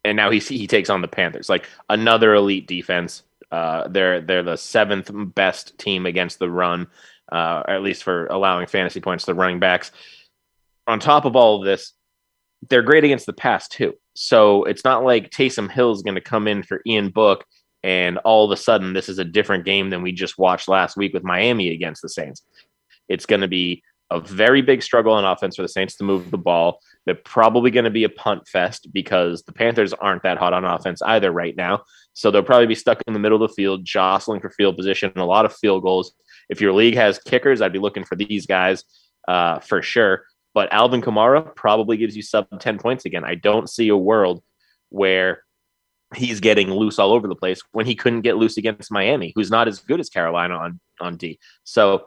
and 0.04 0.16
now 0.16 0.30
he 0.30 0.38
he 0.38 0.66
takes 0.66 0.90
on 0.90 1.02
the 1.02 1.08
Panthers, 1.08 1.48
like 1.48 1.66
another 1.88 2.34
elite 2.34 2.66
defense. 2.66 3.24
Uh, 3.50 3.88
they're 3.88 4.20
they're 4.20 4.42
the 4.42 4.56
seventh 4.56 5.10
best 5.12 5.76
team 5.78 6.06
against 6.06 6.38
the 6.38 6.50
run, 6.50 6.86
uh, 7.32 7.62
at 7.66 7.82
least 7.82 8.04
for 8.04 8.26
allowing 8.26 8.66
fantasy 8.66 9.00
points 9.00 9.24
to 9.24 9.34
running 9.34 9.58
backs. 9.58 9.90
On 10.86 11.00
top 11.00 11.24
of 11.24 11.34
all 11.34 11.58
of 11.58 11.64
this, 11.64 11.92
they're 12.68 12.82
great 12.82 13.04
against 13.04 13.26
the 13.26 13.32
pass 13.32 13.68
too. 13.68 13.94
So 14.14 14.64
it's 14.64 14.84
not 14.84 15.04
like 15.04 15.30
Taysom 15.30 15.70
Hill 15.70 15.92
is 15.92 16.02
going 16.02 16.14
to 16.14 16.20
come 16.20 16.46
in 16.46 16.62
for 16.62 16.80
Ian 16.86 17.10
Book 17.10 17.44
and 17.82 18.18
all 18.18 18.44
of 18.44 18.50
a 18.50 18.60
sudden 18.60 18.92
this 18.92 19.08
is 19.08 19.18
a 19.18 19.24
different 19.24 19.64
game 19.64 19.90
than 19.90 20.02
we 20.02 20.12
just 20.12 20.38
watched 20.38 20.68
last 20.68 20.96
week 20.96 21.14
with 21.14 21.22
Miami 21.22 21.70
against 21.70 22.02
the 22.02 22.08
Saints. 22.08 22.42
It's 23.08 23.26
going 23.26 23.40
to 23.40 23.48
be 23.48 23.82
a 24.10 24.20
very 24.20 24.62
big 24.62 24.82
struggle 24.82 25.12
on 25.12 25.24
offense 25.24 25.56
for 25.56 25.62
the 25.62 25.68
Saints 25.68 25.96
to 25.96 26.04
move 26.04 26.30
the 26.30 26.38
ball. 26.38 26.80
They're 27.04 27.14
probably 27.14 27.70
going 27.70 27.84
to 27.84 27.90
be 27.90 28.04
a 28.04 28.08
punt 28.08 28.48
fest 28.48 28.88
because 28.92 29.42
the 29.42 29.52
Panthers 29.52 29.92
aren't 29.92 30.22
that 30.22 30.38
hot 30.38 30.54
on 30.54 30.64
offense 30.64 31.02
either 31.02 31.30
right 31.30 31.54
now. 31.56 31.82
So 32.14 32.30
they'll 32.30 32.42
probably 32.42 32.66
be 32.66 32.74
stuck 32.74 33.02
in 33.06 33.12
the 33.12 33.18
middle 33.18 33.42
of 33.42 33.48
the 33.48 33.54
field, 33.54 33.84
jostling 33.84 34.40
for 34.40 34.50
field 34.50 34.76
position, 34.76 35.10
and 35.14 35.22
a 35.22 35.26
lot 35.26 35.44
of 35.44 35.54
field 35.54 35.82
goals. 35.82 36.12
If 36.48 36.60
your 36.60 36.72
league 36.72 36.94
has 36.94 37.18
kickers, 37.18 37.60
I'd 37.60 37.72
be 37.72 37.78
looking 37.78 38.04
for 38.04 38.16
these 38.16 38.46
guys 38.46 38.84
uh, 39.26 39.60
for 39.60 39.82
sure. 39.82 40.24
But 40.54 40.72
Alvin 40.72 41.02
Kamara 41.02 41.54
probably 41.54 41.98
gives 41.98 42.16
you 42.16 42.22
sub 42.22 42.46
10 42.58 42.78
points 42.78 43.04
again. 43.04 43.24
I 43.24 43.34
don't 43.34 43.68
see 43.68 43.88
a 43.88 43.96
world 43.96 44.42
where 44.88 45.44
he's 46.14 46.40
getting 46.40 46.70
loose 46.72 46.98
all 46.98 47.12
over 47.12 47.28
the 47.28 47.36
place 47.36 47.60
when 47.72 47.84
he 47.84 47.94
couldn't 47.94 48.22
get 48.22 48.38
loose 48.38 48.56
against 48.56 48.90
Miami, 48.90 49.32
who's 49.36 49.50
not 49.50 49.68
as 49.68 49.80
good 49.80 50.00
as 50.00 50.08
Carolina 50.08 50.54
on, 50.56 50.80
on 51.00 51.16
D. 51.16 51.38
So 51.64 52.06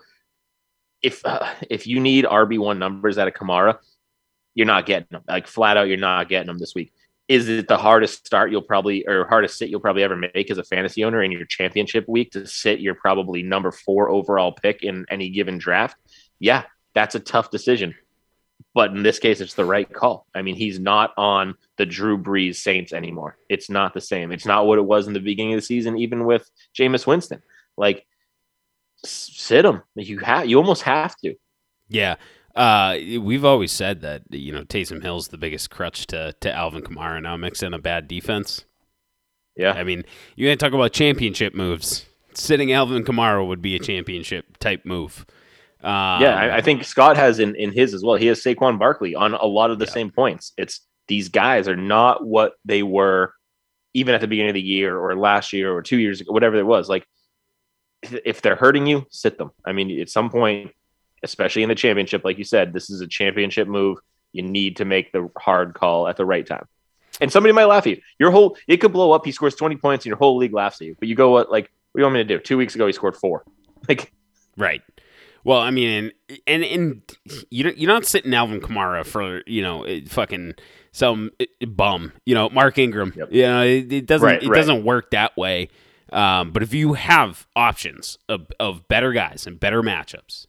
if 1.01 1.25
uh, 1.25 1.45
if 1.69 1.87
you 1.87 1.99
need 1.99 2.25
RB 2.25 2.59
one 2.59 2.79
numbers 2.79 3.17
out 3.17 3.27
of 3.27 3.33
Kamara, 3.33 3.77
you're 4.53 4.67
not 4.67 4.85
getting 4.85 5.07
them. 5.11 5.23
Like 5.27 5.47
flat 5.47 5.77
out, 5.77 5.87
you're 5.87 5.97
not 5.97 6.29
getting 6.29 6.47
them 6.47 6.59
this 6.59 6.75
week. 6.75 6.93
Is 7.27 7.47
it 7.47 7.67
the 7.67 7.77
hardest 7.77 8.25
start 8.25 8.51
you'll 8.51 8.61
probably 8.61 9.07
or 9.07 9.25
hardest 9.27 9.57
sit 9.57 9.69
you'll 9.69 9.79
probably 9.79 10.03
ever 10.03 10.17
make 10.17 10.51
as 10.51 10.57
a 10.57 10.63
fantasy 10.63 11.03
owner 11.03 11.23
in 11.23 11.31
your 11.31 11.45
championship 11.45 12.05
week 12.07 12.31
to 12.31 12.45
sit 12.45 12.79
your 12.79 12.95
probably 12.95 13.41
number 13.41 13.71
four 13.71 14.09
overall 14.09 14.51
pick 14.51 14.83
in 14.83 15.05
any 15.09 15.29
given 15.29 15.57
draft? 15.57 15.97
Yeah, 16.39 16.63
that's 16.93 17.15
a 17.15 17.19
tough 17.19 17.49
decision. 17.49 17.95
But 18.73 18.91
in 18.91 19.03
this 19.03 19.19
case, 19.19 19.41
it's 19.41 19.53
the 19.53 19.65
right 19.65 19.91
call. 19.91 20.27
I 20.33 20.41
mean, 20.41 20.55
he's 20.55 20.79
not 20.79 21.13
on 21.17 21.55
the 21.77 21.85
Drew 21.85 22.17
Brees 22.17 22.55
Saints 22.55 22.93
anymore. 22.93 23.37
It's 23.49 23.69
not 23.69 23.93
the 23.93 24.01
same. 24.01 24.31
It's 24.31 24.45
not 24.45 24.65
what 24.65 24.77
it 24.77 24.83
was 24.83 25.07
in 25.07 25.13
the 25.13 25.19
beginning 25.19 25.53
of 25.53 25.57
the 25.57 25.65
season, 25.65 25.97
even 25.97 26.25
with 26.25 26.49
Jameis 26.77 27.07
Winston. 27.07 27.41
Like 27.75 28.05
sit 29.03 29.65
him. 29.65 29.81
You 29.95 30.19
have 30.19 30.47
you 30.47 30.57
almost 30.57 30.83
have 30.83 31.15
to. 31.17 31.35
Yeah. 31.89 32.15
Uh, 32.55 32.97
we've 33.21 33.45
always 33.45 33.71
said 33.71 34.01
that 34.01 34.23
you 34.29 34.51
know 34.51 34.63
Taysom 34.63 35.01
Hill's 35.01 35.29
the 35.29 35.37
biggest 35.37 35.69
crutch 35.69 36.07
to 36.07 36.33
to 36.41 36.53
Alvin 36.53 36.81
Kamara. 36.81 37.21
Now 37.21 37.37
mix 37.37 37.63
in 37.63 37.73
a 37.73 37.79
bad 37.79 38.07
defense. 38.07 38.65
Yeah, 39.55 39.71
I 39.73 39.83
mean 39.83 40.03
you 40.35 40.47
to 40.49 40.55
talk 40.55 40.73
about 40.73 40.91
championship 40.91 41.53
moves. 41.53 42.05
Sitting 42.33 42.71
Alvin 42.71 43.03
Kamara 43.03 43.45
would 43.45 43.61
be 43.61 43.75
a 43.75 43.79
championship 43.79 44.57
type 44.57 44.85
move. 44.85 45.25
Um, 45.83 46.21
yeah, 46.21 46.35
I, 46.35 46.57
I, 46.57 46.61
think 46.61 46.83
Scott 46.83 47.17
has 47.17 47.39
in, 47.39 47.55
in 47.55 47.71
his 47.71 47.95
as 47.95 48.03
well. 48.03 48.15
He 48.15 48.27
has 48.27 48.39
Saquon 48.39 48.77
Barkley 48.77 49.15
on 49.15 49.33
a 49.33 49.45
lot 49.45 49.71
of 49.71 49.79
the 49.79 49.85
yeah. 49.85 49.91
same 49.91 50.11
points. 50.11 50.53
It's 50.55 50.81
these 51.07 51.27
guys 51.27 51.67
are 51.67 51.75
not 51.75 52.23
what 52.23 52.53
they 52.65 52.83
were 52.83 53.33
even 53.95 54.13
at 54.13 54.21
the 54.21 54.27
beginning 54.27 54.51
of 54.51 54.53
the 54.53 54.61
year 54.61 54.97
or 54.97 55.15
last 55.15 55.53
year 55.53 55.73
or 55.73 55.81
two 55.81 55.97
years 55.97 56.21
ago, 56.21 56.31
whatever 56.31 56.57
it 56.57 56.65
was. 56.65 56.87
Like 56.87 57.07
if 58.03 58.41
they're 58.41 58.55
hurting 58.55 58.87
you, 58.87 59.05
sit 59.09 59.37
them. 59.37 59.51
I 59.65 59.71
mean, 59.71 59.99
at 59.99 60.09
some 60.09 60.29
point, 60.29 60.71
especially 61.23 61.63
in 61.63 61.69
the 61.69 61.75
championship, 61.75 62.23
like 62.25 62.37
you 62.37 62.43
said, 62.43 62.73
this 62.73 62.89
is 62.89 63.01
a 63.01 63.07
championship 63.07 63.67
move. 63.67 63.99
You 64.33 64.43
need 64.43 64.77
to 64.77 64.85
make 64.85 65.11
the 65.11 65.29
hard 65.37 65.73
call 65.73 66.07
at 66.07 66.17
the 66.17 66.25
right 66.25 66.45
time. 66.45 66.65
And 67.19 67.31
somebody 67.31 67.53
might 67.53 67.65
laugh 67.65 67.85
at 67.85 67.97
you. 67.97 68.01
Your 68.17 68.31
whole 68.31 68.57
it 68.67 68.77
could 68.77 68.93
blow 68.93 69.11
up. 69.11 69.25
He 69.25 69.31
scores 69.31 69.55
20 69.55 69.75
points 69.75 70.05
and 70.05 70.09
your 70.09 70.17
whole 70.17 70.37
league 70.37 70.53
laughs 70.53 70.81
at 70.81 70.87
you. 70.87 70.95
But 70.97 71.07
you 71.07 71.15
go 71.15 71.31
what 71.31 71.51
like 71.51 71.69
what 71.91 71.99
do 71.99 72.01
you 72.01 72.05
want 72.05 72.13
me 72.15 72.19
to 72.21 72.37
do? 72.37 72.39
Two 72.39 72.57
weeks 72.57 72.73
ago 72.73 72.87
he 72.87 72.93
scored 72.93 73.15
four. 73.15 73.43
Like 73.89 74.13
Right. 74.57 74.83
Well, 75.43 75.59
I 75.59 75.71
mean, 75.71 76.11
and 76.45 76.63
and 76.63 77.01
you 77.49 77.73
you're 77.75 77.91
not 77.91 78.05
sitting 78.05 78.33
Alvin 78.33 78.61
Kamara 78.61 79.05
for 79.05 79.41
you 79.47 79.63
know 79.63 79.87
fucking 80.07 80.53
some 80.91 81.31
bum, 81.67 82.13
you 82.25 82.35
know 82.35 82.49
Mark 82.49 82.77
Ingram. 82.77 83.13
Yep. 83.15 83.29
You 83.31 83.41
know 83.43 83.63
it, 83.63 83.91
it 83.91 84.05
doesn't 84.05 84.25
right, 84.25 84.43
it 84.43 84.49
right. 84.49 84.55
doesn't 84.55 84.83
work 84.83 85.11
that 85.11 85.35
way. 85.35 85.69
Um, 86.11 86.51
but 86.51 86.61
if 86.61 86.73
you 86.73 86.93
have 86.93 87.47
options 87.55 88.17
of, 88.27 88.47
of 88.59 88.87
better 88.87 89.13
guys 89.13 89.47
and 89.47 89.59
better 89.59 89.81
matchups, 89.81 90.47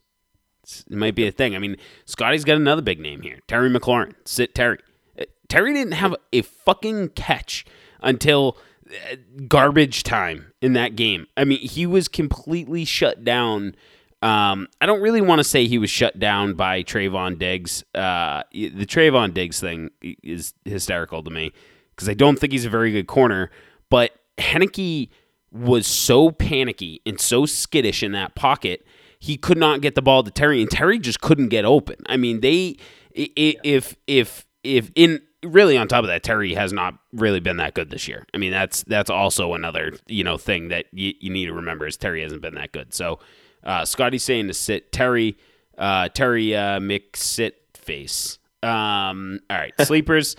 it 0.89 0.97
might 0.97 1.15
be 1.15 1.27
a 1.27 1.31
thing. 1.31 1.55
I 1.55 1.59
mean, 1.59 1.77
Scotty's 2.05 2.43
got 2.43 2.57
another 2.57 2.81
big 2.81 2.99
name 2.99 3.21
here 3.21 3.39
Terry 3.47 3.69
McLaurin. 3.69 4.15
Sit 4.25 4.53
Terry. 4.53 4.79
Uh, 5.19 5.25
Terry 5.47 5.73
didn't 5.73 5.93
have 5.93 6.15
a 6.31 6.41
fucking 6.41 7.09
catch 7.09 7.65
until 8.01 8.57
uh, 8.89 9.15
garbage 9.47 10.03
time 10.03 10.53
in 10.61 10.73
that 10.73 10.95
game. 10.95 11.27
I 11.37 11.45
mean, 11.45 11.59
he 11.59 11.85
was 11.85 12.07
completely 12.07 12.83
shut 12.85 13.23
down. 13.23 13.75
Um, 14.21 14.67
I 14.79 14.85
don't 14.85 15.01
really 15.01 15.21
want 15.21 15.39
to 15.39 15.43
say 15.43 15.65
he 15.65 15.77
was 15.77 15.89
shut 15.89 16.17
down 16.19 16.53
by 16.53 16.83
Trevon 16.83 17.37
Diggs. 17.37 17.83
Uh, 17.93 18.43
the 18.51 18.85
Trevon 18.85 19.33
Diggs 19.33 19.59
thing 19.59 19.91
is 20.01 20.53
hysterical 20.65 21.23
to 21.23 21.29
me 21.29 21.51
because 21.95 22.07
I 22.07 22.13
don't 22.13 22.39
think 22.39 22.53
he's 22.53 22.65
a 22.65 22.69
very 22.69 22.91
good 22.91 23.07
corner. 23.07 23.49
But 23.89 24.11
Heinicke– 24.37 25.09
was 25.53 25.85
so 25.85 26.31
panicky 26.31 27.01
and 27.05 27.19
so 27.19 27.45
skittish 27.45 28.01
in 28.03 28.11
that 28.11 28.35
pocket, 28.35 28.85
he 29.19 29.37
could 29.37 29.57
not 29.57 29.81
get 29.81 29.95
the 29.95 30.01
ball 30.01 30.23
to 30.23 30.31
Terry, 30.31 30.61
and 30.61 30.69
Terry 30.69 30.99
just 30.99 31.21
couldn't 31.21 31.49
get 31.49 31.63
open. 31.63 31.95
I 32.07 32.17
mean, 32.17 32.41
they 32.41 32.75
if 33.13 33.95
if 34.07 34.45
if 34.63 34.91
in 34.95 35.21
really 35.43 35.77
on 35.77 35.87
top 35.87 36.03
of 36.03 36.07
that, 36.07 36.23
Terry 36.23 36.53
has 36.55 36.73
not 36.73 36.95
really 37.13 37.39
been 37.39 37.57
that 37.57 37.73
good 37.73 37.89
this 37.89 38.07
year. 38.07 38.25
I 38.33 38.37
mean, 38.37 38.51
that's 38.51 38.83
that's 38.83 39.09
also 39.09 39.53
another 39.53 39.93
you 40.07 40.23
know 40.23 40.37
thing 40.37 40.69
that 40.69 40.87
you, 40.91 41.13
you 41.19 41.29
need 41.29 41.45
to 41.45 41.53
remember 41.53 41.85
is 41.85 41.97
Terry 41.97 42.23
hasn't 42.23 42.41
been 42.41 42.55
that 42.55 42.71
good. 42.71 42.93
So 42.93 43.19
uh, 43.63 43.85
Scotty's 43.85 44.23
saying 44.23 44.47
to 44.47 44.53
sit 44.53 44.91
Terry, 44.91 45.37
uh, 45.77 46.09
Terry 46.09 46.55
uh, 46.55 46.79
McSit 46.79 47.53
face. 47.75 48.39
Um, 48.61 49.39
all 49.49 49.57
right, 49.57 49.73
sleepers. 49.81 50.35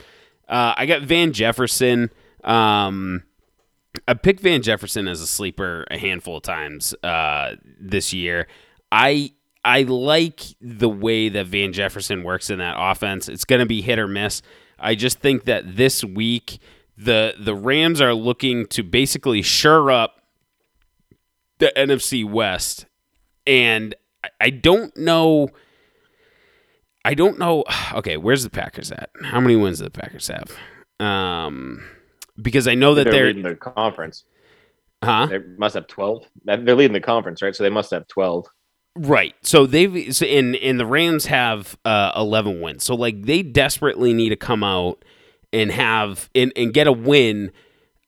Uh, 0.48 0.74
I 0.76 0.86
got 0.86 1.02
Van 1.02 1.32
Jefferson. 1.32 2.10
Um, 2.42 3.22
I 4.06 4.14
picked 4.14 4.40
Van 4.40 4.62
Jefferson 4.62 5.08
as 5.08 5.20
a 5.20 5.26
sleeper 5.26 5.86
a 5.90 5.98
handful 5.98 6.36
of 6.36 6.42
times 6.42 6.94
uh, 7.02 7.54
this 7.80 8.12
year. 8.12 8.46
I 8.92 9.32
I 9.64 9.82
like 9.82 10.42
the 10.60 10.88
way 10.88 11.30
that 11.30 11.46
Van 11.46 11.72
Jefferson 11.72 12.22
works 12.22 12.50
in 12.50 12.58
that 12.58 12.76
offense. 12.78 13.28
It's 13.28 13.44
going 13.44 13.60
to 13.60 13.66
be 13.66 13.80
hit 13.80 13.98
or 13.98 14.06
miss. 14.06 14.42
I 14.78 14.94
just 14.94 15.20
think 15.20 15.44
that 15.44 15.76
this 15.76 16.04
week 16.04 16.58
the 16.96 17.34
the 17.38 17.54
Rams 17.54 18.00
are 18.00 18.14
looking 18.14 18.66
to 18.68 18.82
basically 18.82 19.42
shore 19.42 19.90
up 19.90 20.22
the 21.58 21.72
NFC 21.76 22.28
West, 22.28 22.86
and 23.46 23.94
I, 24.22 24.28
I 24.40 24.50
don't 24.50 24.94
know. 24.96 25.48
I 27.04 27.14
don't 27.14 27.38
know. 27.38 27.64
Okay, 27.94 28.16
where's 28.16 28.42
the 28.42 28.50
Packers 28.50 28.90
at? 28.90 29.10
How 29.22 29.40
many 29.40 29.54
wins 29.54 29.78
do 29.78 29.84
the 29.84 29.90
Packers 29.90 30.26
have? 30.28 30.50
Um, 30.98 31.84
because 32.40 32.68
I 32.68 32.74
know 32.74 32.94
that 32.94 33.04
they're, 33.04 33.12
they're, 33.12 33.26
leading 33.26 33.42
the 33.42 33.54
conference. 33.54 34.24
huh? 35.02 35.26
They 35.26 35.38
must 35.38 35.74
have 35.74 35.86
twelve. 35.86 36.24
They're 36.44 36.58
leading 36.58 36.92
the 36.92 37.00
conference, 37.00 37.42
right? 37.42 37.54
So 37.54 37.62
they 37.62 37.70
must 37.70 37.90
have 37.90 38.06
twelve. 38.08 38.46
Right. 38.96 39.34
So 39.42 39.66
they've 39.66 40.14
so 40.14 40.24
in 40.24 40.54
in 40.54 40.76
the 40.78 40.86
Rams 40.86 41.26
have 41.26 41.76
uh, 41.84 42.12
eleven 42.16 42.60
wins. 42.60 42.84
So 42.84 42.94
like 42.94 43.22
they 43.22 43.42
desperately 43.42 44.14
need 44.14 44.28
to 44.30 44.36
come 44.36 44.62
out 44.62 45.04
and 45.52 45.70
have 45.70 46.30
and, 46.34 46.52
and 46.56 46.72
get 46.72 46.86
a 46.86 46.92
win 46.92 47.50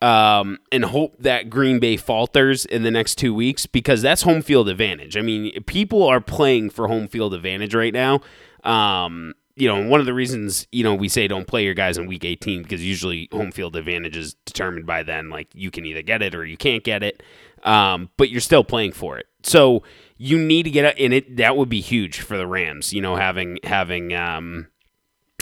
um, 0.02 0.58
and 0.70 0.84
hope 0.84 1.16
that 1.20 1.48
Green 1.50 1.78
Bay 1.78 1.96
falters 1.96 2.66
in 2.66 2.82
the 2.82 2.90
next 2.90 3.16
two 3.16 3.34
weeks 3.34 3.66
because 3.66 4.02
that's 4.02 4.22
home 4.22 4.42
field 4.42 4.68
advantage. 4.68 5.16
I 5.16 5.22
mean, 5.22 5.62
people 5.64 6.02
are 6.04 6.20
playing 6.20 6.70
for 6.70 6.86
home 6.86 7.08
field 7.08 7.34
advantage 7.34 7.74
right 7.74 7.94
now. 7.94 8.20
Um, 8.62 9.34
you 9.56 9.66
know, 9.66 9.88
one 9.88 10.00
of 10.00 10.06
the 10.06 10.14
reasons 10.14 10.66
you 10.70 10.84
know 10.84 10.94
we 10.94 11.08
say 11.08 11.26
don't 11.26 11.46
play 11.46 11.64
your 11.64 11.74
guys 11.74 11.96
in 11.98 12.06
week 12.06 12.24
18 12.24 12.62
because 12.62 12.84
usually 12.84 13.28
home 13.32 13.50
field 13.50 13.74
advantage 13.74 14.16
is 14.16 14.34
determined 14.44 14.86
by 14.86 15.02
then. 15.02 15.30
Like 15.30 15.48
you 15.54 15.70
can 15.70 15.86
either 15.86 16.02
get 16.02 16.22
it 16.22 16.34
or 16.34 16.44
you 16.44 16.56
can't 16.56 16.84
get 16.84 17.02
it, 17.02 17.22
um, 17.64 18.10
but 18.16 18.28
you're 18.28 18.40
still 18.40 18.64
playing 18.64 18.92
for 18.92 19.18
it. 19.18 19.26
So 19.42 19.82
you 20.18 20.38
need 20.38 20.64
to 20.64 20.70
get 20.70 20.98
in 20.98 21.12
it. 21.12 21.36
That 21.36 21.56
would 21.56 21.70
be 21.70 21.80
huge 21.80 22.20
for 22.20 22.36
the 22.36 22.46
Rams. 22.46 22.92
You 22.92 23.00
know, 23.00 23.16
having 23.16 23.58
having 23.64 24.12
um, 24.14 24.68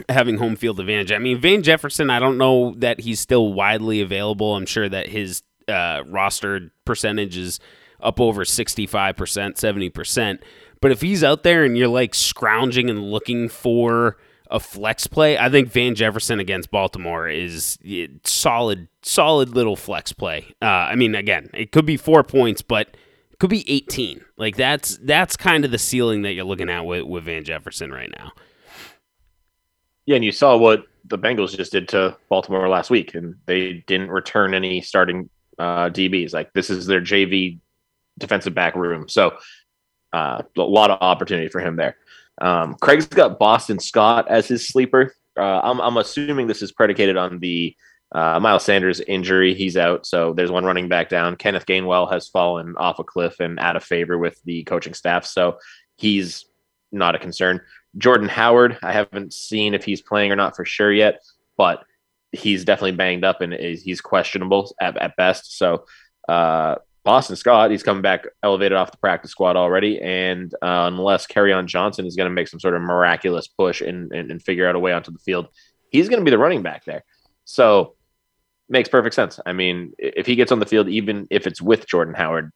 having 0.08 0.38
home 0.38 0.56
field 0.56 0.78
advantage. 0.80 1.12
I 1.12 1.18
mean, 1.18 1.38
Van 1.38 1.62
Jefferson. 1.62 2.08
I 2.10 2.18
don't 2.20 2.38
know 2.38 2.74
that 2.78 3.00
he's 3.00 3.20
still 3.20 3.52
widely 3.52 4.00
available. 4.00 4.54
I'm 4.54 4.66
sure 4.66 4.88
that 4.88 5.08
his 5.08 5.42
uh, 5.66 6.02
roster 6.06 6.70
percentage 6.84 7.36
is 7.36 7.58
up 8.00 8.20
over 8.20 8.44
65 8.44 9.16
percent, 9.16 9.58
70 9.58 9.88
percent. 9.90 10.42
But 10.84 10.92
if 10.92 11.00
he's 11.00 11.24
out 11.24 11.44
there 11.44 11.64
and 11.64 11.78
you're 11.78 11.88
like 11.88 12.14
scrounging 12.14 12.90
and 12.90 13.10
looking 13.10 13.48
for 13.48 14.18
a 14.50 14.60
flex 14.60 15.06
play, 15.06 15.38
I 15.38 15.48
think 15.48 15.72
Van 15.72 15.94
Jefferson 15.94 16.40
against 16.40 16.70
Baltimore 16.70 17.26
is 17.26 17.78
solid, 18.24 18.88
solid 19.00 19.48
little 19.48 19.76
flex 19.76 20.12
play. 20.12 20.54
Uh, 20.60 20.66
I 20.66 20.94
mean, 20.94 21.14
again, 21.14 21.48
it 21.54 21.72
could 21.72 21.86
be 21.86 21.96
four 21.96 22.22
points, 22.22 22.60
but 22.60 22.98
it 23.32 23.38
could 23.38 23.48
be 23.48 23.64
18. 23.66 24.26
Like 24.36 24.56
that's 24.56 24.98
that's 24.98 25.38
kind 25.38 25.64
of 25.64 25.70
the 25.70 25.78
ceiling 25.78 26.20
that 26.20 26.34
you're 26.34 26.44
looking 26.44 26.68
at 26.68 26.84
with, 26.84 27.04
with 27.04 27.24
Van 27.24 27.44
Jefferson 27.44 27.90
right 27.90 28.10
now. 28.18 28.32
Yeah, 30.04 30.16
and 30.16 30.24
you 30.26 30.32
saw 30.32 30.54
what 30.54 30.84
the 31.06 31.16
Bengals 31.16 31.56
just 31.56 31.72
did 31.72 31.88
to 31.88 32.14
Baltimore 32.28 32.68
last 32.68 32.90
week, 32.90 33.14
and 33.14 33.36
they 33.46 33.82
didn't 33.86 34.10
return 34.10 34.52
any 34.52 34.82
starting 34.82 35.30
uh, 35.58 35.88
DBs. 35.88 36.34
Like 36.34 36.52
this 36.52 36.68
is 36.68 36.84
their 36.84 37.00
JV 37.00 37.58
defensive 38.18 38.54
back 38.54 38.76
room, 38.76 39.08
so 39.08 39.38
uh, 40.14 40.42
a 40.56 40.62
lot 40.62 40.90
of 40.90 40.98
opportunity 41.00 41.48
for 41.48 41.60
him 41.60 41.76
there. 41.76 41.96
Um, 42.40 42.74
Craig's 42.80 43.06
got 43.06 43.38
Boston 43.38 43.78
Scott 43.78 44.28
as 44.28 44.46
his 44.46 44.68
sleeper. 44.68 45.14
Uh, 45.36 45.60
I'm, 45.62 45.80
I'm 45.80 45.96
assuming 45.96 46.46
this 46.46 46.62
is 46.62 46.72
predicated 46.72 47.16
on 47.16 47.40
the 47.40 47.76
uh, 48.12 48.38
Miles 48.38 48.64
Sanders 48.64 49.00
injury. 49.00 49.54
He's 49.54 49.76
out, 49.76 50.06
so 50.06 50.32
there's 50.32 50.50
one 50.50 50.64
running 50.64 50.88
back 50.88 51.08
down. 51.08 51.36
Kenneth 51.36 51.66
Gainwell 51.66 52.10
has 52.12 52.28
fallen 52.28 52.74
off 52.76 53.00
a 53.00 53.04
cliff 53.04 53.40
and 53.40 53.58
out 53.58 53.74
of 53.76 53.82
favor 53.82 54.16
with 54.16 54.40
the 54.44 54.62
coaching 54.64 54.94
staff, 54.94 55.26
so 55.26 55.58
he's 55.96 56.46
not 56.92 57.16
a 57.16 57.18
concern. 57.18 57.60
Jordan 57.98 58.28
Howard, 58.28 58.78
I 58.82 58.92
haven't 58.92 59.32
seen 59.32 59.74
if 59.74 59.84
he's 59.84 60.00
playing 60.00 60.30
or 60.30 60.36
not 60.36 60.54
for 60.54 60.64
sure 60.64 60.92
yet, 60.92 61.22
but 61.56 61.84
he's 62.30 62.64
definitely 62.64 62.92
banged 62.92 63.24
up 63.24 63.40
and 63.40 63.54
is, 63.54 63.82
he's 63.82 64.00
questionable 64.00 64.74
at, 64.80 64.96
at 64.96 65.16
best. 65.16 65.56
So 65.58 65.84
uh, 66.28 66.76
Boston 67.04 67.36
Scott, 67.36 67.70
he's 67.70 67.82
coming 67.82 68.02
back 68.02 68.26
elevated 68.42 68.76
off 68.76 68.90
the 68.90 68.96
practice 68.96 69.30
squad 69.30 69.56
already, 69.56 70.00
and 70.00 70.52
uh, 70.62 70.88
unless 70.90 71.26
on 71.36 71.66
Johnson 71.66 72.06
is 72.06 72.16
going 72.16 72.28
to 72.28 72.34
make 72.34 72.48
some 72.48 72.60
sort 72.60 72.74
of 72.74 72.80
miraculous 72.80 73.46
push 73.46 73.82
and, 73.82 74.10
and, 74.12 74.30
and 74.30 74.42
figure 74.42 74.66
out 74.66 74.74
a 74.74 74.78
way 74.78 74.92
onto 74.92 75.12
the 75.12 75.18
field, 75.18 75.48
he's 75.90 76.08
going 76.08 76.20
to 76.20 76.24
be 76.24 76.30
the 76.30 76.38
running 76.38 76.62
back 76.62 76.84
there. 76.86 77.04
So 77.44 77.94
makes 78.70 78.88
perfect 78.88 79.14
sense. 79.14 79.38
I 79.44 79.52
mean, 79.52 79.92
if 79.98 80.26
he 80.26 80.34
gets 80.34 80.50
on 80.50 80.60
the 80.60 80.66
field, 80.66 80.88
even 80.88 81.26
if 81.30 81.46
it's 81.46 81.60
with 81.60 81.86
Jordan 81.86 82.14
Howard, 82.14 82.50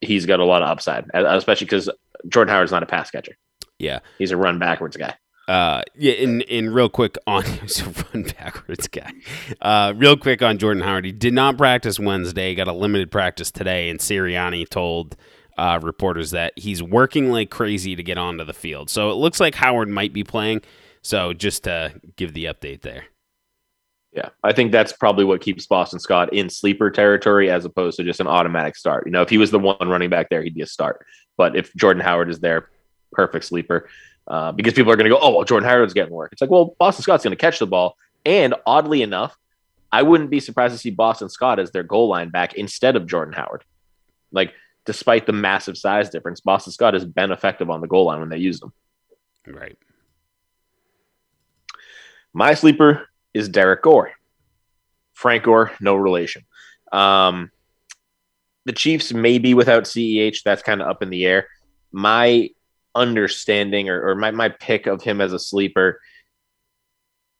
he's 0.00 0.24
got 0.24 0.40
a 0.40 0.44
lot 0.44 0.62
of 0.62 0.68
upside, 0.68 1.04
especially 1.12 1.66
because 1.66 1.90
Jordan 2.28 2.52
Howard's 2.52 2.72
not 2.72 2.82
a 2.82 2.86
pass 2.86 3.10
catcher. 3.10 3.36
Yeah, 3.78 4.00
he's 4.18 4.30
a 4.30 4.36
run 4.36 4.58
backwards 4.58 4.96
guy. 4.96 5.14
Uh, 5.46 5.82
yeah, 5.94 6.14
in 6.14 6.40
in 6.42 6.70
real 6.70 6.88
quick 6.88 7.18
on 7.26 7.44
he's 7.62 7.82
run 7.82 8.22
backwards 8.22 8.88
guy. 8.88 9.12
Uh, 9.60 9.92
real 9.96 10.16
quick 10.16 10.42
on 10.42 10.58
Jordan 10.58 10.82
Howard, 10.82 11.04
he 11.04 11.12
did 11.12 11.34
not 11.34 11.58
practice 11.58 11.98
Wednesday. 11.98 12.54
Got 12.54 12.68
a 12.68 12.72
limited 12.72 13.10
practice 13.10 13.50
today, 13.50 13.90
and 13.90 14.00
Sirianni 14.00 14.68
told 14.68 15.16
uh, 15.58 15.78
reporters 15.82 16.30
that 16.30 16.52
he's 16.56 16.82
working 16.82 17.30
like 17.30 17.50
crazy 17.50 17.94
to 17.94 18.02
get 18.02 18.18
onto 18.18 18.44
the 18.44 18.54
field. 18.54 18.90
So 18.90 19.10
it 19.10 19.14
looks 19.14 19.40
like 19.40 19.54
Howard 19.54 19.88
might 19.88 20.12
be 20.12 20.24
playing. 20.24 20.62
So 21.02 21.32
just 21.34 21.64
to 21.64 22.00
give 22.16 22.32
the 22.32 22.46
update 22.46 22.80
there. 22.80 23.04
Yeah, 24.12 24.28
I 24.44 24.52
think 24.52 24.70
that's 24.70 24.92
probably 24.92 25.24
what 25.24 25.40
keeps 25.40 25.66
Boston 25.66 25.98
Scott 25.98 26.32
in 26.32 26.48
sleeper 26.48 26.88
territory 26.88 27.50
as 27.50 27.64
opposed 27.64 27.96
to 27.96 28.04
just 28.04 28.20
an 28.20 28.28
automatic 28.28 28.76
start. 28.76 29.06
You 29.06 29.12
know, 29.12 29.22
if 29.22 29.28
he 29.28 29.38
was 29.38 29.50
the 29.50 29.58
one 29.58 29.88
running 29.88 30.08
back 30.08 30.30
there, 30.30 30.42
he'd 30.42 30.54
be 30.54 30.62
a 30.62 30.66
start. 30.66 31.04
But 31.36 31.56
if 31.56 31.74
Jordan 31.74 32.02
Howard 32.02 32.30
is 32.30 32.38
there, 32.38 32.70
perfect 33.12 33.44
sleeper. 33.44 33.88
Uh, 34.26 34.52
because 34.52 34.72
people 34.72 34.90
are 34.90 34.96
going 34.96 35.04
to 35.04 35.14
go, 35.14 35.18
oh, 35.20 35.34
well, 35.36 35.44
Jordan 35.44 35.68
Howard's 35.68 35.92
getting 35.92 36.12
work. 36.12 36.32
It's 36.32 36.40
like, 36.40 36.50
well, 36.50 36.74
Boston 36.78 37.02
Scott's 37.02 37.24
going 37.24 37.36
to 37.36 37.40
catch 37.40 37.58
the 37.58 37.66
ball. 37.66 37.96
And 38.24 38.54
oddly 38.66 39.02
enough, 39.02 39.36
I 39.92 40.02
wouldn't 40.02 40.30
be 40.30 40.40
surprised 40.40 40.74
to 40.74 40.78
see 40.78 40.90
Boston 40.90 41.28
Scott 41.28 41.58
as 41.58 41.70
their 41.70 41.82
goal 41.82 42.08
line 42.08 42.30
back 42.30 42.54
instead 42.54 42.96
of 42.96 43.06
Jordan 43.06 43.34
Howard. 43.34 43.64
Like, 44.32 44.54
despite 44.86 45.26
the 45.26 45.32
massive 45.32 45.76
size 45.76 46.10
difference, 46.10 46.40
Boston 46.40 46.72
Scott 46.72 46.94
has 46.94 47.04
been 47.04 47.30
effective 47.30 47.70
on 47.70 47.80
the 47.80 47.86
goal 47.86 48.06
line 48.06 48.20
when 48.20 48.30
they 48.30 48.38
use 48.38 48.60
them. 48.60 48.72
Right. 49.46 49.76
My 52.32 52.54
sleeper 52.54 53.08
is 53.34 53.48
Derrick 53.48 53.82
Gore. 53.82 54.12
Frank 55.12 55.44
Gore, 55.44 55.70
no 55.80 55.94
relation. 55.94 56.44
Um, 56.92 57.50
the 58.64 58.72
Chiefs 58.72 59.12
may 59.12 59.38
be 59.38 59.54
without 59.54 59.84
CEH. 59.84 60.42
That's 60.42 60.62
kind 60.62 60.82
of 60.82 60.88
up 60.88 61.02
in 61.02 61.10
the 61.10 61.24
air. 61.24 61.48
My 61.92 62.50
understanding 62.94 63.88
or, 63.88 64.10
or 64.10 64.14
my, 64.14 64.30
my 64.30 64.48
pick 64.48 64.86
of 64.86 65.02
him 65.02 65.20
as 65.20 65.32
a 65.32 65.38
sleeper 65.38 66.00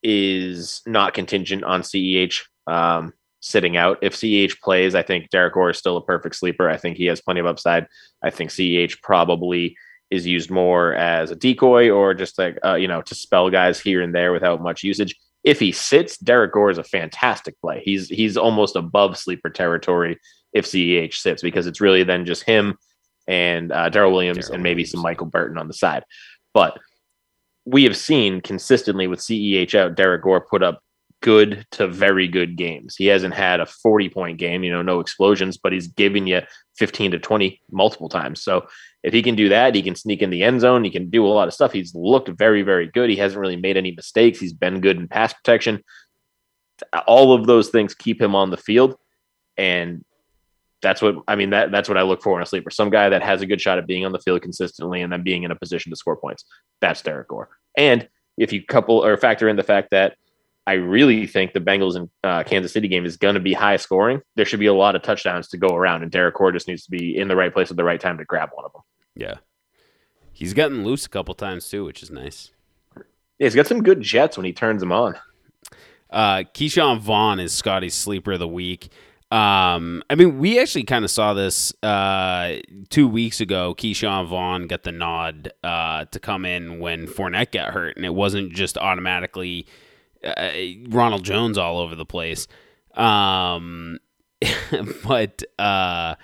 is 0.03 0.81
not 0.85 1.13
contingent 1.13 1.63
on 1.63 1.81
CEH 1.81 2.43
um, 2.67 3.13
sitting 3.39 3.77
out. 3.77 3.99
If 4.01 4.15
CEH 4.15 4.59
plays, 4.61 4.95
I 4.95 5.01
think 5.01 5.29
Derrick 5.29 5.53
Gore 5.53 5.71
is 5.71 5.77
still 5.77 5.97
a 5.97 6.05
perfect 6.05 6.35
sleeper. 6.35 6.69
I 6.69 6.77
think 6.77 6.97
he 6.97 7.05
has 7.05 7.21
plenty 7.21 7.39
of 7.39 7.45
upside. 7.45 7.87
I 8.23 8.29
think 8.29 8.51
CEH 8.51 9.01
probably 9.01 9.75
is 10.11 10.27
used 10.27 10.51
more 10.51 10.93
as 10.93 11.31
a 11.31 11.35
decoy 11.35 11.89
or 11.89 12.13
just 12.13 12.37
like, 12.37 12.57
uh, 12.63 12.75
you 12.75 12.87
know, 12.87 13.01
to 13.01 13.15
spell 13.15 13.49
guys 13.49 13.79
here 13.79 14.01
and 14.01 14.13
there 14.13 14.31
without 14.31 14.61
much 14.61 14.83
usage. 14.83 15.15
If 15.43 15.59
he 15.59 15.71
sits, 15.71 16.17
Derrick 16.17 16.53
Gore 16.53 16.71
is 16.71 16.77
a 16.77 16.83
fantastic 16.83 17.59
play. 17.61 17.81
He's 17.85 18.09
he's 18.09 18.35
almost 18.35 18.75
above 18.75 19.17
sleeper 19.17 19.49
territory 19.49 20.19
if 20.53 20.65
CEH 20.65 21.13
sits 21.13 21.41
because 21.43 21.67
it's 21.67 21.81
really 21.81 22.03
then 22.03 22.25
just 22.25 22.43
him 22.43 22.77
and 23.27 23.71
uh, 23.71 23.89
Darrel 23.89 24.11
Williams 24.11 24.47
Darrel 24.47 24.53
and 24.55 24.63
maybe 24.63 24.79
Williams. 24.79 24.91
some 24.91 25.01
Michael 25.01 25.27
Burton 25.27 25.57
on 25.57 25.67
the 25.67 25.73
side. 25.73 26.03
But 26.53 26.77
we 27.65 27.83
have 27.83 27.97
seen 27.97 28.41
consistently 28.41 29.07
with 29.07 29.19
CEH 29.19 29.75
out, 29.75 29.95
Derrick 29.95 30.23
Gore 30.23 30.41
put 30.41 30.63
up 30.63 30.81
good 31.21 31.65
to 31.71 31.87
very 31.87 32.27
good 32.27 32.55
games. 32.55 32.95
He 32.95 33.07
hasn't 33.07 33.33
had 33.33 33.59
a 33.59 33.65
40 33.65 34.09
point 34.09 34.37
game, 34.37 34.63
you 34.63 34.71
know, 34.71 34.83
no 34.83 34.99
explosions, 34.99 35.57
but 35.57 35.73
he's 35.73 35.87
given 35.87 36.27
you 36.27 36.41
15 36.77 37.11
to 37.11 37.19
20 37.19 37.61
multiple 37.71 38.09
times. 38.09 38.43
So 38.43 38.67
if 39.01 39.11
he 39.11 39.23
can 39.23 39.35
do 39.35 39.49
that, 39.49 39.73
he 39.73 39.81
can 39.81 39.95
sneak 39.95 40.21
in 40.21 40.29
the 40.29 40.43
end 40.43 40.61
zone. 40.61 40.83
He 40.83 40.91
can 40.91 41.09
do 41.09 41.25
a 41.25 41.29
lot 41.29 41.47
of 41.47 41.53
stuff. 41.53 41.71
He's 41.71 41.95
looked 41.95 42.29
very, 42.29 42.61
very 42.61 42.87
good. 42.87 43.09
He 43.09 43.15
hasn't 43.15 43.39
really 43.39 43.55
made 43.55 43.75
any 43.75 43.91
mistakes. 43.91 44.39
He's 44.39 44.53
been 44.53 44.81
good 44.81 44.97
in 44.97 45.07
pass 45.07 45.33
protection. 45.33 45.83
All 47.07 47.33
of 47.33 47.47
those 47.47 47.69
things 47.69 47.95
keep 47.95 48.21
him 48.21 48.35
on 48.35 48.51
the 48.51 48.57
field. 48.57 48.95
And 49.57 50.05
that's 50.81 51.01
what 51.01 51.15
I 51.27 51.35
mean. 51.35 51.49
That 51.51 51.71
that's 51.71 51.89
what 51.89 51.97
I 51.97 52.03
look 52.03 52.21
for 52.21 52.37
in 52.37 52.43
a 52.43 52.45
sleeper. 52.45 52.69
Some 52.69 52.89
guy 52.89 53.09
that 53.09 53.23
has 53.23 53.41
a 53.41 53.45
good 53.45 53.61
shot 53.61 53.77
at 53.77 53.87
being 53.87 54.05
on 54.05 54.11
the 54.11 54.19
field 54.19 54.41
consistently 54.41 55.01
and 55.01 55.11
then 55.11 55.23
being 55.23 55.43
in 55.43 55.51
a 55.51 55.55
position 55.55 55.91
to 55.91 55.95
score 55.95 56.17
points. 56.17 56.45
That's 56.81 57.01
Derrick 57.01 57.27
Gore. 57.27 57.49
And 57.77 58.07
if 58.37 58.51
you 58.51 58.63
couple 58.63 59.03
or 59.03 59.17
factor 59.17 59.47
in 59.49 59.55
the 59.55 59.63
fact 59.63 59.91
that 59.91 60.15
I 60.67 60.73
really 60.73 61.27
think 61.27 61.53
the 61.53 61.59
Bengals 61.59 61.95
and 61.95 62.09
uh, 62.23 62.43
Kansas 62.43 62.73
City 62.73 62.87
game 62.87 63.05
is 63.05 63.17
going 63.17 63.35
to 63.35 63.39
be 63.39 63.53
high 63.53 63.77
scoring. 63.77 64.21
There 64.35 64.45
should 64.45 64.59
be 64.59 64.65
a 64.65 64.73
lot 64.73 64.95
of 64.95 65.03
touchdowns 65.03 65.47
to 65.49 65.57
go 65.57 65.75
around, 65.75 66.01
and 66.01 66.11
Derek 66.11 66.35
Carr 66.35 66.51
just 66.51 66.67
needs 66.67 66.83
to 66.85 66.91
be 66.91 67.15
in 67.15 67.27
the 67.27 67.35
right 67.35 67.53
place 67.53 67.69
at 67.69 67.77
the 67.77 67.83
right 67.83 67.99
time 67.99 68.17
to 68.17 68.25
grab 68.25 68.49
one 68.53 68.65
of 68.65 68.73
them. 68.73 68.81
Yeah, 69.15 69.35
he's 70.33 70.53
gotten 70.53 70.83
loose 70.83 71.05
a 71.05 71.09
couple 71.09 71.35
times 71.35 71.69
too, 71.69 71.85
which 71.85 72.01
is 72.01 72.09
nice. 72.09 72.51
Yeah, 72.95 73.03
he's 73.45 73.55
got 73.55 73.67
some 73.67 73.83
good 73.83 74.01
jets 74.01 74.37
when 74.37 74.45
he 74.45 74.53
turns 74.53 74.81
them 74.81 74.91
on. 74.91 75.15
Uh, 76.09 76.43
Ke'Shawn 76.53 76.99
Vaughn 76.99 77.39
is 77.39 77.53
Scotty's 77.53 77.93
sleeper 77.93 78.33
of 78.33 78.39
the 78.39 78.47
week. 78.47 78.89
Um, 79.35 80.01
I 80.09 80.15
mean, 80.15 80.39
we 80.39 80.61
actually 80.61 80.85
kind 80.85 81.03
of 81.03 81.11
saw 81.11 81.33
this 81.33 81.73
uh, 81.83 82.59
two 82.89 83.05
weeks 83.05 83.41
ago. 83.41 83.75
Ke'Shawn 83.75 84.29
Vaughn 84.29 84.65
got 84.67 84.83
the 84.83 84.93
nod 84.93 85.51
uh, 85.61 86.05
to 86.05 86.19
come 86.21 86.45
in 86.45 86.79
when 86.79 87.05
Fournette 87.05 87.51
got 87.51 87.73
hurt, 87.73 87.97
and 87.97 88.05
it 88.05 88.13
wasn't 88.13 88.53
just 88.53 88.77
automatically 88.77 89.67
uh, 90.23 90.51
Ronald 90.87 91.25
Jones 91.25 91.57
all 91.57 91.79
over 91.79 91.95
the 91.95 92.05
place. 92.05 92.47
Um, 92.93 93.99
but 95.03 95.43
uh, 95.59 96.15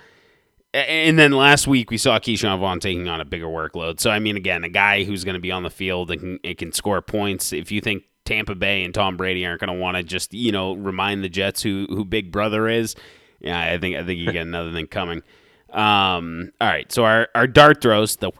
and 0.72 1.18
then 1.18 1.32
last 1.32 1.66
week 1.66 1.90
we 1.90 1.98
saw 1.98 2.18
Ke'Shawn 2.18 2.60
Vaughn 2.60 2.80
taking 2.80 3.08
on 3.08 3.20
a 3.20 3.26
bigger 3.26 3.48
workload. 3.48 4.00
So 4.00 4.08
I 4.10 4.20
mean, 4.20 4.38
again, 4.38 4.64
a 4.64 4.70
guy 4.70 5.04
who's 5.04 5.22
going 5.22 5.34
to 5.34 5.40
be 5.40 5.52
on 5.52 5.64
the 5.64 5.70
field 5.70 6.10
and 6.10 6.20
can, 6.20 6.38
and 6.44 6.56
can 6.56 6.72
score 6.72 7.02
points. 7.02 7.52
If 7.52 7.70
you 7.70 7.82
think 7.82 8.04
Tampa 8.24 8.54
Bay 8.54 8.84
and 8.84 8.94
Tom 8.94 9.16
Brady 9.16 9.44
aren't 9.44 9.60
going 9.60 9.72
to 9.72 9.80
want 9.80 9.96
to 9.96 10.02
just 10.02 10.32
you 10.32 10.52
know 10.52 10.74
remind 10.74 11.24
the 11.24 11.28
Jets 11.28 11.62
who 11.62 11.86
who 11.88 12.04
Big 12.04 12.30
Brother 12.30 12.68
is, 12.68 12.94
yeah, 13.40 13.60
I 13.60 13.78
think 13.78 13.96
I 13.96 14.04
think 14.04 14.20
you 14.20 14.32
get 14.32 14.42
another 14.42 14.72
thing 14.72 14.86
coming. 14.86 15.22
Um, 15.70 16.52
all 16.60 16.68
right, 16.68 16.90
so 16.92 17.04
our 17.04 17.28
our 17.34 17.46
dart 17.46 17.82
throws 17.82 18.16
the. 18.16 18.30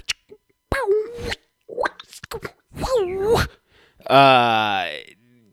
Uh, 4.07 4.89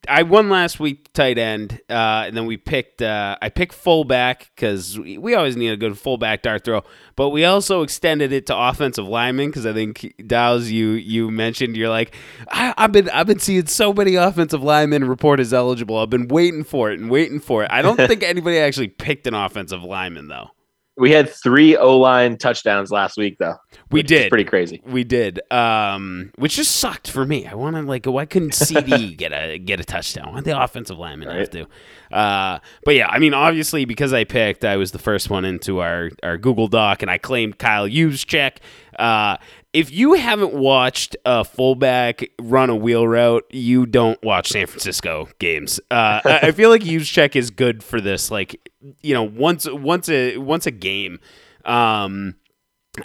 I 0.10 0.24
won 0.24 0.50
last 0.50 0.80
week 0.80 1.14
tight 1.14 1.38
end, 1.38 1.80
uh, 1.90 2.24
and 2.26 2.36
then 2.36 2.46
we 2.46 2.58
picked. 2.58 3.02
Uh, 3.02 3.38
I 3.42 3.50
picked 3.50 3.74
fullback 3.74 4.52
because 4.56 4.98
we, 4.98 5.18
we, 5.18 5.36
always 5.36 5.56
need 5.56 5.70
a 5.70 5.78
good 5.78 5.98
fullback 5.98 6.42
dart 6.42 6.66
throw. 6.66 6.84
But 7.16 7.30
we 7.30 7.46
also 7.46 7.84
extended 7.84 8.32
it 8.34 8.48
to 8.48 8.58
offensive 8.58 9.08
linemen 9.08 9.50
because 9.50 9.66
I 9.66 9.74
think 9.74 10.14
Dow's 10.26 10.72
you 10.72 10.92
you 10.92 11.30
mentioned 11.30 11.78
you're 11.78 11.90
like 11.90 12.16
I, 12.50 12.74
have 12.78 12.92
been 12.92 13.10
I've 13.10 13.28
been 13.28 13.40
seeing 13.40 13.68
so 13.68 13.94
many 13.94 14.16
offensive 14.16 14.64
linemen 14.64 15.06
report 15.06 15.40
as 15.40 15.54
eligible. 15.54 15.98
I've 15.98 16.10
been 16.10 16.28
waiting 16.28 16.64
for 16.64 16.92
it 16.92 17.00
and 17.00 17.10
waiting 17.10 17.40
for 17.40 17.64
it. 17.64 17.72
I 17.72 17.82
don't 17.82 17.98
think 18.08 18.24
anybody 18.24 18.58
actually 18.58 18.88
picked 18.88 19.28
an 19.28 19.34
offensive 19.34 19.84
lineman 19.84 20.28
though. 20.28 20.52
We 21.00 21.12
had 21.12 21.30
three 21.30 21.78
O 21.78 21.98
line 21.98 22.38
touchdowns 22.38 22.92
last 22.92 23.18
week, 23.18 23.38
though. 23.40 23.56
We 23.90 24.04
did. 24.04 24.30
Pretty 24.30 24.44
crazy. 24.44 24.82
We 24.86 25.06
did. 25.06 25.40
Um, 25.50 26.32
which 26.36 26.58
just 26.58 26.76
sucked 26.76 27.10
for 27.10 27.26
me. 27.26 27.48
I 27.48 27.56
wanted 27.56 27.86
like, 27.86 28.06
why 28.06 28.26
couldn't 28.26 28.54
CD 28.54 29.16
get 29.16 29.32
a 29.32 29.58
get 29.58 29.80
a 29.80 29.86
touchdown? 29.86 30.34
Why 30.34 30.42
the 30.42 30.62
offensive 30.62 30.98
lineman 31.00 31.30
right. 31.30 31.40
have 31.40 31.50
to? 31.52 31.68
Uh, 32.16 32.60
but 32.84 32.96
yeah, 32.96 33.08
I 33.08 33.18
mean, 33.18 33.34
obviously 33.34 33.86
because 33.86 34.12
I 34.12 34.26
picked, 34.26 34.66
I 34.66 34.76
was 34.76 34.92
the 34.92 35.00
first 35.00 35.30
one 35.30 35.46
into 35.46 35.80
our 35.80 36.10
our 36.22 36.38
Google 36.38 36.68
Doc, 36.68 37.02
and 37.02 37.10
I 37.10 37.18
claimed 37.18 37.58
Kyle 37.58 37.88
Juszczyk. 37.88 38.58
Uh, 38.98 39.38
if 39.74 39.92
you 39.92 40.14
haven't 40.14 40.54
watched 40.54 41.16
a 41.26 41.44
fullback 41.44 42.30
run 42.42 42.70
a 42.70 42.76
wheel 42.76 43.08
route, 43.08 43.46
you 43.52 43.86
don't 43.86 44.22
watch 44.24 44.50
San 44.50 44.66
Francisco 44.68 45.30
games. 45.40 45.80
Uh, 45.92 46.22
I 46.26 46.52
feel 46.52 46.70
like 46.70 46.82
Juszczyk 46.82 47.36
is 47.36 47.52
good 47.52 47.84
for 47.84 48.02
this. 48.02 48.32
Like 48.32 48.70
you 49.02 49.14
know, 49.14 49.24
once 49.24 49.68
once 49.70 50.10
a 50.10 50.38
once 50.38 50.66
a 50.66 50.72
game. 50.72 51.20
Um, 51.66 52.36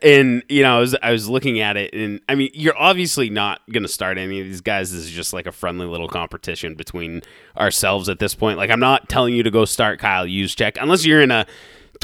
and 0.03 0.43
you 0.49 0.63
know, 0.63 0.77
I 0.77 0.81
was 0.81 0.97
I 1.03 1.13
was 1.13 1.29
looking 1.29 1.61
at 1.61 1.77
it, 1.77 1.93
and 1.95 2.21
I 2.29 2.35
mean, 2.35 2.51
you're 2.55 2.77
obviously 2.79 3.29
not 3.31 3.61
going 3.71 3.83
to 3.83 3.89
start 3.89 4.17
any 4.17 4.41
of 4.41 4.47
these 4.47 4.61
guys. 4.63 4.93
This 4.93 5.05
is 5.05 5.11
just 5.11 5.33
like 5.33 5.47
a 5.47 5.53
friendly 5.53 5.87
little 5.87 6.09
competition 6.09 6.75
between 6.75 7.23
ourselves 7.57 8.09
at 8.09 8.19
this 8.19 8.35
point. 8.35 8.57
Like, 8.57 8.71
I'm 8.71 8.81
not 8.81 9.09
telling 9.09 9.35
you 9.35 9.43
to 9.43 9.51
go 9.51 9.65
start 9.65 9.99
Kyle 9.99 10.27
Juszczyk 10.27 10.79
unless 10.81 11.05
you're 11.05 11.21
in 11.21 11.31
a 11.31 11.47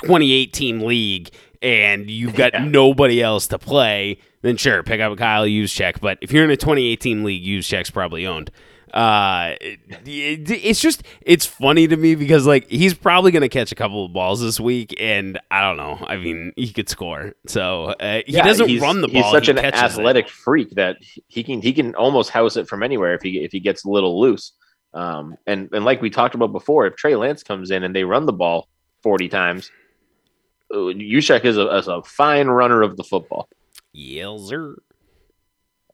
28 0.04 0.52
team 0.52 0.80
league 0.80 1.30
and 1.62 2.10
you've 2.10 2.34
got 2.34 2.54
yeah. 2.54 2.64
nobody 2.64 3.22
else 3.22 3.46
to 3.48 3.58
play, 3.58 4.18
then 4.42 4.56
sure, 4.56 4.82
pick 4.82 5.00
up 5.00 5.12
a 5.12 5.16
Kyle 5.16 5.44
Juszczyk. 5.44 6.00
But 6.00 6.18
if 6.20 6.32
you're 6.32 6.44
in 6.44 6.50
a 6.50 6.56
2018 6.56 7.24
league, 7.24 7.44
Juszczyk's 7.44 7.90
probably 7.90 8.26
owned. 8.26 8.50
Uh, 8.92 9.54
it, 9.60 10.50
it's 10.50 10.80
just 10.80 11.04
it's 11.20 11.46
funny 11.46 11.86
to 11.86 11.96
me 11.96 12.16
because 12.16 12.44
like 12.44 12.68
he's 12.68 12.92
probably 12.92 13.30
gonna 13.30 13.48
catch 13.48 13.70
a 13.70 13.76
couple 13.76 14.04
of 14.04 14.12
balls 14.12 14.40
this 14.40 14.58
week, 14.58 14.94
and 14.98 15.38
I 15.50 15.60
don't 15.60 15.76
know. 15.76 16.04
I 16.04 16.16
mean, 16.16 16.52
he 16.56 16.72
could 16.72 16.88
score, 16.88 17.34
so 17.46 17.86
uh, 18.00 18.22
he 18.26 18.32
yeah, 18.32 18.44
doesn't 18.44 18.80
run 18.80 19.00
the 19.00 19.06
ball. 19.06 19.22
He's 19.22 19.30
such 19.30 19.46
he 19.46 19.52
an 19.52 19.58
athletic 19.58 20.26
it. 20.26 20.30
freak 20.32 20.70
that 20.70 20.96
he 21.28 21.44
can 21.44 21.62
he 21.62 21.72
can 21.72 21.94
almost 21.94 22.30
house 22.30 22.56
it 22.56 22.68
from 22.68 22.82
anywhere 22.82 23.14
if 23.14 23.22
he 23.22 23.44
if 23.44 23.52
he 23.52 23.60
gets 23.60 23.84
a 23.84 23.88
little 23.88 24.20
loose. 24.20 24.52
Um, 24.92 25.36
and 25.46 25.68
and 25.72 25.84
like 25.84 26.02
we 26.02 26.10
talked 26.10 26.34
about 26.34 26.50
before, 26.50 26.86
if 26.86 26.96
Trey 26.96 27.14
Lance 27.14 27.44
comes 27.44 27.70
in 27.70 27.84
and 27.84 27.94
they 27.94 28.02
run 28.02 28.26
the 28.26 28.32
ball 28.32 28.68
40 29.04 29.28
times, 29.28 29.70
Juszczyk 30.72 31.44
is 31.44 31.58
a, 31.58 31.76
is 31.76 31.86
a 31.86 32.02
fine 32.02 32.48
runner 32.48 32.82
of 32.82 32.96
the 32.96 33.04
football. 33.04 33.48
Yes, 33.92 34.42
sir. 34.42 34.76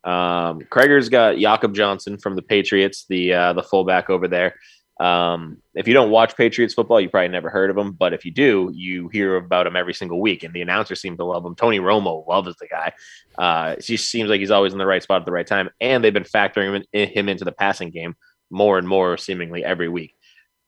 Um, 0.04 0.60
Krager's 0.70 1.08
got 1.08 1.38
Jakob 1.38 1.74
Johnson 1.74 2.18
from 2.18 2.36
the 2.36 2.42
Patriots, 2.42 3.06
the 3.08 3.32
uh, 3.32 3.52
the 3.54 3.62
fullback 3.62 4.08
over 4.08 4.28
there. 4.28 4.54
Um, 4.98 5.58
if 5.74 5.86
you 5.86 5.94
don't 5.94 6.10
watch 6.10 6.36
Patriots 6.36 6.72
football, 6.72 7.00
you 7.00 7.10
probably 7.10 7.28
never 7.28 7.50
heard 7.50 7.70
of 7.70 7.76
him. 7.76 7.92
But 7.92 8.14
if 8.14 8.24
you 8.24 8.30
do, 8.30 8.70
you 8.74 9.08
hear 9.08 9.36
about 9.36 9.66
him 9.66 9.76
every 9.76 9.92
single 9.92 10.20
week, 10.20 10.42
and 10.42 10.54
the 10.54 10.62
announcers 10.62 11.00
seem 11.00 11.16
to 11.16 11.24
love 11.24 11.44
him. 11.44 11.54
Tony 11.54 11.80
Romo 11.80 12.26
loves 12.26 12.54
the 12.56 12.68
guy. 12.68 12.92
Uh, 13.36 13.76
just 13.76 14.10
seems 14.10 14.30
like 14.30 14.40
he's 14.40 14.50
always 14.50 14.72
in 14.72 14.78
the 14.78 14.86
right 14.86 15.02
spot 15.02 15.20
at 15.20 15.26
the 15.26 15.32
right 15.32 15.46
time, 15.46 15.68
and 15.80 16.02
they've 16.02 16.14
been 16.14 16.22
factoring 16.22 16.74
him, 16.74 16.84
in, 16.92 17.08
him 17.08 17.28
into 17.28 17.44
the 17.44 17.52
passing 17.52 17.90
game 17.90 18.14
more 18.50 18.78
and 18.78 18.88
more, 18.88 19.16
seemingly 19.16 19.64
every 19.64 19.88
week. 19.88 20.14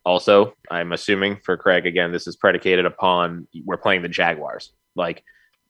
Also, 0.05 0.55
I'm 0.71 0.93
assuming 0.93 1.39
for 1.45 1.57
Craig 1.57 1.87
again, 1.87 2.13
this 2.13 2.27
is 2.27 2.37
predicated 2.37 2.87
upon 2.87 3.47
we're 3.65 3.77
playing 3.77 4.03
the 4.03 4.09
Jaguars. 4.09 4.73
Like 4.95 5.23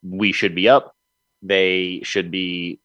we 0.03 0.33
should 0.33 0.55
be 0.55 0.69
up, 0.69 0.95
they 1.43 2.01
should 2.05 2.31
be 2.31 2.81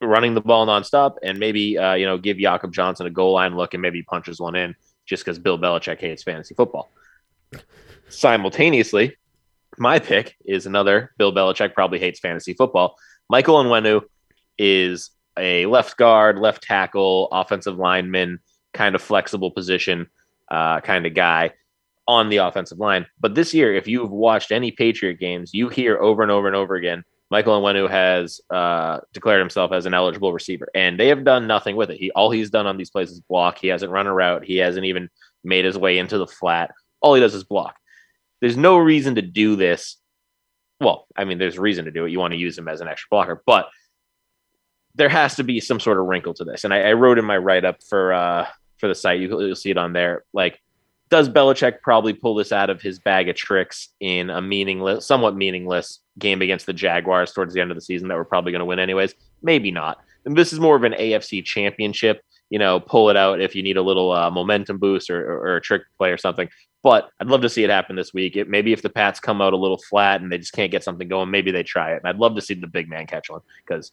running 0.00 0.34
the 0.34 0.40
ball 0.40 0.66
nonstop, 0.66 1.16
and 1.22 1.38
maybe 1.38 1.78
uh, 1.78 1.94
you 1.94 2.06
know 2.06 2.18
give 2.18 2.38
Jakob 2.38 2.72
Johnson 2.72 3.06
a 3.06 3.10
goal 3.10 3.32
line 3.34 3.56
look 3.56 3.74
and 3.74 3.82
maybe 3.82 4.02
punches 4.02 4.40
one 4.40 4.54
in 4.54 4.74
just 5.06 5.24
because 5.24 5.38
Bill 5.38 5.58
Belichick 5.58 6.00
hates 6.00 6.22
fantasy 6.22 6.54
football. 6.54 6.90
Simultaneously, 8.08 9.16
my 9.78 9.98
pick 9.98 10.36
is 10.44 10.66
another 10.66 11.12
Bill 11.18 11.32
Belichick 11.32 11.74
probably 11.74 11.98
hates 11.98 12.20
fantasy 12.20 12.54
football. 12.54 12.96
Michael 13.28 13.62
Onwenu 13.62 14.02
is 14.58 15.10
a 15.38 15.66
left 15.66 15.96
guard, 15.96 16.38
left 16.38 16.62
tackle, 16.62 17.28
offensive 17.30 17.76
lineman, 17.76 18.40
kind 18.72 18.94
of 18.94 19.02
flexible 19.02 19.50
position 19.50 20.08
uh, 20.50 20.80
kind 20.80 21.06
of 21.06 21.14
guy 21.14 21.52
on 22.06 22.30
the 22.30 22.38
offensive 22.38 22.78
line. 22.78 23.06
But 23.20 23.34
this 23.34 23.52
year, 23.52 23.74
if 23.74 23.86
you've 23.86 24.10
watched 24.10 24.50
any 24.50 24.70
Patriot 24.70 25.18
games, 25.18 25.52
you 25.52 25.68
hear 25.68 25.98
over 25.98 26.22
and 26.22 26.32
over 26.32 26.46
and 26.46 26.56
over 26.56 26.74
again 26.74 27.04
Michael 27.30 27.60
Onwenu 27.60 27.90
has 27.90 28.40
uh, 28.50 29.00
declared 29.12 29.40
himself 29.40 29.72
as 29.72 29.84
an 29.84 29.94
eligible 29.94 30.32
receiver, 30.32 30.68
and 30.74 30.98
they 30.98 31.08
have 31.08 31.24
done 31.24 31.46
nothing 31.46 31.76
with 31.76 31.90
it. 31.90 31.98
He 31.98 32.10
all 32.12 32.30
he's 32.30 32.50
done 32.50 32.66
on 32.66 32.76
these 32.76 32.90
plays 32.90 33.10
is 33.10 33.20
block. 33.20 33.58
He 33.58 33.68
hasn't 33.68 33.92
run 33.92 34.06
a 34.06 34.14
route. 34.14 34.44
He 34.44 34.56
hasn't 34.56 34.86
even 34.86 35.10
made 35.44 35.64
his 35.64 35.76
way 35.76 35.98
into 35.98 36.16
the 36.18 36.26
flat. 36.26 36.70
All 37.00 37.14
he 37.14 37.20
does 37.20 37.34
is 37.34 37.44
block. 37.44 37.76
There's 38.40 38.56
no 38.56 38.78
reason 38.78 39.16
to 39.16 39.22
do 39.22 39.56
this. 39.56 39.96
Well, 40.80 41.06
I 41.16 41.24
mean, 41.24 41.38
there's 41.38 41.58
reason 41.58 41.84
to 41.84 41.90
do 41.90 42.06
it. 42.06 42.12
You 42.12 42.18
want 42.18 42.32
to 42.32 42.38
use 42.38 42.56
him 42.56 42.68
as 42.68 42.80
an 42.80 42.88
extra 42.88 43.08
blocker, 43.10 43.42
but 43.44 43.68
there 44.94 45.08
has 45.08 45.36
to 45.36 45.44
be 45.44 45.60
some 45.60 45.80
sort 45.80 45.98
of 45.98 46.06
wrinkle 46.06 46.34
to 46.34 46.44
this. 46.44 46.64
And 46.64 46.72
I, 46.72 46.90
I 46.90 46.92
wrote 46.94 47.18
in 47.18 47.24
my 47.24 47.36
write 47.36 47.64
up 47.64 47.82
for 47.88 48.12
uh, 48.12 48.46
for 48.78 48.88
the 48.88 48.94
site. 48.94 49.20
You, 49.20 49.28
will 49.28 49.54
see 49.54 49.70
it 49.70 49.78
on 49.78 49.92
there. 49.92 50.24
Like, 50.32 50.60
does 51.08 51.28
Belichick 51.28 51.80
probably 51.82 52.12
pull 52.12 52.34
this 52.34 52.52
out 52.52 52.70
of 52.70 52.82
his 52.82 52.98
bag 52.98 53.28
of 53.28 53.36
tricks 53.36 53.88
in 54.00 54.30
a 54.30 54.42
meaningless, 54.42 55.06
somewhat 55.06 55.36
meaningless 55.36 56.00
game 56.18 56.42
against 56.42 56.66
the 56.66 56.72
Jaguars 56.72 57.32
towards 57.32 57.54
the 57.54 57.60
end 57.60 57.70
of 57.70 57.76
the 57.76 57.80
season 57.80 58.08
that 58.08 58.16
we're 58.16 58.24
probably 58.24 58.52
going 58.52 58.60
to 58.60 58.66
win 58.66 58.78
anyways? 58.78 59.14
Maybe 59.42 59.70
not. 59.70 59.98
And 60.24 60.36
this 60.36 60.52
is 60.52 60.60
more 60.60 60.76
of 60.76 60.84
an 60.84 60.92
AFC 60.92 61.44
championship. 61.44 62.22
You 62.50 62.58
know, 62.58 62.80
pull 62.80 63.10
it 63.10 63.16
out 63.16 63.40
if 63.40 63.54
you 63.54 63.62
need 63.62 63.76
a 63.76 63.82
little 63.82 64.10
uh, 64.10 64.30
momentum 64.30 64.78
boost 64.78 65.10
or, 65.10 65.20
or, 65.20 65.48
or, 65.48 65.56
a 65.56 65.60
trick 65.60 65.82
play 65.98 66.10
or 66.10 66.16
something. 66.16 66.48
But 66.82 67.10
I'd 67.20 67.26
love 67.26 67.42
to 67.42 67.48
see 67.48 67.62
it 67.62 67.68
happen 67.68 67.94
this 67.94 68.14
week. 68.14 68.36
It, 68.36 68.48
maybe 68.48 68.72
if 68.72 68.80
the 68.80 68.88
Pats 68.88 69.20
come 69.20 69.42
out 69.42 69.52
a 69.52 69.56
little 69.56 69.76
flat 69.76 70.22
and 70.22 70.32
they 70.32 70.38
just 70.38 70.54
can't 70.54 70.70
get 70.70 70.82
something 70.82 71.08
going, 71.08 71.30
maybe 71.30 71.50
they 71.50 71.62
try 71.62 71.92
it. 71.92 71.98
And 71.98 72.06
I'd 72.06 72.16
love 72.16 72.36
to 72.36 72.40
see 72.40 72.54
the 72.54 72.66
big 72.66 72.88
man 72.88 73.06
catch 73.06 73.28
one 73.28 73.42
because 73.66 73.92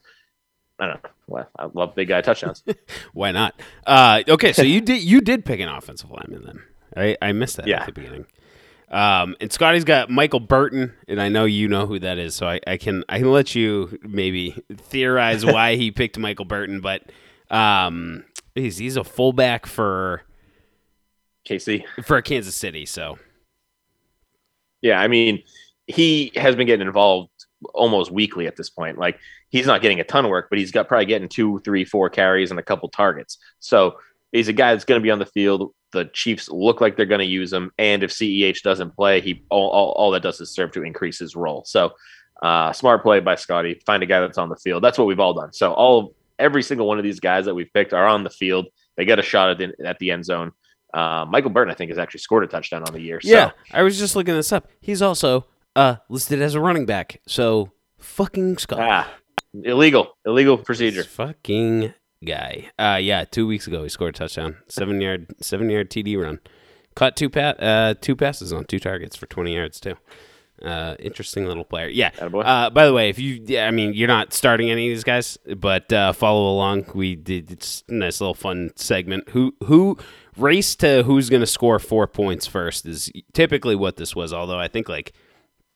I 0.80 0.88
don't 0.88 1.04
know. 1.04 1.10
Well, 1.28 1.50
I 1.58 1.68
love 1.74 1.96
big 1.96 2.08
guy 2.08 2.22
touchdowns. 2.22 2.64
Why 3.14 3.32
not? 3.32 3.60
Uh, 3.86 4.24
okay, 4.28 4.54
so 4.54 4.62
you 4.62 4.82
did 4.82 5.02
you 5.02 5.20
did 5.22 5.44
pick 5.44 5.60
an 5.60 5.70
offensive 5.70 6.12
lineman 6.12 6.44
then. 6.46 6.64
I, 6.96 7.18
I 7.22 7.32
missed 7.32 7.58
that 7.58 7.68
yeah. 7.68 7.82
at 7.82 7.88
the 7.88 7.92
beginning. 7.92 8.26
Um, 8.90 9.36
and 9.42 9.52
Scotty's 9.52 9.84
got 9.84 10.10
Michael 10.10 10.40
Burton, 10.40 10.94
and 11.08 11.22
I 11.22 11.30
know 11.30 11.46
you 11.46 11.68
know 11.68 11.88
who 11.88 12.00
that 12.00 12.18
is, 12.18 12.36
so 12.36 12.48
I, 12.48 12.60
I 12.68 12.78
can 12.78 13.04
I 13.10 13.20
can 13.20 13.32
let 13.32 13.56
you 13.56 13.98
maybe 14.04 14.64
theorize 14.74 15.46
why 15.46 15.76
he 15.76 15.92
picked 15.92 16.18
Michael 16.18 16.46
Burton, 16.46 16.82
but 16.82 17.04
um, 17.50 18.24
he's 18.54 18.78
he's 18.78 18.96
a 18.96 19.04
fullback 19.04 19.66
for 19.66 20.22
KC 21.50 21.84
for 22.04 22.22
Kansas 22.22 22.56
City, 22.56 22.86
so 22.86 23.18
yeah, 24.82 25.02
I 25.02 25.08
mean 25.08 25.44
he 25.88 26.32
has 26.36 26.56
been 26.56 26.68
getting 26.68 26.88
involved 26.88 27.30
almost 27.74 28.12
weekly 28.12 28.48
at 28.48 28.56
this 28.56 28.70
point. 28.70 28.98
Like 28.98 29.20
he's 29.50 29.66
not 29.66 29.82
getting 29.82 30.00
a 30.00 30.04
ton 30.04 30.26
of 30.26 30.32
work, 30.32 30.48
but 30.50 30.60
he's 30.60 30.72
got 30.72 30.88
probably 30.88 31.06
getting 31.06 31.30
two, 31.30 31.60
three, 31.64 31.86
four 31.86 32.10
carries 32.10 32.52
and 32.52 32.60
a 32.60 32.64
couple 32.64 32.90
targets. 32.90 33.38
So 33.60 33.98
he's 34.32 34.48
a 34.48 34.54
guy 34.54 34.74
that's 34.74 34.86
going 34.86 35.00
to 35.00 35.04
be 35.04 35.12
on 35.12 35.20
the 35.20 35.26
field. 35.26 35.74
The 35.92 36.06
Chiefs 36.14 36.50
look 36.50 36.82
like 36.82 36.98
they're 36.98 37.06
going 37.06 37.20
to 37.20 37.26
use 37.26 37.54
him, 37.54 37.72
and 37.78 38.04
if 38.04 38.12
Ceh 38.12 38.62
doesn't 38.62 38.96
play, 38.96 39.22
he 39.22 39.44
all, 39.50 39.70
all, 39.70 39.92
all 39.92 40.12
that 40.12 40.24
does 40.24 40.42
is 40.42 40.52
serve 40.52 40.72
to 40.74 40.84
increase 40.84 41.20
his 41.20 41.36
role. 41.36 41.64
So, 41.66 41.94
uh, 42.44 42.74
smart 42.74 43.02
play 43.02 43.20
by 43.20 43.36
Scotty. 43.36 43.82
Find 43.86 44.04
a 44.04 44.06
guy 44.06 44.20
that's 44.20 44.38
on 44.38 44.50
the 44.50 44.58
field. 44.58 44.84
That's 44.84 44.98
what 44.98 45.08
we've 45.08 45.20
all 45.20 45.34
done. 45.34 45.54
So 45.54 45.72
all 45.74 46.16
every 46.38 46.64
single 46.64 46.88
one 46.88 46.98
of 46.98 47.04
these 47.04 47.20
guys 47.20 47.46
that 47.46 47.56
we've 47.56 47.72
picked 47.74 47.94
are 47.94 48.06
on 48.06 48.24
the 48.24 48.30
field. 48.30 48.68
They 48.98 49.06
get 49.06 49.20
a 49.20 49.22
shot 49.22 49.52
at 49.52 49.58
the, 49.58 49.88
at 49.88 50.00
the 50.00 50.12
end 50.12 50.26
zone. 50.26 50.52
Uh, 50.94 51.26
Michael 51.28 51.50
Burton, 51.50 51.72
I 51.72 51.76
think, 51.76 51.92
has 51.92 51.98
actually 51.98 52.22
scored 52.22 52.44
a 52.44 52.48
touchdown 52.48 52.84
on 52.84 52.94
the 52.94 53.02
year. 53.02 53.20
Yeah. 53.24 53.52
I 53.72 53.84
was 53.84 53.98
just 53.98 54.16
looking 54.16 54.34
this 54.34 54.52
up. 54.52 54.70
He's 54.80 55.02
also 55.02 55.46
uh, 55.76 55.98
listed 56.10 56.42
as 56.42 56.56
a 56.56 56.60
running 56.60 56.86
back. 56.86 57.22
So 57.28 57.72
fucking 58.00 58.58
Scott. 58.58 58.80
Ah, 58.82 59.14
illegal, 59.54 60.18
illegal 60.26 60.58
procedure. 60.58 61.04
This 61.04 61.12
fucking 61.12 61.94
guy. 62.26 62.70
Uh, 62.78 63.00
yeah, 63.02 63.24
two 63.24 63.48
weeks 63.48 63.68
ago 63.68 63.84
he 63.84 63.90
scored 63.90 64.16
a 64.16 64.18
touchdown, 64.18 64.58
seven 64.68 65.02
yard, 65.02 65.28
seven 65.42 65.70
yard 65.70 65.90
TD 65.90 66.22
run, 66.22 66.40
caught 66.96 67.16
two 67.16 67.30
pat, 67.30 67.62
uh, 67.62 67.96
two 68.00 68.16
passes 68.16 68.52
on 68.52 68.66
two 68.66 68.80
targets 68.80 69.16
for 69.16 69.26
twenty 69.28 69.56
yards 69.56 69.80
too. 69.80 69.96
Uh, 70.64 70.96
interesting 71.00 71.46
little 71.46 71.66
player. 71.66 71.90
Yeah. 71.90 72.12
Uh, 72.22 72.70
by 72.70 72.86
the 72.86 72.94
way, 72.94 73.10
if 73.10 73.20
you, 73.20 73.44
yeah, 73.46 73.68
I 73.68 73.72
mean, 73.72 73.94
you're 73.94 74.08
not 74.08 74.32
starting 74.32 74.72
any 74.72 74.88
of 74.90 74.96
these 74.96 75.04
guys, 75.04 75.38
but 75.58 75.92
uh, 75.92 76.14
follow 76.14 76.50
along. 76.50 76.86
We 76.94 77.16
did 77.16 77.52
it's 77.52 77.84
a 77.90 77.94
nice 77.94 78.22
little 78.22 78.34
fun 78.36 78.72
segment. 78.76 79.30
Who 79.30 79.54
who 79.66 79.98
race 80.38 80.76
to 80.78 81.04
who's 81.04 81.30
going 81.30 81.42
to 81.42 81.48
score 81.48 81.78
four 81.78 82.08
points 82.08 82.48
first 82.48 82.86
is 82.86 83.12
typically 83.34 83.76
what 83.76 83.98
this 83.98 84.16
was. 84.16 84.32
Although 84.32 84.60
I 84.60 84.70
think 84.70 84.88
like 84.88 85.14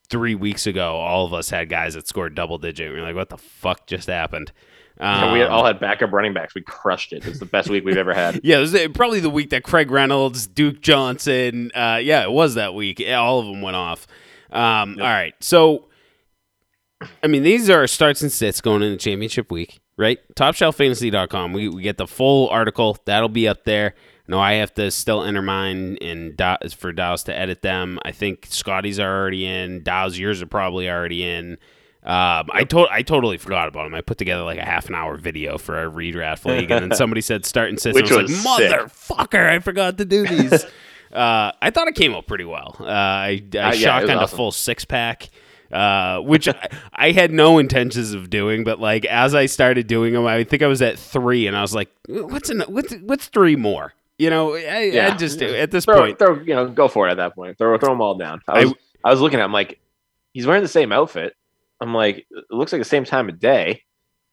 three 0.10 0.36
weeks 0.36 0.66
ago, 0.66 0.95
all 0.95 1.26
of 1.26 1.34
us 1.34 1.50
had 1.50 1.70
guys 1.70 1.95
that 1.95 2.08
scored 2.08 2.34
double 2.34 2.58
digit. 2.58 2.91
We 2.91 3.00
are 3.00 3.04
like, 3.04 3.16
what 3.16 3.30
the 3.30 3.38
fuck 3.38 3.86
just 3.86 4.08
happened? 4.08 4.52
Um, 5.00 5.32
we 5.32 5.41
all 5.43 5.66
had 5.66 5.80
backup 5.80 6.12
running 6.12 6.34
backs. 6.34 6.54
We 6.54 6.62
crushed 6.62 7.14
it. 7.14 7.26
It's 7.26 7.39
the 7.39 7.45
best 7.45 7.70
week 7.70 7.86
we've 7.86 7.97
ever 7.97 8.14
had. 8.14 8.41
yeah, 8.43 8.58
it 8.58 8.60
was 8.60 8.76
probably 8.93 9.22
the 9.22 9.30
week 9.30 9.52
that 9.52 9.64
Craig 9.64 9.91
Reynolds, 9.91 10.45
Duke 10.45 10.82
Johnson. 10.82 11.72
Uh, 11.74 12.00
yeah, 12.02 12.24
it 12.24 12.32
was 12.32 12.56
that 12.56 12.74
week. 12.74 13.02
All 13.10 13.39
of 13.39 13.45
them 13.45 13.62
went 13.62 13.78
off. 13.78 14.08
Um, 14.52 14.95
yep. 14.95 15.00
All 15.00 15.12
right. 15.12 15.34
So, 15.39 15.88
I 17.24 17.28
mean, 17.28 17.43
these 17.43 17.70
are 17.70 17.88
starts 17.88 18.22
and 18.22 18.32
sits 18.32 18.60
going 18.60 18.82
into 18.84 18.97
championship 18.97 19.52
week, 19.52 19.80
right? 19.95 20.20
TopShelfFantasy.com. 20.36 21.54
We, 21.54 21.70
we 21.70 21.82
get 21.82 21.97
the 21.97 22.08
full 22.08 22.50
article. 22.50 22.97
That'll 23.06 23.30
be 23.30 23.47
up 23.47 23.64
there. 23.64 23.95
No, 24.28 24.39
I 24.39 24.54
have 24.54 24.74
to 24.76 24.91
still 24.91 25.24
enter 25.24 25.41
mine 25.41 25.97
and 26.02 26.39
for 26.78 26.91
Dow's 26.91 27.24
to 27.24 27.36
edit 27.36 27.64
them. 27.64 28.00
I 28.04 28.12
think 28.12 28.47
Scotty's 28.50 29.00
are 29.00 29.22
already 29.22 29.45
in. 29.45 29.82
Dow's 29.82 30.20
yours 30.20 30.41
are 30.41 30.47
probably 30.47 30.88
already 30.89 31.24
in. 31.24 31.58
Um, 32.02 32.47
I 32.54 32.64
to- 32.70 32.88
I 32.89 33.02
totally 33.02 33.38
forgot 33.38 33.68
about 33.68 33.86
him. 33.86 33.93
I 33.93 34.02
put 34.02 34.18
together 34.18 34.43
like 34.43 34.58
a 34.58 34.66
half 34.66 34.88
an 34.88 34.95
hour 34.95 35.18
video 35.18 35.58
for 35.58 35.76
our 35.76 35.88
redraft 35.88 36.45
league, 36.45 36.72
and 36.72 36.89
then 36.89 36.97
somebody 36.97 37.22
said 37.22 37.45
start 37.45 37.70
and 37.70 37.80
sit. 37.80 37.93
Which 37.93 38.12
I 38.12 38.22
was, 38.22 38.32
was 38.32 38.45
like, 38.45 38.70
motherfucker, 38.72 39.50
I 39.50 39.60
forgot 39.60 39.97
to 39.97 40.06
do 40.06 40.26
these. 40.26 40.66
Uh, 41.12 41.52
I 41.60 41.72
thought 41.72 41.88
it 41.88 41.95
came 41.95 42.14
out 42.14 42.28
pretty 42.28 42.43
well. 42.43 42.76
Uh, 42.80 42.84
I, 42.84 42.88
I 42.88 43.26
uh, 43.32 43.39
yeah, 43.52 43.72
shotgunned 43.72 44.18
awesome. 44.18 44.20
a 44.20 44.28
full 44.28 44.52
six 44.52 44.86
pack. 44.86 45.30
Uh, 45.72 46.20
which 46.22 46.47
I, 46.47 46.70
I, 46.93 47.12
had 47.12 47.32
no 47.32 47.60
intentions 47.60 48.14
of 48.14 48.30
doing, 48.30 48.64
but 48.64 48.80
like 48.80 49.06
as 49.06 49.36
I 49.36 49.45
started 49.45 49.86
doing 49.86 50.14
them, 50.14 50.26
I 50.26 50.43
think 50.43 50.64
I 50.64 50.68
was 50.68 50.82
at 50.82 50.97
three, 50.97 51.45
and 51.45 51.56
I 51.56 51.62
was 51.62 51.76
like, 51.76 51.89
"What's 52.08 52.50
in, 52.50 52.62
what's 52.62 52.93
what's 52.93 53.28
three 53.28 53.56
more?" 53.56 53.93
You 54.20 54.30
know, 54.30 54.56
I, 54.56 54.89
yeah. 54.91 55.14
I 55.14 55.18
just 55.18 55.41
at 55.41 55.70
this 55.70 55.86
throw, 55.86 56.00
point, 56.00 56.20
throw 56.20 56.39
you 56.41 56.56
know, 56.56 56.68
go 56.68 56.88
for 56.88 57.08
it 57.08 57.12
at 57.12 57.18
that 57.18 57.36
point. 57.36 57.58
Throw 57.60 57.78
throw 57.78 57.89
them 57.89 58.02
all 58.02 58.16
down. 58.16 58.41
I 58.47 58.66
was 58.66 58.74
I, 59.04 59.10
I 59.10 59.12
was 59.12 59.22
looking 59.22 59.39
at, 59.39 59.45
him 59.45 59.54
like, 59.54 59.80
he's 60.34 60.45
wearing 60.45 60.62
the 60.64 60.68
same 60.68 60.91
outfit. 60.91 61.36
I'm 61.82 61.93
like, 61.93 62.25
it 62.30 62.45
looks 62.49 62.71
like 62.71 62.82
the 62.82 62.86
same 62.86 63.05
time 63.05 63.30
of 63.30 63.39
day. 63.39 63.84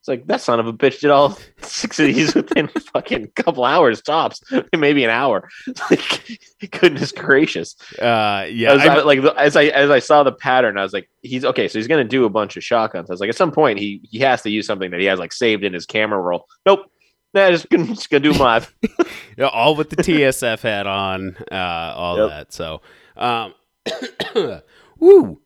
It's 0.07 0.09
like 0.09 0.27
that 0.29 0.41
son 0.41 0.61
of 0.61 0.69
a 0.69 0.73
bitch 0.73 1.01
did 1.01 1.11
all 1.11 1.37
six 1.63 1.99
of 1.99 2.07
these 2.07 2.33
within 2.33 2.71
a 2.77 2.81
fucking 2.81 3.33
couple 3.35 3.65
hours 3.65 4.01
tops, 4.03 4.41
maybe 4.77 5.03
an 5.03 5.11
hour. 5.11 5.49
Like, 5.91 6.41
goodness 6.71 7.13
gracious. 7.13 7.75
Uh, 7.99 8.47
yeah. 8.49 8.75
As 8.75 8.81
I, 8.83 9.03
like 9.03 9.19
as 9.37 9.57
I 9.57 9.65
as 9.65 9.91
I 9.91 9.99
saw 9.99 10.23
the 10.23 10.33
pattern, 10.33 10.79
I 10.79 10.83
was 10.83 10.93
like, 10.93 11.09
he's 11.23 11.45
okay. 11.45 11.67
So 11.69 11.79
he's 11.79 11.89
gonna 11.89 12.05
do 12.05 12.25
a 12.25 12.31
bunch 12.31 12.57
of 12.57 12.63
shotguns. 12.63 13.11
I 13.11 13.13
was 13.13 13.21
like, 13.21 13.31
at 13.31 13.37
some 13.37 13.51
point, 13.51 13.79
he 13.79 14.01
he 14.05 14.19
has 14.21 14.43
to 14.43 14.51
use 14.51 14.67
something 14.67 14.91
that 14.93 15.01
he 15.01 15.07
has 15.07 15.19
like 15.19 15.33
saved 15.33 15.65
in 15.65 15.73
his 15.73 15.87
camera 15.87 16.21
roll. 16.21 16.47
Nope. 16.65 16.91
Nah, 17.35 17.51
just 17.51 17.69
gonna, 17.69 17.87
just 17.87 18.09
gonna 18.09 18.21
do 18.21 18.33
yeah, 19.37 19.49
all 19.49 19.75
with 19.75 19.91
the 19.91 19.97
TSF 19.97 20.61
hat 20.63 20.87
on, 20.87 21.37
uh, 21.53 21.93
all 21.95 22.17
yep. 22.17 22.29
that. 22.31 22.53
So, 22.53 22.81
um, 23.17 23.55
woo. 24.99 25.41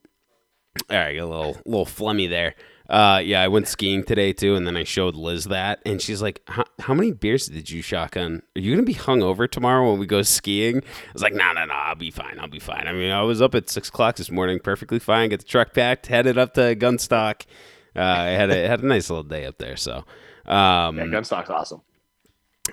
All 0.88 0.96
right, 0.96 1.18
a 1.18 1.26
little 1.26 1.56
little 1.66 1.84
flummy 1.84 2.28
there. 2.28 2.54
Uh, 2.88 3.20
yeah, 3.24 3.40
I 3.40 3.48
went 3.48 3.68
skiing 3.68 4.02
today 4.02 4.32
too, 4.32 4.56
and 4.56 4.66
then 4.66 4.76
I 4.76 4.84
showed 4.84 5.14
Liz 5.14 5.44
that, 5.44 5.80
and 5.84 6.00
she's 6.00 6.22
like, 6.22 6.42
"How 6.80 6.94
many 6.94 7.12
beers 7.12 7.46
did 7.46 7.70
you 7.70 7.82
shotgun? 7.82 8.42
Are 8.56 8.60
you 8.60 8.74
gonna 8.74 8.86
be 8.86 8.94
hungover 8.94 9.50
tomorrow 9.50 9.90
when 9.90 9.98
we 9.98 10.06
go 10.06 10.22
skiing?" 10.22 10.78
I 10.78 11.12
was 11.12 11.22
like, 11.22 11.34
"No, 11.34 11.52
no, 11.52 11.64
no, 11.64 11.74
I'll 11.74 11.94
be 11.96 12.10
fine. 12.10 12.38
I'll 12.38 12.48
be 12.48 12.60
fine." 12.60 12.86
I 12.86 12.92
mean, 12.92 13.10
I 13.10 13.22
was 13.22 13.42
up 13.42 13.54
at 13.54 13.68
six 13.68 13.88
o'clock 13.88 14.16
this 14.16 14.30
morning, 14.30 14.58
perfectly 14.60 14.98
fine. 15.00 15.30
Get 15.30 15.40
the 15.40 15.46
truck 15.46 15.72
packed, 15.72 16.06
headed 16.06 16.38
up 16.38 16.54
to 16.54 16.74
Gunstock. 16.76 17.46
Uh, 17.96 18.00
I 18.00 18.26
had 18.28 18.50
a 18.50 18.68
had 18.68 18.82
a 18.82 18.86
nice 18.86 19.10
little 19.10 19.24
day 19.24 19.46
up 19.46 19.58
there. 19.58 19.76
So, 19.76 20.04
um, 20.46 20.98
yeah, 20.98 21.06
Gunstock's 21.06 21.50
awesome. 21.50 21.82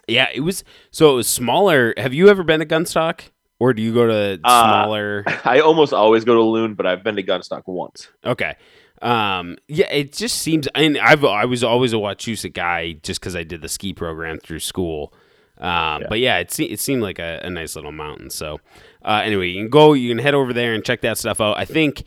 Yeah, 0.07 0.27
it 0.33 0.41
was. 0.41 0.63
So 0.91 1.13
it 1.13 1.15
was 1.15 1.27
smaller. 1.27 1.93
Have 1.97 2.13
you 2.13 2.29
ever 2.29 2.43
been 2.43 2.59
to 2.59 2.65
Gunstock? 2.65 3.29
Or 3.59 3.73
do 3.73 3.81
you 3.81 3.93
go 3.93 4.05
to 4.05 4.39
uh, 4.43 4.63
smaller? 4.63 5.23
Uh, 5.25 5.37
I 5.45 5.59
almost 5.59 5.93
always 5.93 6.23
go 6.23 6.35
to 6.35 6.43
Loon, 6.43 6.75
but 6.75 6.85
I've 6.85 7.03
been 7.03 7.15
to 7.15 7.23
Gunstock 7.23 7.63
once. 7.65 8.09
Okay. 8.23 8.55
Um, 9.01 9.57
yeah, 9.67 9.87
it 9.91 10.13
just 10.13 10.39
seems. 10.39 10.67
I 10.75 10.81
mean, 10.81 10.97
I've 10.97 11.23
I 11.23 11.45
was 11.45 11.63
always 11.63 11.93
a 11.93 11.97
Wachusett 11.97 12.53
guy 12.53 12.93
just 12.93 13.19
because 13.19 13.35
I 13.35 13.43
did 13.43 13.61
the 13.61 13.69
ski 13.69 13.93
program 13.93 14.39
through 14.39 14.59
school. 14.59 15.13
Um, 15.59 16.01
yeah. 16.01 16.07
but 16.09 16.19
yeah, 16.19 16.37
it 16.37 16.59
it 16.59 16.79
seemed 16.79 17.01
like 17.01 17.19
a, 17.19 17.41
a 17.43 17.49
nice 17.49 17.75
little 17.75 17.91
mountain. 17.91 18.29
So, 18.29 18.59
uh, 19.03 19.21
anyway, 19.23 19.49
you 19.49 19.61
can 19.63 19.69
go, 19.69 19.93
you 19.93 20.09
can 20.09 20.19
head 20.19 20.33
over 20.33 20.53
there 20.53 20.73
and 20.73 20.83
check 20.83 21.01
that 21.01 21.17
stuff 21.17 21.41
out. 21.41 21.57
I 21.57 21.65
think 21.65 22.03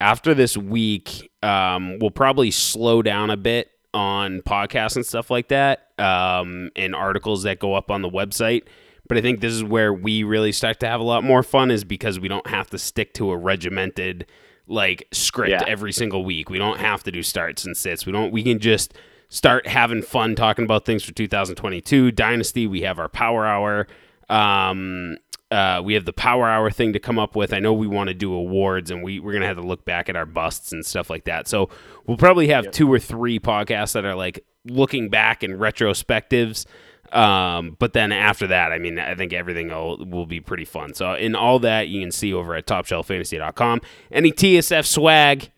after 0.00 0.34
this 0.34 0.56
week, 0.56 1.30
um, 1.42 1.98
we'll 2.00 2.10
probably 2.10 2.50
slow 2.50 3.02
down 3.02 3.30
a 3.30 3.36
bit 3.36 3.70
on 3.94 4.40
podcasts 4.42 4.96
and 4.96 5.04
stuff 5.04 5.30
like 5.30 5.48
that, 5.48 5.88
um, 5.98 6.70
and 6.76 6.94
articles 6.94 7.42
that 7.42 7.58
go 7.58 7.74
up 7.74 7.90
on 7.90 8.02
the 8.02 8.10
website. 8.10 8.64
But 9.12 9.18
I 9.18 9.20
think 9.20 9.40
this 9.42 9.52
is 9.52 9.62
where 9.62 9.92
we 9.92 10.22
really 10.22 10.52
start 10.52 10.80
to 10.80 10.88
have 10.88 10.98
a 10.98 11.04
lot 11.04 11.22
more 11.22 11.42
fun, 11.42 11.70
is 11.70 11.84
because 11.84 12.18
we 12.18 12.28
don't 12.28 12.46
have 12.46 12.70
to 12.70 12.78
stick 12.78 13.12
to 13.12 13.30
a 13.30 13.36
regimented 13.36 14.24
like 14.66 15.06
script 15.12 15.50
yeah. 15.50 15.62
every 15.66 15.92
single 15.92 16.24
week. 16.24 16.48
We 16.48 16.56
don't 16.56 16.78
have 16.78 17.02
to 17.02 17.12
do 17.12 17.22
starts 17.22 17.66
and 17.66 17.76
sits. 17.76 18.06
We 18.06 18.12
don't. 18.12 18.32
We 18.32 18.42
can 18.42 18.58
just 18.58 18.94
start 19.28 19.66
having 19.66 20.00
fun 20.00 20.34
talking 20.34 20.64
about 20.64 20.86
things 20.86 21.04
for 21.04 21.12
2022 21.12 22.10
Dynasty. 22.12 22.66
We 22.66 22.80
have 22.84 22.98
our 22.98 23.10
Power 23.10 23.44
Hour. 23.44 23.86
Um, 24.30 25.18
uh, 25.50 25.82
we 25.84 25.92
have 25.92 26.06
the 26.06 26.14
Power 26.14 26.48
Hour 26.48 26.70
thing 26.70 26.94
to 26.94 26.98
come 26.98 27.18
up 27.18 27.36
with. 27.36 27.52
I 27.52 27.58
know 27.58 27.74
we 27.74 27.86
want 27.86 28.08
to 28.08 28.14
do 28.14 28.32
awards, 28.32 28.90
and 28.90 29.02
we 29.02 29.20
we're 29.20 29.34
gonna 29.34 29.46
have 29.46 29.58
to 29.58 29.62
look 29.62 29.84
back 29.84 30.08
at 30.08 30.16
our 30.16 30.24
busts 30.24 30.72
and 30.72 30.86
stuff 30.86 31.10
like 31.10 31.24
that. 31.24 31.46
So 31.48 31.68
we'll 32.06 32.16
probably 32.16 32.48
have 32.48 32.64
yep. 32.64 32.72
two 32.72 32.90
or 32.90 32.98
three 32.98 33.38
podcasts 33.38 33.92
that 33.92 34.06
are 34.06 34.14
like 34.14 34.42
looking 34.64 35.10
back 35.10 35.42
and 35.42 35.60
retrospectives. 35.60 36.64
Um, 37.12 37.76
but 37.78 37.92
then 37.92 38.10
after 38.10 38.46
that, 38.46 38.72
I 38.72 38.78
mean, 38.78 38.98
I 38.98 39.14
think 39.14 39.32
everything 39.32 39.68
will, 39.68 40.04
will 40.06 40.26
be 40.26 40.40
pretty 40.40 40.64
fun. 40.64 40.94
So 40.94 41.14
in 41.14 41.34
all 41.34 41.58
that, 41.58 41.88
you 41.88 42.00
can 42.00 42.10
see 42.10 42.32
over 42.32 42.54
at 42.54 42.66
TopShelfFantasy.com. 42.66 43.82
Any 44.10 44.32
TSF 44.32 44.86
swag, 44.86 45.50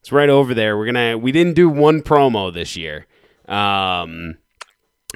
it's 0.00 0.10
right 0.10 0.28
over 0.28 0.52
there. 0.52 0.76
We're 0.76 0.86
gonna 0.86 1.16
we 1.16 1.32
didn't 1.32 1.54
do 1.54 1.68
one 1.68 2.02
promo 2.02 2.52
this 2.52 2.76
year. 2.76 3.06
Um, 3.46 4.38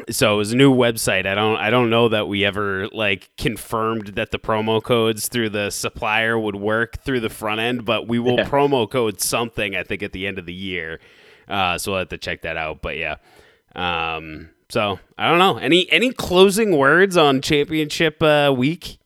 so 0.08 0.34
it 0.34 0.36
was 0.36 0.52
a 0.52 0.56
new 0.56 0.72
website. 0.72 1.26
I 1.26 1.34
don't 1.34 1.56
I 1.56 1.70
don't 1.70 1.90
know 1.90 2.08
that 2.08 2.28
we 2.28 2.44
ever 2.44 2.88
like 2.88 3.28
confirmed 3.36 4.08
that 4.14 4.30
the 4.30 4.38
promo 4.38 4.80
codes 4.80 5.26
through 5.26 5.50
the 5.50 5.70
supplier 5.70 6.38
would 6.38 6.56
work 6.56 7.02
through 7.02 7.20
the 7.20 7.28
front 7.28 7.60
end, 7.60 7.84
but 7.84 8.06
we 8.06 8.20
will 8.20 8.36
yeah. 8.36 8.48
promo 8.48 8.88
code 8.88 9.20
something 9.20 9.74
I 9.74 9.82
think 9.82 10.04
at 10.04 10.12
the 10.12 10.28
end 10.28 10.38
of 10.38 10.46
the 10.46 10.54
year. 10.54 11.00
Uh, 11.48 11.76
so 11.78 11.92
we'll 11.92 11.98
have 11.98 12.08
to 12.10 12.18
check 12.18 12.42
that 12.42 12.56
out. 12.56 12.80
But 12.80 12.96
yeah. 12.96 13.16
Um, 13.74 14.50
so 14.70 14.98
I 15.18 15.28
don't 15.28 15.38
know. 15.38 15.58
Any 15.58 15.90
any 15.90 16.12
closing 16.12 16.76
words 16.76 17.16
on 17.16 17.42
championship 17.42 18.22
uh, 18.22 18.54
week? 18.56 18.98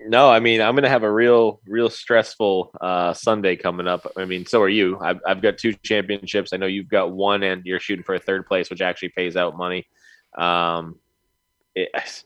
No, 0.00 0.30
I 0.30 0.40
mean 0.40 0.60
I'm 0.60 0.74
gonna 0.74 0.88
have 0.88 1.02
a 1.02 1.12
real 1.12 1.60
real 1.66 1.88
stressful 1.90 2.72
uh, 2.80 3.14
Sunday 3.14 3.56
coming 3.56 3.86
up. 3.86 4.10
I 4.16 4.24
mean, 4.24 4.46
so 4.46 4.60
are 4.62 4.68
you. 4.68 4.98
I've, 5.00 5.20
I've 5.26 5.40
got 5.40 5.58
two 5.58 5.72
championships. 5.74 6.52
I 6.52 6.56
know 6.56 6.66
you've 6.66 6.88
got 6.88 7.12
one, 7.12 7.42
and 7.42 7.64
you're 7.64 7.80
shooting 7.80 8.04
for 8.04 8.14
a 8.14 8.18
third 8.20 8.46
place, 8.46 8.70
which 8.70 8.80
actually 8.80 9.10
pays 9.10 9.36
out 9.36 9.56
money. 9.56 9.86
Um, 10.36 10.96
it's 11.74 12.24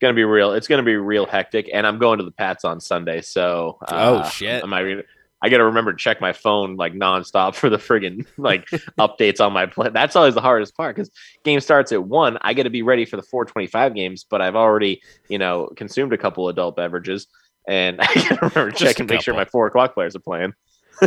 gonna 0.00 0.14
be 0.14 0.24
real. 0.24 0.52
It's 0.52 0.68
gonna 0.68 0.82
be 0.82 0.96
real 0.96 1.26
hectic, 1.26 1.70
and 1.72 1.86
I'm 1.86 1.98
going 1.98 2.18
to 2.18 2.24
the 2.24 2.32
Pats 2.32 2.64
on 2.64 2.80
Sunday. 2.80 3.20
So 3.20 3.78
uh, 3.82 4.22
oh 4.24 4.28
shit, 4.28 4.62
am 4.62 4.72
I? 4.72 5.02
I 5.40 5.48
got 5.48 5.58
to 5.58 5.64
remember 5.64 5.92
to 5.92 5.98
check 5.98 6.20
my 6.20 6.32
phone 6.32 6.76
like 6.76 6.94
nonstop 6.94 7.54
for 7.54 7.70
the 7.70 7.76
friggin' 7.76 8.26
like 8.36 8.66
updates 8.98 9.44
on 9.44 9.52
my 9.52 9.66
plan. 9.66 9.92
That's 9.92 10.16
always 10.16 10.34
the 10.34 10.40
hardest 10.40 10.76
part 10.76 10.96
because 10.96 11.10
game 11.44 11.60
starts 11.60 11.92
at 11.92 12.04
one. 12.04 12.38
I 12.40 12.54
got 12.54 12.64
to 12.64 12.70
be 12.70 12.82
ready 12.82 13.04
for 13.04 13.16
the 13.16 13.22
425 13.22 13.94
games, 13.94 14.24
but 14.28 14.42
I've 14.42 14.56
already, 14.56 15.02
you 15.28 15.38
know, 15.38 15.70
consumed 15.76 16.12
a 16.12 16.18
couple 16.18 16.48
adult 16.48 16.76
beverages 16.76 17.26
and 17.68 18.00
I 18.00 18.06
got 18.06 18.28
to 18.28 18.38
remember 18.40 18.70
to 18.72 18.84
check 18.84 18.98
and 18.98 19.08
make 19.08 19.22
sure 19.22 19.34
my 19.34 19.44
four 19.44 19.66
o'clock 19.66 19.94
players 19.94 20.16
are 20.16 20.20
playing. 20.20 20.54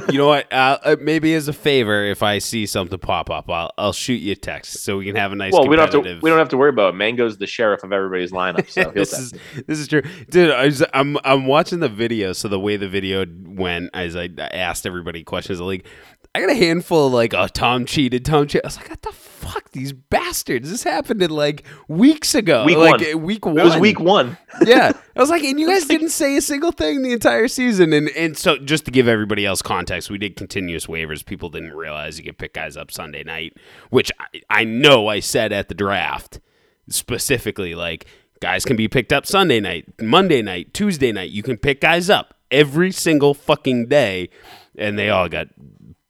You 0.10 0.18
know 0.18 0.28
what? 0.28 0.52
Uh, 0.52 0.78
uh, 0.84 0.96
maybe 1.00 1.34
as 1.34 1.48
a 1.48 1.54
favor, 1.54 2.04
if 2.04 2.24
I 2.24 2.40
see 2.40 2.66
something 2.66 2.98
pop 3.00 3.30
up, 3.30 3.50
I'll 3.50 3.72
I'll 3.78 3.94
shoot 3.94 4.16
you 4.16 4.34
a 4.34 4.36
text 4.36 4.84
so 4.84 4.98
we 4.98 5.06
can 5.06 5.16
have 5.16 5.32
a 5.32 5.36
nice. 5.36 5.54
well, 5.54 5.68
we 5.68 5.76
don't 5.76 5.92
have 5.92 6.04
to. 6.04 6.20
We 6.22 6.30
don't 6.30 6.40
have 6.40 6.50
to 6.50 6.58
worry 6.58 6.70
about 6.70 6.94
it. 6.94 6.98
Mango's 6.98 7.38
the 7.38 7.48
sheriff 7.48 7.84
of 7.84 7.92
everybody's 7.92 8.32
lineup, 8.32 8.70
so 8.70 8.92
this 8.96 9.14
is 9.14 9.34
this 9.68 9.80
is 9.80 9.88
true, 9.88 10.02
dude. 10.30 10.52
I 10.52 10.66
was, 10.66 10.84
I'm 10.94 11.18
I'm 11.24 11.46
watching 11.46 11.80
the 11.80 11.90
video. 11.90 12.34
So 12.34 12.48
the 12.48 12.60
way 12.60 12.78
the 12.78 12.90
video 12.90 13.26
went, 13.46 13.90
as 13.94 14.16
I 14.16 14.30
asked 14.38 14.86
everybody 14.86 15.24
questions, 15.24 15.60
like 15.60 15.86
I 16.34 16.40
got 16.40 16.50
a 16.50 16.56
handful 16.56 17.08
of 17.08 17.14
like, 17.14 17.34
oh, 17.34 17.48
Tom 17.48 17.86
cheated, 17.86 18.24
Tom 18.26 18.48
cheated. 18.48 18.64
I 18.66 18.68
was 18.68 18.78
like, 18.78 18.90
what 18.90 19.02
the 19.02 19.12
fuck, 19.12 19.70
these 19.72 19.92
bastards! 19.92 20.70
This 20.70 20.84
happened 20.84 21.22
in 21.22 21.30
like 21.30 21.64
weeks 21.90 22.36
ago, 22.36 22.64
Week 22.64 22.78
like 22.78 23.02
one. 23.02 23.14
uh, 23.14 23.18
week 23.18 23.46
one. 23.46 23.60
It 23.60 23.64
was 23.66 23.76
week 23.78 24.00
one. 24.00 24.38
yeah, 24.66 24.94
I 25.16 25.20
was 25.20 25.30
like, 25.30 25.44
and 25.44 25.60
you 25.60 25.68
guys 25.68 25.86
didn't 25.86 26.10
say 26.10 26.38
a 26.38 26.42
single 26.42 26.72
thing 26.72 27.02
the 27.02 27.12
entire 27.12 27.50
season, 27.50 27.92
and 27.92 28.08
and 28.12 28.38
so 28.38 28.58
just 28.58 28.86
to 28.86 28.92
give 28.92 29.10
everybody 29.10 29.46
else 29.46 29.62
context, 29.62 30.10
we 30.10 30.18
did 30.18 30.38
continuous 30.38 30.86
waivers. 30.86 31.26
People 31.26 31.50
didn't 31.50 31.74
realize 31.74 32.18
you 32.18 32.24
could 32.24 32.38
pick 32.38 32.54
guys 32.54 32.78
up 32.78 32.92
Sunday 32.92 33.24
night, 33.24 33.58
which 33.90 34.10
I, 34.18 34.42
I 34.50 34.64
know 34.64 35.08
I 35.08 35.20
said 35.20 35.52
at 35.52 35.68
the 35.68 35.76
draft 35.76 36.40
specifically, 36.88 37.76
like 37.76 38.06
guys 38.40 38.64
can 38.64 38.76
be 38.78 38.88
picked 38.88 39.12
up 39.12 39.26
Sunday 39.26 39.60
night, 39.60 39.86
Monday 40.02 40.42
night, 40.42 40.74
Tuesday 40.74 41.12
night. 41.12 41.32
You 41.32 41.44
can 41.44 41.58
pick 41.58 41.82
guys 41.82 42.10
up 42.10 42.36
every 42.50 42.92
single 42.92 43.34
fucking 43.34 43.88
day, 43.88 44.30
and 44.78 44.98
they 44.98 45.10
all 45.10 45.28
got. 45.28 45.48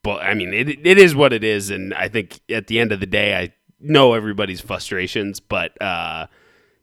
But 0.02 0.22
I 0.22 0.34
mean, 0.34 0.52
it 0.52 0.68
it 0.86 0.98
is 0.98 1.14
what 1.14 1.32
it 1.32 1.44
is, 1.44 1.70
and 1.70 1.94
I 1.94 2.08
think 2.08 2.40
at 2.50 2.66
the 2.66 2.78
end 2.80 2.92
of 2.92 3.00
the 3.00 3.06
day, 3.06 3.36
I 3.36 3.52
know 3.80 4.14
everybody's 4.14 4.60
frustrations, 4.60 5.40
but. 5.40 5.80
uh 5.80 6.26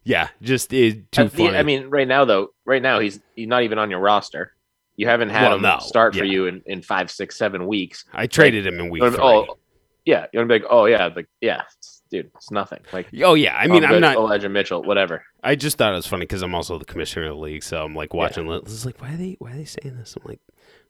yeah, 0.06 0.30
just 0.42 0.74
it, 0.74 1.12
too 1.12 1.26
the- 1.26 1.30
funny. 1.30 1.58
I 1.58 1.62
mean, 1.62 1.88
right 1.90 2.08
now 2.08 2.26
though, 2.26 2.54
right 2.66 2.82
now 2.82 3.00
he's 3.00 3.20
he's 3.36 3.48
not 3.50 3.64
even 3.64 3.78
on 3.78 3.92
your 3.92 4.00
roster. 4.00 4.54
You 4.96 5.08
haven't 5.08 5.30
had 5.30 5.44
Well, 5.50 5.56
him 5.58 5.62
no, 5.62 5.78
start 5.80 6.16
for 6.16 6.24
you 6.24 6.48
in, 6.48 6.64
in 6.66 6.82
five, 6.82 7.12
six, 7.12 7.38
seven 7.38 7.68
weeks. 7.68 8.06
I 8.14 8.26
traded 8.26 8.66
him 8.66 8.80
in 8.80 8.90
week 8.90 9.04
You 9.04 9.12
three. 9.12 9.20
oh, 9.22 9.58
yeah, 10.06 10.26
you're 10.34 10.44
gonna 10.44 10.58
be 10.58 10.64
like, 10.64 10.72
oh 10.72 10.86
yeah, 10.86 11.10
like 11.16 11.28
yeah, 11.42 11.58
it's- 11.58 12.02
dude, 12.10 12.32
it's 12.34 12.50
nothing. 12.50 12.80
Like, 12.92 13.08
Oh 13.22 13.36
yeah, 13.36 13.56
I 13.56 13.68
mean, 13.68 13.84
I'm 13.84 13.92
good, 13.92 14.02
not. 14.02 14.16
Elijah 14.16 14.50
Mitchell, 14.50 14.82
whatever. 14.84 15.24
I 15.44 15.56
just 15.56 15.78
thought 15.78 15.92
it 15.94 15.98
was 15.98 16.08
funny 16.08 16.24
because 16.26 16.42
I'm 16.42 16.56
also 16.56 16.80
the 16.80 16.86
commissioner 16.86 17.28
of 17.30 17.36
the 17.36 17.42
league, 17.44 17.64
so 17.64 17.84
I'm 17.84 17.94
like 17.94 18.14
watching. 18.14 18.48
This 18.48 18.74
is 18.74 18.86
like, 18.86 19.00
why 19.02 19.14
are 19.14 19.18
they? 19.18 19.36
Why 19.38 19.52
are 19.52 19.58
they 19.58 19.66
saying 19.66 19.96
this? 19.98 20.16
I'm 20.16 20.24
like, 20.28 20.40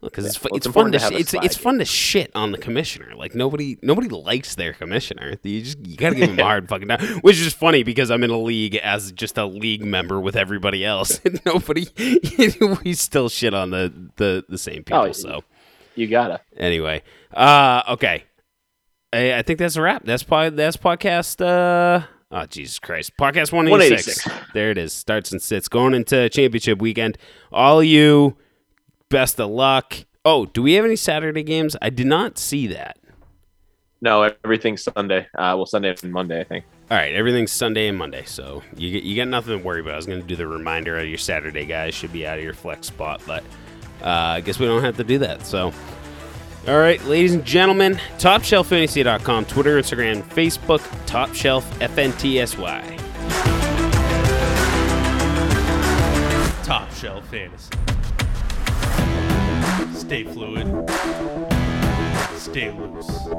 because 0.01 0.25
it's 0.25 0.41
well, 0.41 0.55
it's, 0.55 0.65
it's 0.65 0.73
fun 0.73 0.91
to, 0.91 0.99
to 0.99 1.05
sh- 1.05 1.11
it's 1.19 1.33
it's 1.33 1.57
fun 1.57 1.77
to 1.79 1.85
shit 1.85 2.31
on 2.33 2.51
the 2.51 2.57
commissioner. 2.57 3.13
Like 3.15 3.35
nobody 3.35 3.77
nobody 3.81 4.07
likes 4.07 4.55
their 4.55 4.73
commissioner. 4.73 5.35
You 5.43 5.61
just 5.61 5.79
you 5.85 5.97
gotta 5.97 6.15
give 6.15 6.29
him 6.29 6.39
a 6.39 6.43
hard 6.49 6.69
fucking 6.69 6.87
time, 6.87 6.99
which 7.19 7.39
is 7.39 7.53
funny 7.53 7.83
because 7.83 8.09
I'm 8.09 8.23
in 8.23 8.29
a 8.29 8.37
league 8.39 8.75
as 8.75 9.11
just 9.11 9.37
a 9.37 9.45
league 9.45 9.83
member 9.83 10.19
with 10.19 10.35
everybody 10.35 10.85
else, 10.85 11.19
and 11.25 11.41
nobody 11.45 11.85
we 12.83 12.93
still 12.93 13.29
shit 13.29 13.53
on 13.53 13.71
the 13.71 13.93
the 14.15 14.45
the 14.47 14.57
same 14.57 14.83
people. 14.83 14.99
Oh, 14.99 15.11
so 15.11 15.43
You 15.95 16.07
gotta. 16.07 16.39
anyway, 16.55 17.03
uh, 17.33 17.83
okay. 17.89 18.23
I, 19.11 19.33
I 19.39 19.41
think 19.41 19.59
that's 19.59 19.75
a 19.75 19.81
wrap. 19.81 20.05
That's 20.05 20.23
pod, 20.23 20.55
that's 20.55 20.77
podcast. 20.77 21.41
Uh, 21.43 22.05
oh 22.31 22.45
Jesus 22.45 22.79
Christ, 22.79 23.13
podcast 23.19 23.51
one 23.51 23.67
eighty 23.67 23.97
six. 23.97 24.25
186. 24.25 24.53
There 24.53 24.71
it 24.71 24.77
is. 24.77 24.93
Starts 24.93 25.31
and 25.31 25.41
sits 25.41 25.67
going 25.67 25.93
into 25.93 26.29
championship 26.29 26.79
weekend. 26.79 27.17
All 27.51 27.83
you, 27.83 28.37
best 29.09 29.39
of 29.39 29.49
luck. 29.49 29.95
Oh, 30.23 30.45
do 30.45 30.61
we 30.61 30.73
have 30.73 30.85
any 30.85 30.95
Saturday 30.95 31.43
games? 31.43 31.75
I 31.81 31.89
did 31.89 32.07
not 32.07 32.37
see 32.37 32.67
that. 32.67 32.97
No, 34.01 34.31
everything's 34.45 34.83
Sunday. 34.83 35.27
Uh, 35.35 35.53
well, 35.57 35.65
Sunday 35.65 35.93
and 36.01 36.13
Monday, 36.13 36.39
I 36.39 36.43
think. 36.43 36.65
All 36.89 36.97
right, 36.97 37.13
everything's 37.13 37.51
Sunday 37.51 37.87
and 37.87 37.97
Monday, 37.97 38.23
so 38.25 38.63
you 38.75 38.89
you 38.89 39.15
got 39.15 39.27
nothing 39.27 39.59
to 39.59 39.63
worry 39.63 39.81
about. 39.81 39.93
I 39.93 39.97
was 39.97 40.07
going 40.07 40.21
to 40.21 40.27
do 40.27 40.35
the 40.35 40.47
reminder 40.47 40.97
of 40.97 41.07
your 41.07 41.17
Saturday 41.17 41.65
guys 41.65 41.93
should 41.93 42.13
be 42.13 42.25
out 42.25 42.37
of 42.37 42.43
your 42.43 42.53
flex 42.53 42.87
spot, 42.87 43.21
but 43.27 43.43
uh, 44.01 44.07
I 44.37 44.41
guess 44.41 44.57
we 44.57 44.65
don't 44.65 44.81
have 44.83 44.97
to 44.97 45.03
do 45.03 45.19
that. 45.19 45.45
So, 45.45 45.73
all 46.67 46.77
right, 46.77 47.03
ladies 47.05 47.33
and 47.33 47.45
gentlemen, 47.45 47.99
TopShelfFantasy.com, 48.17 49.45
Twitter, 49.45 49.79
Instagram, 49.79 50.23
Facebook, 50.23 50.81
Top 51.05 51.33
Shelf 51.35 51.69
FNTSY. 51.79 52.97
Top 56.63 56.91
Shelf 56.93 57.27
Fantasy. 57.29 57.88
Stay 60.09 60.23
fluid. 60.23 60.65
Stay 62.35 62.71
loose. 62.71 63.29